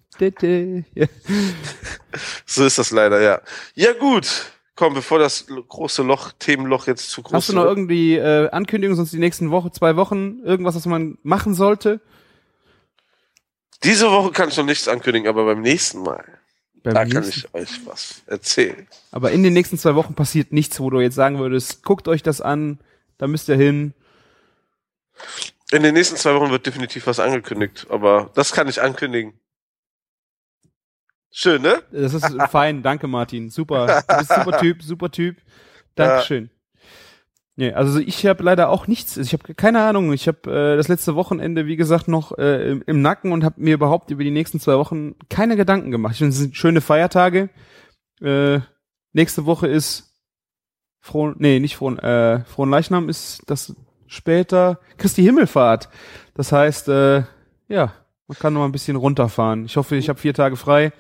So 2.46 2.66
ist 2.66 2.78
das 2.78 2.92
leider, 2.92 3.22
ja. 3.22 3.42
Ja, 3.74 3.92
gut. 3.94 4.52
Komm, 4.76 4.94
bevor 4.94 5.20
das 5.20 5.46
große 5.48 6.04
Loch, 6.04 6.34
Themenloch 6.38 6.88
jetzt 6.88 7.10
zu 7.10 7.22
groß 7.22 7.34
Hast 7.34 7.50
du 7.50 7.54
noch 7.54 7.64
irgendwie 7.64 8.16
äh, 8.16 8.50
Ankündigungen, 8.50 8.98
sonst 8.98 9.14
die 9.14 9.20
nächsten 9.20 9.50
Woche, 9.50 9.72
zwei 9.72 9.96
Wochen, 9.96 10.40
irgendwas, 10.44 10.76
was 10.76 10.86
man 10.86 11.18
machen 11.24 11.54
sollte? 11.54 12.02
Diese 13.84 14.12
Woche 14.12 14.32
kann 14.32 14.50
ich 14.50 14.58
noch 14.58 14.66
nichts 14.66 14.88
ankündigen, 14.88 15.30
aber 15.30 15.46
beim 15.46 15.62
nächsten 15.62 16.02
Mal, 16.02 16.26
Beim 16.84 16.94
da 16.94 17.06
kann 17.06 17.24
nächsten- 17.24 17.48
ich 17.48 17.54
euch 17.54 17.86
was 17.86 18.22
erzählen. 18.26 18.86
Aber 19.12 19.32
in 19.32 19.44
den 19.44 19.54
nächsten 19.54 19.78
zwei 19.78 19.96
Wochen 19.96 20.14
passiert 20.14 20.52
nichts, 20.52 20.80
wo 20.80 20.90
du 20.90 21.00
jetzt 21.00 21.16
sagen 21.16 21.40
würdest, 21.40 21.84
guckt 21.84 22.08
euch 22.10 22.22
das 22.24 22.42
an, 22.42 22.80
da 23.18 23.28
müsst 23.28 23.48
ihr 23.48 23.56
hin. 23.56 23.94
In 25.72 25.84
den 25.84 25.94
nächsten 25.94 26.18
zwei 26.18 26.36
Wochen 26.36 26.52
wird 26.52 26.66
definitiv 26.66 27.08
was 27.08 27.20
angekündigt, 27.22 27.88
aber 27.90 28.30
das 28.36 28.52
kann 28.52 28.68
ich 28.68 28.82
ankündigen. 28.82 29.34
Schön, 31.38 31.64
ne? 31.64 31.84
Das 31.92 32.14
ist 32.14 32.26
fein, 32.50 32.82
danke 32.82 33.08
Martin, 33.08 33.50
super. 33.50 34.04
Du 34.08 34.18
bist 34.20 34.34
super 34.34 34.58
Typ, 34.58 34.82
super 34.82 35.12
Typ. 35.12 35.36
Dankeschön. 35.96 36.50
Nee, 37.58 37.74
also 37.74 38.00
ich 38.00 38.26
habe 38.26 38.42
leider 38.42 38.70
auch 38.70 38.88
nichts, 38.88 39.18
ich 39.18 39.34
habe 39.34 39.54
keine 39.54 39.82
Ahnung, 39.82 40.14
ich 40.14 40.30
habe 40.30 40.50
äh, 40.50 40.78
das 40.78 40.88
letzte 40.88 41.16
Wochenende, 41.16 41.66
wie 41.66 41.76
gesagt, 41.76 42.08
noch 42.08 42.38
äh, 42.38 42.72
im, 42.72 42.84
im 42.88 43.02
Nacken 43.02 43.34
und 43.34 43.44
habe 43.44 43.60
mir 43.60 43.74
überhaupt 43.74 44.12
über 44.12 44.24
die 44.24 44.32
nächsten 44.32 44.62
zwei 44.62 44.78
Wochen 44.78 45.16
keine 45.30 45.58
Gedanken 45.58 45.92
gemacht. 45.92 46.14
Ich 46.14 46.20
finde, 46.20 46.32
es 46.32 46.38
sind 46.38 46.56
schöne 46.56 46.80
Feiertage. 46.80 47.50
Äh, 48.22 48.62
nächste 49.12 49.46
Woche 49.46 49.68
ist 49.68 50.14
Frohen, 51.02 51.36
nee, 51.40 51.60
nicht 51.60 51.76
Frohen, 51.76 52.00
äh, 52.00 52.46
Frohen 52.46 52.70
Leichnam 52.70 53.10
ist 53.10 53.44
das 53.48 53.76
später 54.08 54.80
Christi 54.98 55.22
Himmelfahrt. 55.22 55.90
Das 56.34 56.54
heißt, 56.54 56.88
äh, 56.88 57.24
ja, 57.68 57.94
man 58.28 58.40
kann 58.40 58.54
noch 58.54 58.62
mal 58.62 58.68
ein 58.68 58.72
bisschen 58.72 58.96
runterfahren. 58.96 59.66
Ich 59.66 59.76
hoffe, 59.76 59.98
ich 59.98 60.08
habe 60.08 60.18
vier 60.18 60.34
Tage 60.34 60.56
frei. 60.56 60.94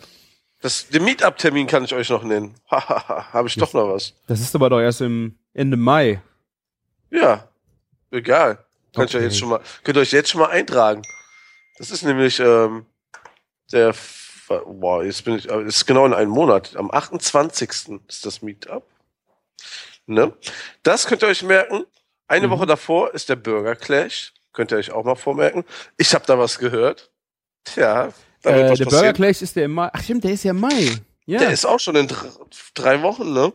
Das, 0.65 0.87
den 0.87 1.03
Meetup-Termin 1.03 1.67
kann 1.67 1.83
ich 1.83 1.93
euch 1.93 2.09
noch 2.09 2.23
nennen. 2.23 2.55
Habe 2.71 3.47
ich 3.47 3.55
doch 3.55 3.71
noch 3.73 3.87
was. 3.93 4.15
Das 4.25 4.39
ist 4.39 4.55
aber 4.55 4.71
doch 4.71 4.79
erst 4.81 4.99
im 4.99 5.37
Ende 5.53 5.77
Mai. 5.77 6.23
Ja, 7.11 7.47
egal. 8.09 8.65
Könnt 8.95 9.13
ihr 9.13 9.19
Okay. 9.19 9.25
jetzt 9.27 9.37
schon 9.37 9.49
mal, 9.49 9.59
könnt 9.83 9.95
ihr 9.95 10.01
euch 10.01 10.11
jetzt 10.11 10.31
schon 10.31 10.41
mal 10.41 10.49
eintragen. 10.49 11.03
Das 11.77 11.91
ist 11.91 12.01
nämlich 12.01 12.39
ähm, 12.39 12.87
der, 13.71 13.93
boah, 14.47 15.03
jetzt 15.03 15.23
bin 15.23 15.35
ich, 15.35 15.45
ist 15.45 15.85
genau 15.85 16.03
in 16.07 16.15
einem 16.15 16.31
Monat. 16.31 16.75
Am 16.77 16.89
28. 16.89 17.69
ist 18.07 18.25
das 18.25 18.41
Meetup. 18.41 18.87
Ne? 20.07 20.33
Das 20.81 21.05
könnt 21.05 21.21
ihr 21.21 21.27
euch 21.27 21.43
merken. 21.43 21.83
Eine 22.27 22.47
Mhm. 22.47 22.51
Woche 22.53 22.65
davor 22.65 23.13
ist 23.13 23.29
der 23.29 23.35
Burger 23.35 23.75
Clash. 23.75 24.33
Könnt 24.51 24.71
ihr 24.71 24.79
euch 24.79 24.91
auch 24.91 25.03
mal 25.03 25.13
vormerken. 25.13 25.63
Ich 25.97 26.15
habe 26.15 26.25
da 26.25 26.39
was 26.39 26.57
gehört. 26.57 27.11
Tja, 27.65 28.11
Äh, 28.45 28.75
der. 28.75 28.85
Burger 28.85 29.13
Clash 29.13 29.41
ist 29.41 29.55
der 29.55 29.65
im 29.65 29.73
Mai. 29.73 29.89
Ach 29.91 30.03
stimmt, 30.03 30.23
der 30.23 30.31
ist 30.31 30.43
ja 30.43 30.51
im 30.51 30.59
Mai. 30.59 30.91
Ja. 31.25 31.39
Der 31.39 31.51
ist 31.51 31.65
auch 31.65 31.79
schon 31.79 31.95
in 31.95 32.07
dr 32.07 32.29
drei 32.73 33.01
Wochen, 33.01 33.33
ne? 33.33 33.51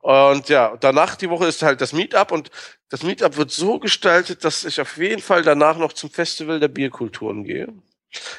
Und 0.00 0.48
ja, 0.48 0.76
danach 0.80 1.14
die 1.14 1.30
Woche 1.30 1.46
ist 1.46 1.62
halt 1.62 1.80
das 1.80 1.92
Meetup 1.92 2.32
und 2.32 2.50
das 2.88 3.04
Meetup 3.04 3.36
wird 3.36 3.52
so 3.52 3.78
gestaltet, 3.78 4.44
dass 4.44 4.64
ich 4.64 4.80
auf 4.80 4.96
jeden 4.96 5.22
Fall 5.22 5.42
danach 5.42 5.78
noch 5.78 5.92
zum 5.92 6.10
Festival 6.10 6.58
der 6.58 6.68
Bierkulturen 6.68 7.44
gehe. 7.44 7.68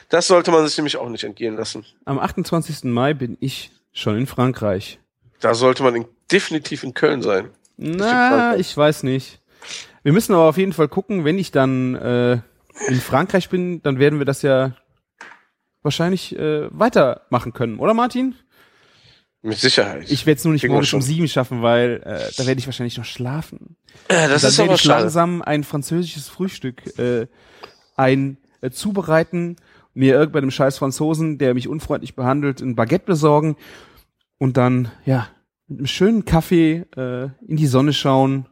Das 0.10 0.28
sollte 0.28 0.52
man 0.52 0.68
sich 0.68 0.78
nämlich 0.78 0.98
auch 0.98 1.08
nicht 1.08 1.24
entgehen 1.24 1.56
lassen. 1.56 1.86
Am 2.04 2.20
28. 2.20 2.84
Mai 2.84 3.14
bin 3.14 3.38
ich 3.40 3.72
schon 3.94 4.18
in 4.18 4.28
Frankreich. 4.28 5.00
Da 5.40 5.54
sollte 5.54 5.84
man 5.84 5.96
in, 5.96 6.06
definitiv 6.32 6.84
in 6.84 6.94
Köln 6.94 7.22
sein. 7.22 7.50
Na, 7.78 8.56
ich 8.58 8.76
weiß 8.76 9.04
nicht. 9.04 9.40
Wir 10.04 10.12
müssen 10.12 10.34
aber 10.34 10.50
auf 10.50 10.58
jeden 10.58 10.74
Fall 10.74 10.90
gucken, 10.90 11.24
wenn 11.24 11.40
ich 11.40 11.52
dann 11.52 11.96
äh, 11.96 12.34
in 12.88 13.00
Frankreich 13.00 13.50
bin, 13.50 13.82
dann 13.82 14.00
werden 14.00 14.20
wir 14.20 14.26
das 14.26 14.42
ja 14.42 14.76
wahrscheinlich 15.84 16.36
äh, 16.38 16.68
weitermachen 16.72 17.54
können, 17.54 17.80
oder 17.80 17.94
Martin? 17.94 18.36
Mit 19.42 19.58
Sicherheit. 19.58 20.10
Ich 20.10 20.26
werde 20.26 20.38
es 20.38 20.46
nur 20.46 20.54
nicht 20.54 20.62
Kriegen 20.62 20.74
morgens 20.74 20.94
um 20.94 21.02
sieben 21.02 21.28
schaffen, 21.28 21.62
weil 21.62 22.02
äh, 22.06 22.32
da 22.38 22.46
werde 22.46 22.60
ich 22.60 22.66
wahrscheinlich 22.66 22.98
noch 22.98 23.06
schlafen. 23.06 23.76
ja, 24.10 24.30
das 24.30 24.42
dann 24.42 24.50
ist 24.50 24.58
werde 24.58 24.70
aber 24.70 24.76
ich 24.76 24.82
schade. 24.82 25.02
langsam 25.02 25.42
ein 25.42 25.66
französisches 25.66 26.30
Frühstück 26.30 26.98
äh, 26.98 27.28
ein 27.98 28.38
äh, 28.62 28.70
zubereiten, 28.70 29.58
mir 29.94 30.14
irgendeinem 30.16 30.50
scheiß 30.50 30.78
Franzosen, 30.78 31.38
der 31.38 31.54
mich 31.54 31.68
unfreundlich 31.68 32.16
behandelt, 32.16 32.62
ein 32.62 32.76
Baguette 32.76 33.06
besorgen 33.06 33.58
und 34.38 34.56
dann 34.56 34.92
ja 35.06 35.28
mit 35.68 35.80
einem 35.80 35.88
schönen 35.88 36.26
Kaffee 36.26 36.86
äh, 36.96 37.30
in 37.46 37.58
die 37.58 37.68
Sonne 37.68 37.94
schauen 37.94 38.48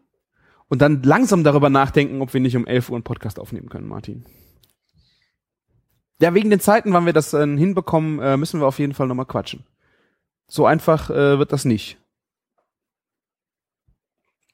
und 0.67 0.81
dann 0.81 1.03
langsam 1.03 1.43
darüber 1.43 1.69
nachdenken, 1.69 2.21
ob 2.21 2.33
wir 2.33 2.41
nicht 2.41 2.55
um 2.55 2.67
11 2.67 2.89
Uhr 2.89 2.95
einen 2.95 3.03
Podcast 3.03 3.39
aufnehmen 3.39 3.69
können, 3.69 3.87
Martin. 3.87 4.25
Ja, 6.21 6.33
wegen 6.35 6.49
den 6.51 6.59
Zeiten, 6.59 6.93
wann 6.93 7.05
wir 7.05 7.13
das 7.13 7.33
äh, 7.33 7.39
hinbekommen, 7.39 8.19
äh, 8.19 8.37
müssen 8.37 8.59
wir 8.59 8.67
auf 8.67 8.79
jeden 8.79 8.93
Fall 8.93 9.07
nochmal 9.07 9.25
quatschen. 9.25 9.65
So 10.47 10.65
einfach 10.65 11.09
äh, 11.09 11.39
wird 11.39 11.51
das 11.51 11.65
nicht. 11.65 11.97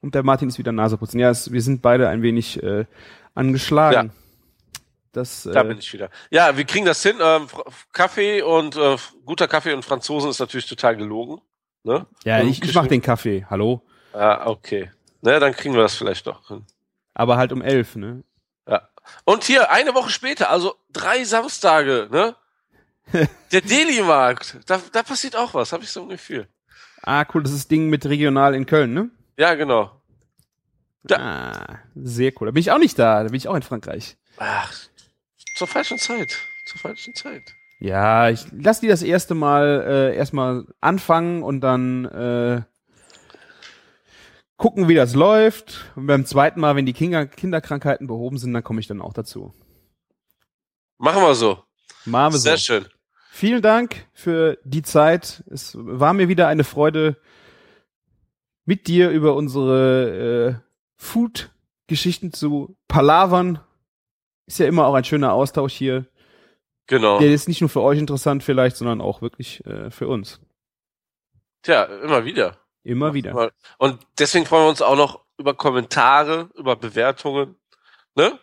Und 0.02 0.16
der 0.16 0.24
Martin 0.24 0.48
ist 0.48 0.58
wieder 0.58 0.72
Nase 0.72 0.98
putzen. 0.98 1.20
Ja, 1.20 1.30
es, 1.30 1.52
wir 1.52 1.62
sind 1.62 1.82
beide 1.82 2.08
ein 2.08 2.22
wenig 2.22 2.62
äh, 2.64 2.86
angeschlagen. 3.34 4.14
Das, 5.12 5.44
Da 5.44 5.62
äh, 5.62 5.66
bin 5.66 5.80
ich 5.80 5.92
wieder. 5.92 6.10
Ja, 6.30 6.56
wir 6.56 6.64
kriegen 6.64 6.86
das 6.86 7.02
hin. 7.04 7.18
Ähm, 7.20 7.48
Kaffee 7.92 8.42
und 8.42 8.78
äh, 8.78 8.96
guter 9.26 9.48
Kaffee 9.48 9.74
und 9.74 9.84
Franzosen 9.84 10.30
ist 10.30 10.40
natürlich 10.40 10.68
total 10.68 10.96
gelogen. 10.96 11.42
Ne? 11.84 12.06
ja, 12.24 12.40
Und 12.40 12.50
ich, 12.50 12.64
ich 12.64 12.76
mach 12.76 12.88
den 12.88 13.02
Kaffee, 13.02 13.46
hallo. 13.50 13.82
Ah, 14.14 14.48
okay. 14.48 14.92
Ne, 15.22 15.40
dann 15.40 15.54
kriegen 15.54 15.74
wir 15.74 15.82
das 15.82 15.96
vielleicht 15.96 16.28
doch 16.28 16.48
hin. 16.48 16.66
Aber 17.14 17.38
halt 17.38 17.52
um 17.52 17.62
elf, 17.62 17.96
ne? 17.96 18.24
Und 19.24 19.44
hier, 19.44 19.72
eine 19.72 19.94
Woche 19.94 20.10
später, 20.10 20.50
also 20.50 20.76
drei 20.92 21.24
Samstage, 21.24 22.08
ne? 22.12 22.36
Der 23.52 23.62
Deli-Markt, 23.62 24.58
da, 24.66 24.82
da 24.92 25.04
passiert 25.04 25.36
auch 25.36 25.54
was, 25.54 25.72
habe 25.72 25.84
ich 25.84 25.92
so 25.92 26.02
ein 26.02 26.10
Gefühl. 26.10 26.48
Ah, 27.04 27.26
cool, 27.34 27.44
das 27.44 27.54
ist 27.54 27.60
das 27.60 27.68
Ding 27.70 27.90
mit 27.90 28.06
regional 28.06 28.54
in 28.54 28.66
Köln, 28.66 28.94
ne? 28.94 29.10
Ja, 29.38 29.56
genau. 29.56 30.02
Ja. 31.10 31.18
Ah, 31.18 31.80
sehr 31.96 32.34
cool. 32.40 32.48
Da 32.48 32.52
bin 32.52 32.60
ich 32.60 32.72
auch 32.72 32.80
nicht 32.80 33.00
da, 33.00 33.24
da 33.24 33.30
bin 33.30 33.36
ich 33.36 33.48
auch 33.48 33.56
in 33.56 33.62
Frankreich. 33.62 34.18
Ach, 34.38 34.74
zur 35.56 35.68
falschen 35.68 35.98
Zeit. 35.98 36.38
Zur 36.66 36.80
falschen 36.82 37.16
Zeit. 37.16 37.44
Ja, 37.80 38.30
ich 38.30 38.46
lass 38.52 38.80
die 38.80 38.88
das 38.88 39.04
erste 39.04 39.36
Mal 39.36 39.86
äh, 39.88 40.16
erstmal 40.18 40.66
anfangen 40.82 41.44
und 41.44 41.62
dann 41.62 42.06
äh, 42.06 42.62
gucken, 44.58 44.88
wie 44.88 44.96
das 44.96 45.16
läuft. 45.16 45.92
Und 45.96 46.08
beim 46.08 46.26
zweiten 46.26 46.60
Mal, 46.60 46.76
wenn 46.76 46.86
die 46.86 46.94
Kinder, 46.94 47.26
Kinderkrankheiten 47.26 48.08
behoben 48.08 48.38
sind, 48.38 48.54
dann 48.54 48.64
komme 48.64 48.80
ich 48.80 48.88
dann 48.88 49.02
auch 49.02 49.14
dazu. 49.14 49.54
Machen 50.98 51.22
wir 51.22 51.36
so. 51.36 51.64
Machen 52.06 52.34
wir 52.34 52.40
so. 52.40 52.44
Sehr 52.44 52.58
schön. 52.58 52.86
Vielen 53.32 53.62
Dank 53.62 54.08
für 54.14 54.58
die 54.64 54.82
Zeit. 54.82 55.44
Es 55.50 55.78
war 55.80 56.14
mir 56.14 56.28
wieder 56.28 56.48
eine 56.48 56.64
Freude, 56.64 57.18
mit 58.66 58.88
dir 58.88 59.12
über 59.12 59.36
unsere 59.36 60.50
äh, 60.50 60.56
Food-Geschichten 60.98 62.34
zu 62.34 62.76
palavern. 62.88 63.60
Ist 64.46 64.60
ja 64.60 64.68
immer 64.68 64.86
auch 64.88 64.94
ein 64.94 65.06
schöner 65.06 65.34
Austausch 65.34 65.74
hier. 65.74 66.06
Genau. 66.88 67.20
Der 67.20 67.34
ist 67.34 67.48
nicht 67.48 67.62
nur 67.62 67.70
für 67.70 67.82
euch 67.82 67.98
interessant 67.98 68.44
vielleicht, 68.44 68.76
sondern 68.76 69.02
auch 69.02 69.22
wirklich 69.22 69.66
äh, 69.66 69.90
für 69.90 70.08
uns. 70.08 70.42
Tja, 71.62 71.84
immer 71.84 72.26
wieder. 72.26 72.58
Immer 72.88 73.14
wieder. 73.14 73.52
Und 73.78 74.00
deswegen 74.18 74.46
freuen 74.46 74.64
wir 74.64 74.70
uns 74.70 74.82
auch 74.82 74.96
noch 74.96 75.26
über 75.38 75.54
Kommentare, 75.54 76.50
über 76.56 76.76
Bewertungen. 76.78 77.56
Ne? 78.16 78.40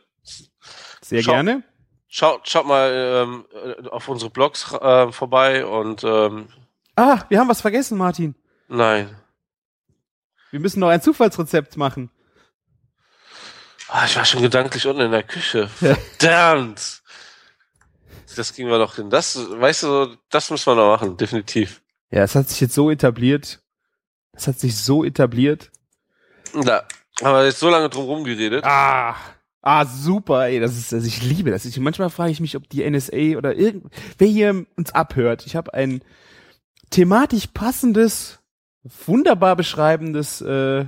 Sehr 1.00 1.22
Schau- 1.22 1.32
gerne. 1.32 1.62
Schaut, 2.08 2.48
schaut 2.48 2.66
mal 2.66 2.92
ähm, 3.24 3.46
äh, 3.52 3.88
auf 3.88 4.08
unsere 4.08 4.30
Blogs 4.30 4.70
äh, 4.72 5.10
vorbei 5.10 5.64
und 5.66 6.04
ähm, 6.04 6.48
Ah, 6.94 7.24
wir 7.28 7.40
haben 7.40 7.48
was 7.48 7.60
vergessen, 7.62 7.98
Martin. 7.98 8.34
nein. 8.68 9.16
Wir 10.52 10.60
müssen 10.60 10.78
noch 10.78 10.88
ein 10.90 11.02
Zufallsrezept 11.02 11.76
machen. 11.76 12.10
Ah, 13.88 14.04
ich 14.04 14.14
war 14.14 14.24
schon 14.24 14.42
gedanklich 14.42 14.86
unten 14.86 15.00
in 15.02 15.10
der 15.10 15.24
Küche. 15.24 15.66
Verdammt. 15.68 17.02
Das 18.36 18.52
kriegen 18.54 18.68
wir 18.68 18.78
doch 18.78 18.94
hin. 18.96 19.10
Das, 19.10 19.36
weißt 19.50 19.82
du, 19.82 20.16
das 20.30 20.50
müssen 20.50 20.66
wir 20.66 20.76
noch 20.76 20.96
machen, 21.00 21.16
definitiv. 21.16 21.82
Ja, 22.10 22.22
es 22.22 22.36
hat 22.36 22.48
sich 22.48 22.60
jetzt 22.60 22.74
so 22.74 22.90
etabliert. 22.90 23.60
Es 24.34 24.46
hat 24.46 24.58
sich 24.58 24.76
so 24.76 25.04
etabliert. 25.04 25.70
Da 26.52 26.86
haben 27.22 27.34
wir 27.36 27.44
jetzt 27.46 27.60
so 27.60 27.70
lange 27.70 27.88
drum 27.88 28.06
rumgeredet. 28.06 28.64
Ah, 28.64 29.16
Ah, 29.66 29.86
super, 29.86 30.48
ey, 30.48 30.60
das 30.60 30.76
ist, 30.76 30.92
also 30.92 31.06
ich 31.06 31.22
liebe 31.22 31.50
das. 31.50 31.64
Ich, 31.64 31.78
manchmal 31.78 32.10
frage 32.10 32.30
ich 32.30 32.38
mich, 32.38 32.54
ob 32.54 32.68
die 32.68 32.88
NSA 32.88 33.38
oder 33.38 33.54
irgend, 33.54 33.90
wer 34.18 34.28
hier 34.28 34.66
uns 34.76 34.94
abhört. 34.94 35.46
Ich 35.46 35.56
habe 35.56 35.72
ein 35.72 36.02
thematisch 36.90 37.46
passendes, 37.46 38.40
wunderbar 39.06 39.56
beschreibendes 39.56 40.42
äh, 40.42 40.84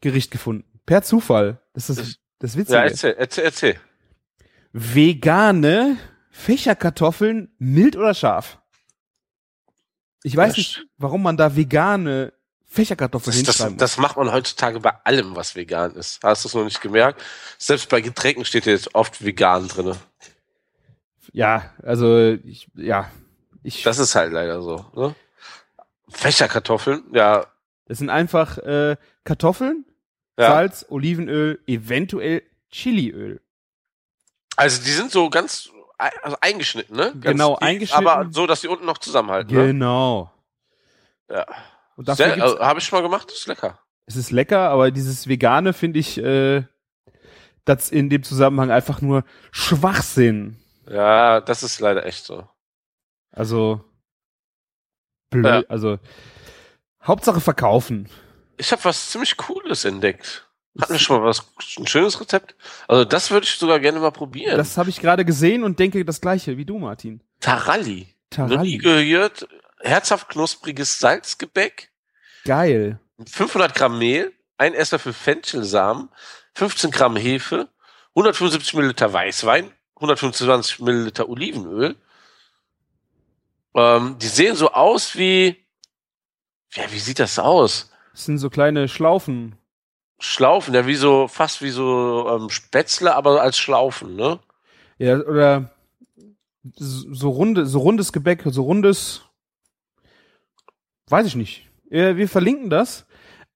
Gericht 0.00 0.32
gefunden. 0.32 0.64
Per 0.84 1.02
Zufall. 1.02 1.60
Das 1.74 1.88
ist 1.90 2.18
das 2.40 2.56
Witzige. 2.56 2.78
Ja, 2.78 2.84
erzähl, 2.86 3.14
erzähl, 3.16 3.44
erzähl. 3.44 3.80
Vegane 4.72 5.96
Fächerkartoffeln, 6.32 7.52
mild 7.58 7.96
oder 7.96 8.14
scharf? 8.14 8.60
Ich 10.22 10.36
weiß 10.36 10.50
Das- 10.50 10.56
nicht, 10.58 10.86
warum 10.98 11.22
man 11.22 11.36
da 11.36 11.54
vegane 11.54 12.32
Fächerkartoffeln 12.70 13.44
Das, 13.44 13.56
das, 13.56 13.76
das 13.76 13.96
macht 13.98 14.16
man 14.16 14.30
heutzutage 14.30 14.78
bei 14.80 14.92
allem, 15.04 15.34
was 15.34 15.54
vegan 15.56 15.94
ist. 15.94 16.20
Hast 16.22 16.44
du 16.44 16.48
es 16.48 16.54
noch 16.54 16.64
nicht 16.64 16.80
gemerkt? 16.80 17.22
Selbst 17.56 17.88
bei 17.88 18.00
Getränken 18.00 18.44
steht 18.44 18.64
hier 18.64 18.74
jetzt 18.74 18.94
oft 18.94 19.24
vegan 19.24 19.68
drinne. 19.68 19.96
Ja, 21.32 21.72
also 21.82 22.32
ich, 22.44 22.68
ja, 22.74 23.10
ich, 23.62 23.82
das, 23.82 23.96
Das 23.98 24.08
ist 24.08 24.14
halt 24.14 24.32
leider 24.32 24.62
so. 24.62 24.84
Ne? 24.94 25.14
Fächerkartoffeln, 26.08 27.04
ja, 27.12 27.46
sind 27.88 28.10
einfach 28.10 28.58
äh, 28.58 28.96
Kartoffeln, 29.24 29.84
ja. 30.38 30.48
Salz, 30.50 30.86
Olivenöl, 30.88 31.58
eventuell 31.66 32.42
Chiliöl. 32.70 33.40
Also 34.56 34.82
die 34.82 34.90
sind 34.90 35.10
so 35.10 35.30
ganz 35.30 35.70
also 35.98 36.36
eingeschnitten, 36.40 36.96
ne? 36.96 37.12
Ganz 37.12 37.22
Genau, 37.24 37.56
tief, 37.56 37.66
eingeschnitten. 37.68 38.06
Aber 38.06 38.30
so, 38.32 38.46
dass 38.46 38.60
die 38.60 38.68
unten 38.68 38.86
noch 38.86 38.98
zusammenhalten. 38.98 39.54
Ne? 39.54 39.66
Genau. 39.68 40.32
Ja. 41.28 41.44
Und 41.96 42.08
dafür 42.08 42.26
Sehr, 42.34 42.42
also, 42.42 42.58
Habe 42.60 42.78
ich 42.78 42.86
schon 42.86 42.98
mal 42.98 43.02
gemacht, 43.02 43.30
ist 43.32 43.46
lecker. 43.46 43.78
es 44.06 44.16
ist 44.16 44.30
lecker, 44.30 44.70
aber 44.70 44.90
dieses 44.90 45.26
Vegane 45.28 45.72
finde 45.72 45.98
ich, 45.98 46.18
äh, 46.18 46.62
das 47.64 47.90
in 47.90 48.08
dem 48.08 48.22
Zusammenhang 48.22 48.70
einfach 48.70 49.00
nur 49.02 49.24
Schwachsinn. 49.50 50.56
Ja, 50.88 51.40
das 51.42 51.62
ist 51.62 51.80
leider 51.80 52.06
echt 52.06 52.24
so. 52.24 52.48
Also 53.32 53.84
blöd, 55.30 55.44
Ja. 55.44 55.62
also 55.68 55.98
Hauptsache 57.02 57.40
verkaufen. 57.40 58.08
Ich 58.56 58.72
habe 58.72 58.84
was 58.84 59.10
ziemlich 59.10 59.36
Cooles 59.36 59.84
entdeckt. 59.84 60.47
Hatten 60.80 60.92
wir 60.92 60.98
schon 60.98 61.20
mal 61.20 61.26
was, 61.26 61.44
ein 61.76 61.86
schönes 61.86 62.20
Rezept? 62.20 62.54
Also 62.86 63.04
das 63.04 63.30
würde 63.30 63.44
ich 63.44 63.54
sogar 63.54 63.80
gerne 63.80 63.98
mal 63.98 64.12
probieren. 64.12 64.56
Das 64.56 64.76
habe 64.78 64.90
ich 64.90 65.00
gerade 65.00 65.24
gesehen 65.24 65.64
und 65.64 65.78
denke 65.78 66.04
das 66.04 66.20
gleiche 66.20 66.56
wie 66.56 66.64
du, 66.64 66.78
Martin. 66.78 67.20
Taralli. 67.40 68.14
Taralli. 68.30 68.78
gehört. 68.78 69.48
Herzhaft 69.80 70.28
knuspriges 70.28 70.98
Salzgebäck. 70.98 71.90
Geil. 72.44 73.00
500 73.26 73.74
Gramm 73.74 73.98
Mehl, 73.98 74.32
ein 74.56 74.74
Esslöffel 74.74 75.12
Fenchelsamen, 75.12 76.08
15 76.54 76.90
Gramm 76.90 77.16
Hefe, 77.16 77.68
175 78.10 78.74
Milliliter 78.74 79.12
Weißwein, 79.12 79.72
125 79.96 80.80
Milliliter 80.80 81.28
Olivenöl. 81.28 81.96
Ähm, 83.74 84.16
die 84.18 84.28
sehen 84.28 84.56
so 84.56 84.72
aus 84.72 85.16
wie, 85.16 85.56
ja, 86.74 86.84
wie 86.90 86.98
sieht 86.98 87.18
das 87.18 87.38
aus? 87.38 87.90
Das 88.12 88.24
sind 88.24 88.38
so 88.38 88.50
kleine 88.50 88.88
Schlaufen. 88.88 89.57
Schlaufen, 90.18 90.74
ja, 90.74 90.86
wie 90.86 90.96
so, 90.96 91.28
fast 91.28 91.62
wie 91.62 91.70
so 91.70 92.28
ähm, 92.28 92.50
Spätzle, 92.50 93.14
aber 93.14 93.40
als 93.40 93.58
Schlaufen, 93.58 94.16
ne? 94.16 94.40
Ja, 94.98 95.16
oder 95.18 95.70
so 96.74 97.30
runde, 97.30 97.66
so 97.66 97.78
rundes 97.78 98.12
Gebäck, 98.12 98.42
so 98.46 98.62
rundes, 98.62 99.22
weiß 101.06 101.26
ich 101.26 101.36
nicht. 101.36 101.68
Wir 101.88 102.28
verlinken 102.28 102.68
das, 102.68 103.06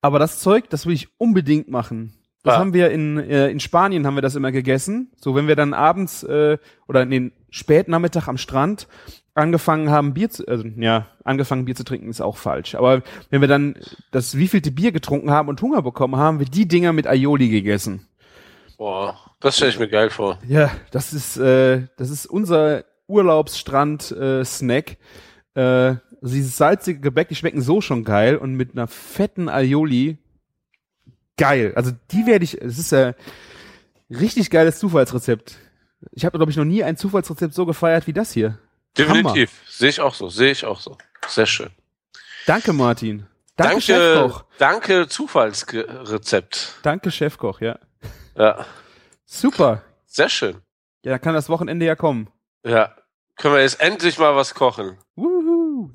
aber 0.01 0.19
das 0.19 0.41
Zeug, 0.41 0.71
das 0.71 0.87
will 0.87 0.95
ich 0.95 1.09
unbedingt 1.19 1.69
machen. 1.69 2.15
Das 2.45 2.55
Ja. 2.55 2.59
haben 2.61 2.73
wir 2.75 2.91
in, 2.91 3.19
äh, 3.19 3.49
in 3.51 3.61
Spanien 3.61 4.07
haben 4.07 4.17
wir 4.17 4.23
das 4.23 4.35
immer 4.35 4.51
gegessen. 4.53 5.13
So, 5.17 5.35
wenn 5.35 5.47
wir 5.49 5.57
dann 5.57 5.75
abends 5.75 6.23
äh, 6.25 6.59
oder 6.89 7.03
in 7.03 7.11
den 7.11 7.33
Spätnachmittag 7.51 8.27
am 8.29 8.37
Strand 8.37 8.89
angefangen 9.35 9.91
haben, 9.91 10.13
Bier 10.13 10.29
zu, 10.29 10.47
also 10.49 10.65
ja, 10.77 11.07
angefangen 11.25 11.65
Bier 11.65 11.75
zu 11.77 11.85
trinken 11.85 12.11
ist 12.11 12.21
auch 12.21 12.37
falsch. 12.37 12.75
Aber 12.75 13.03
wenn 13.31 13.41
wir 13.41 13.49
dann 13.49 13.77
das 14.11 14.37
wievielte 14.37 14.71
Bier 14.73 14.93
getrunken 14.93 15.31
haben 15.31 15.49
und 15.49 15.63
Hunger 15.63 15.83
bekommen 15.83 16.17
haben, 16.17 16.39
wir 16.41 16.47
die 16.47 16.67
Dinger 16.69 16.93
mit 16.93 17.07
Aioli 17.07 17.49
gegessen. 17.49 18.07
Boah, 18.77 19.17
das 19.41 19.57
stelle 19.57 19.71
ich 19.71 19.79
mir 19.79 19.89
geil 19.89 20.11
vor. 20.11 20.39
Ja, 20.49 20.71
das 20.91 21.13
ist, 21.13 21.37
äh, 21.37 21.83
das 21.97 22.11
ist 22.11 22.27
unser 22.27 22.85
Urlaubsstrand-Snack. 23.07 24.97
Äh, 25.55 25.61
also 25.61 26.35
dieses 26.35 26.57
salzige 26.57 27.01
Gebäck, 27.01 27.29
die 27.29 27.35
schmecken 27.35 27.63
so 27.63 27.81
schon 27.81 28.05
geil 28.05 28.37
und 28.37 28.55
mit 28.55 28.73
einer 28.73 28.87
fetten 28.87 29.49
Aioli 29.49 30.19
geil. 31.37 31.73
Also 31.77 31.93
die 32.11 32.27
werde 32.27 32.45
ich, 32.45 32.61
es 32.61 32.79
ist 32.79 32.93
ja 32.93 33.15
richtig 34.11 34.51
geiles 34.51 34.79
Zufallsrezept. 34.79 35.57
Ich 36.13 36.25
habe, 36.25 36.39
glaube 36.39 36.51
ich, 36.51 36.57
noch 36.57 36.65
nie 36.65 36.83
ein 36.83 36.97
Zufallsrezept 36.97 37.55
so 37.55 37.67
gefeiert 37.67 38.07
wie 38.07 38.13
das 38.13 38.33
hier. 38.33 38.59
Definitiv. 38.99 39.53
Sehe 39.69 39.89
ich 39.89 40.01
auch 40.01 40.15
so, 40.15 40.29
sehe 40.29 40.51
ich 40.53 40.65
auch 40.65 40.81
so. 40.81 40.99
Sehr 41.29 41.47
schön. 41.47 41.71
Danke, 42.47 42.73
Martin. 42.73 43.27
Danke, 43.57 43.73
Danke, 43.75 43.83
Chefkoch. 43.83 44.45
danke 44.59 45.09
Zufallsrezept. 45.09 46.75
Danke, 46.83 47.11
Chefkoch, 47.11 47.61
ja. 47.61 47.79
Ja, 48.37 48.67
Super. 49.27 49.83
sehr 50.07 50.29
schön. 50.29 50.57
Ja, 51.05 51.13
da 51.13 51.19
kann 51.19 51.35
das 51.35 51.49
Wochenende 51.49 51.85
ja 51.87 51.95
kommen. 51.95 52.29
Ja, 52.65 52.95
können 53.37 53.55
wir 53.55 53.63
jetzt 53.63 53.81
endlich 53.81 54.19
mal 54.19 54.35
was 54.37 54.55
kochen. 54.55 54.97
Wuhu. 55.17 55.91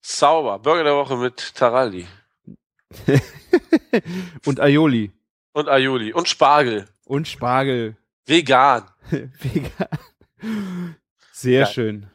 Sauber. 0.00 0.58
Burger 0.58 0.84
der 0.84 0.94
Woche 0.96 1.16
mit 1.16 1.54
Taralli. 1.54 2.06
Und 4.46 4.60
Aioli. 4.60 5.12
Und 5.52 5.68
Aioli. 5.68 6.12
Und 6.12 6.28
Spargel. 6.28 6.88
Und 7.04 7.28
Spargel. 7.28 7.96
Vegan. 8.26 8.84
Vegan. 9.10 10.96
Sehr 11.32 11.64
Geil. 11.64 11.72
schön. 11.72 12.10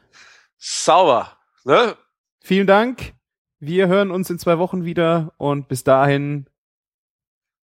Sauber. 0.58 1.36
Ne? 1.64 1.96
Vielen 2.40 2.66
Dank. 2.66 3.14
Wir 3.58 3.88
hören 3.88 4.10
uns 4.10 4.28
in 4.30 4.38
zwei 4.38 4.58
Wochen 4.58 4.84
wieder 4.84 5.32
und 5.38 5.68
bis 5.68 5.84
dahin 5.84 6.46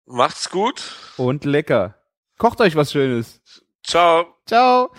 Macht's 0.05 0.49
gut. 0.49 0.95
und 1.17 1.43
lecker. 1.45 1.95
Kocht 2.37 2.61
euch 2.61 2.75
was 2.75 2.91
Schönes. 2.91 3.41
Ciao. 3.83 4.35
Ciao. 4.45 4.91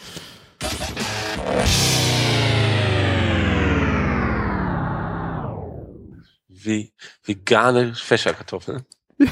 Wie 6.65 6.93
vegane 7.25 7.95
Fächerkartoffeln. 7.95 8.85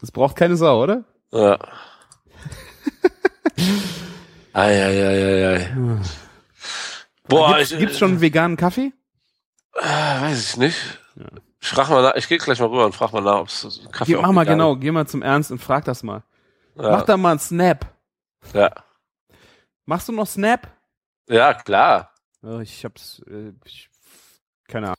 Das 0.00 0.10
braucht 0.10 0.34
keine 0.34 0.56
Sau, 0.56 0.82
oder? 0.82 1.04
Ja. 1.30 1.56
Eieieiei. 4.52 5.76
Boah, 7.28 7.56
gibt's, 7.56 7.70
ich, 7.72 7.78
gibt's 7.78 7.98
schon 7.98 8.20
veganen 8.20 8.56
Kaffee? 8.56 8.92
Äh, 9.74 9.82
weiß 9.82 10.50
ich 10.50 10.56
nicht. 10.56 10.76
Ich 11.60 11.68
frag 11.68 11.88
mal 11.90 12.02
nach, 12.02 12.14
ich 12.16 12.28
gehe 12.28 12.38
gleich 12.38 12.58
mal 12.60 12.66
rüber 12.68 12.86
und 12.86 12.94
frag 12.94 13.12
mal 13.12 13.20
nach, 13.20 13.38
ob 13.40 13.48
es 13.48 13.80
Kaffee 13.92 14.16
auch 14.16 14.22
mach 14.22 14.32
mal 14.32 14.42
vegan 14.42 14.58
genau, 14.58 14.76
geh 14.76 14.90
mal 14.90 15.06
zum 15.06 15.22
Ernst 15.22 15.50
und 15.52 15.58
frag 15.60 15.84
das 15.84 16.02
mal. 16.02 16.18
ist. 16.18 16.24
Mach 16.76 16.84
Ja. 17.00 17.04
da 17.04 17.16
mal 17.16 17.30
einen 17.30 17.38
Snap. 17.40 17.86
ja. 18.52 18.70
Machst 19.86 20.08
du 20.08 20.12
noch 20.12 20.26
Snap? 20.26 20.66
ja, 21.28 21.54
klar. 21.54 22.10
Oh, 22.42 22.58
ich 22.58 22.84
hab's, 22.84 23.22
äh, 23.28 23.52
ich, 23.64 23.90
keine 24.66 24.86
Ahnung. 24.88 24.96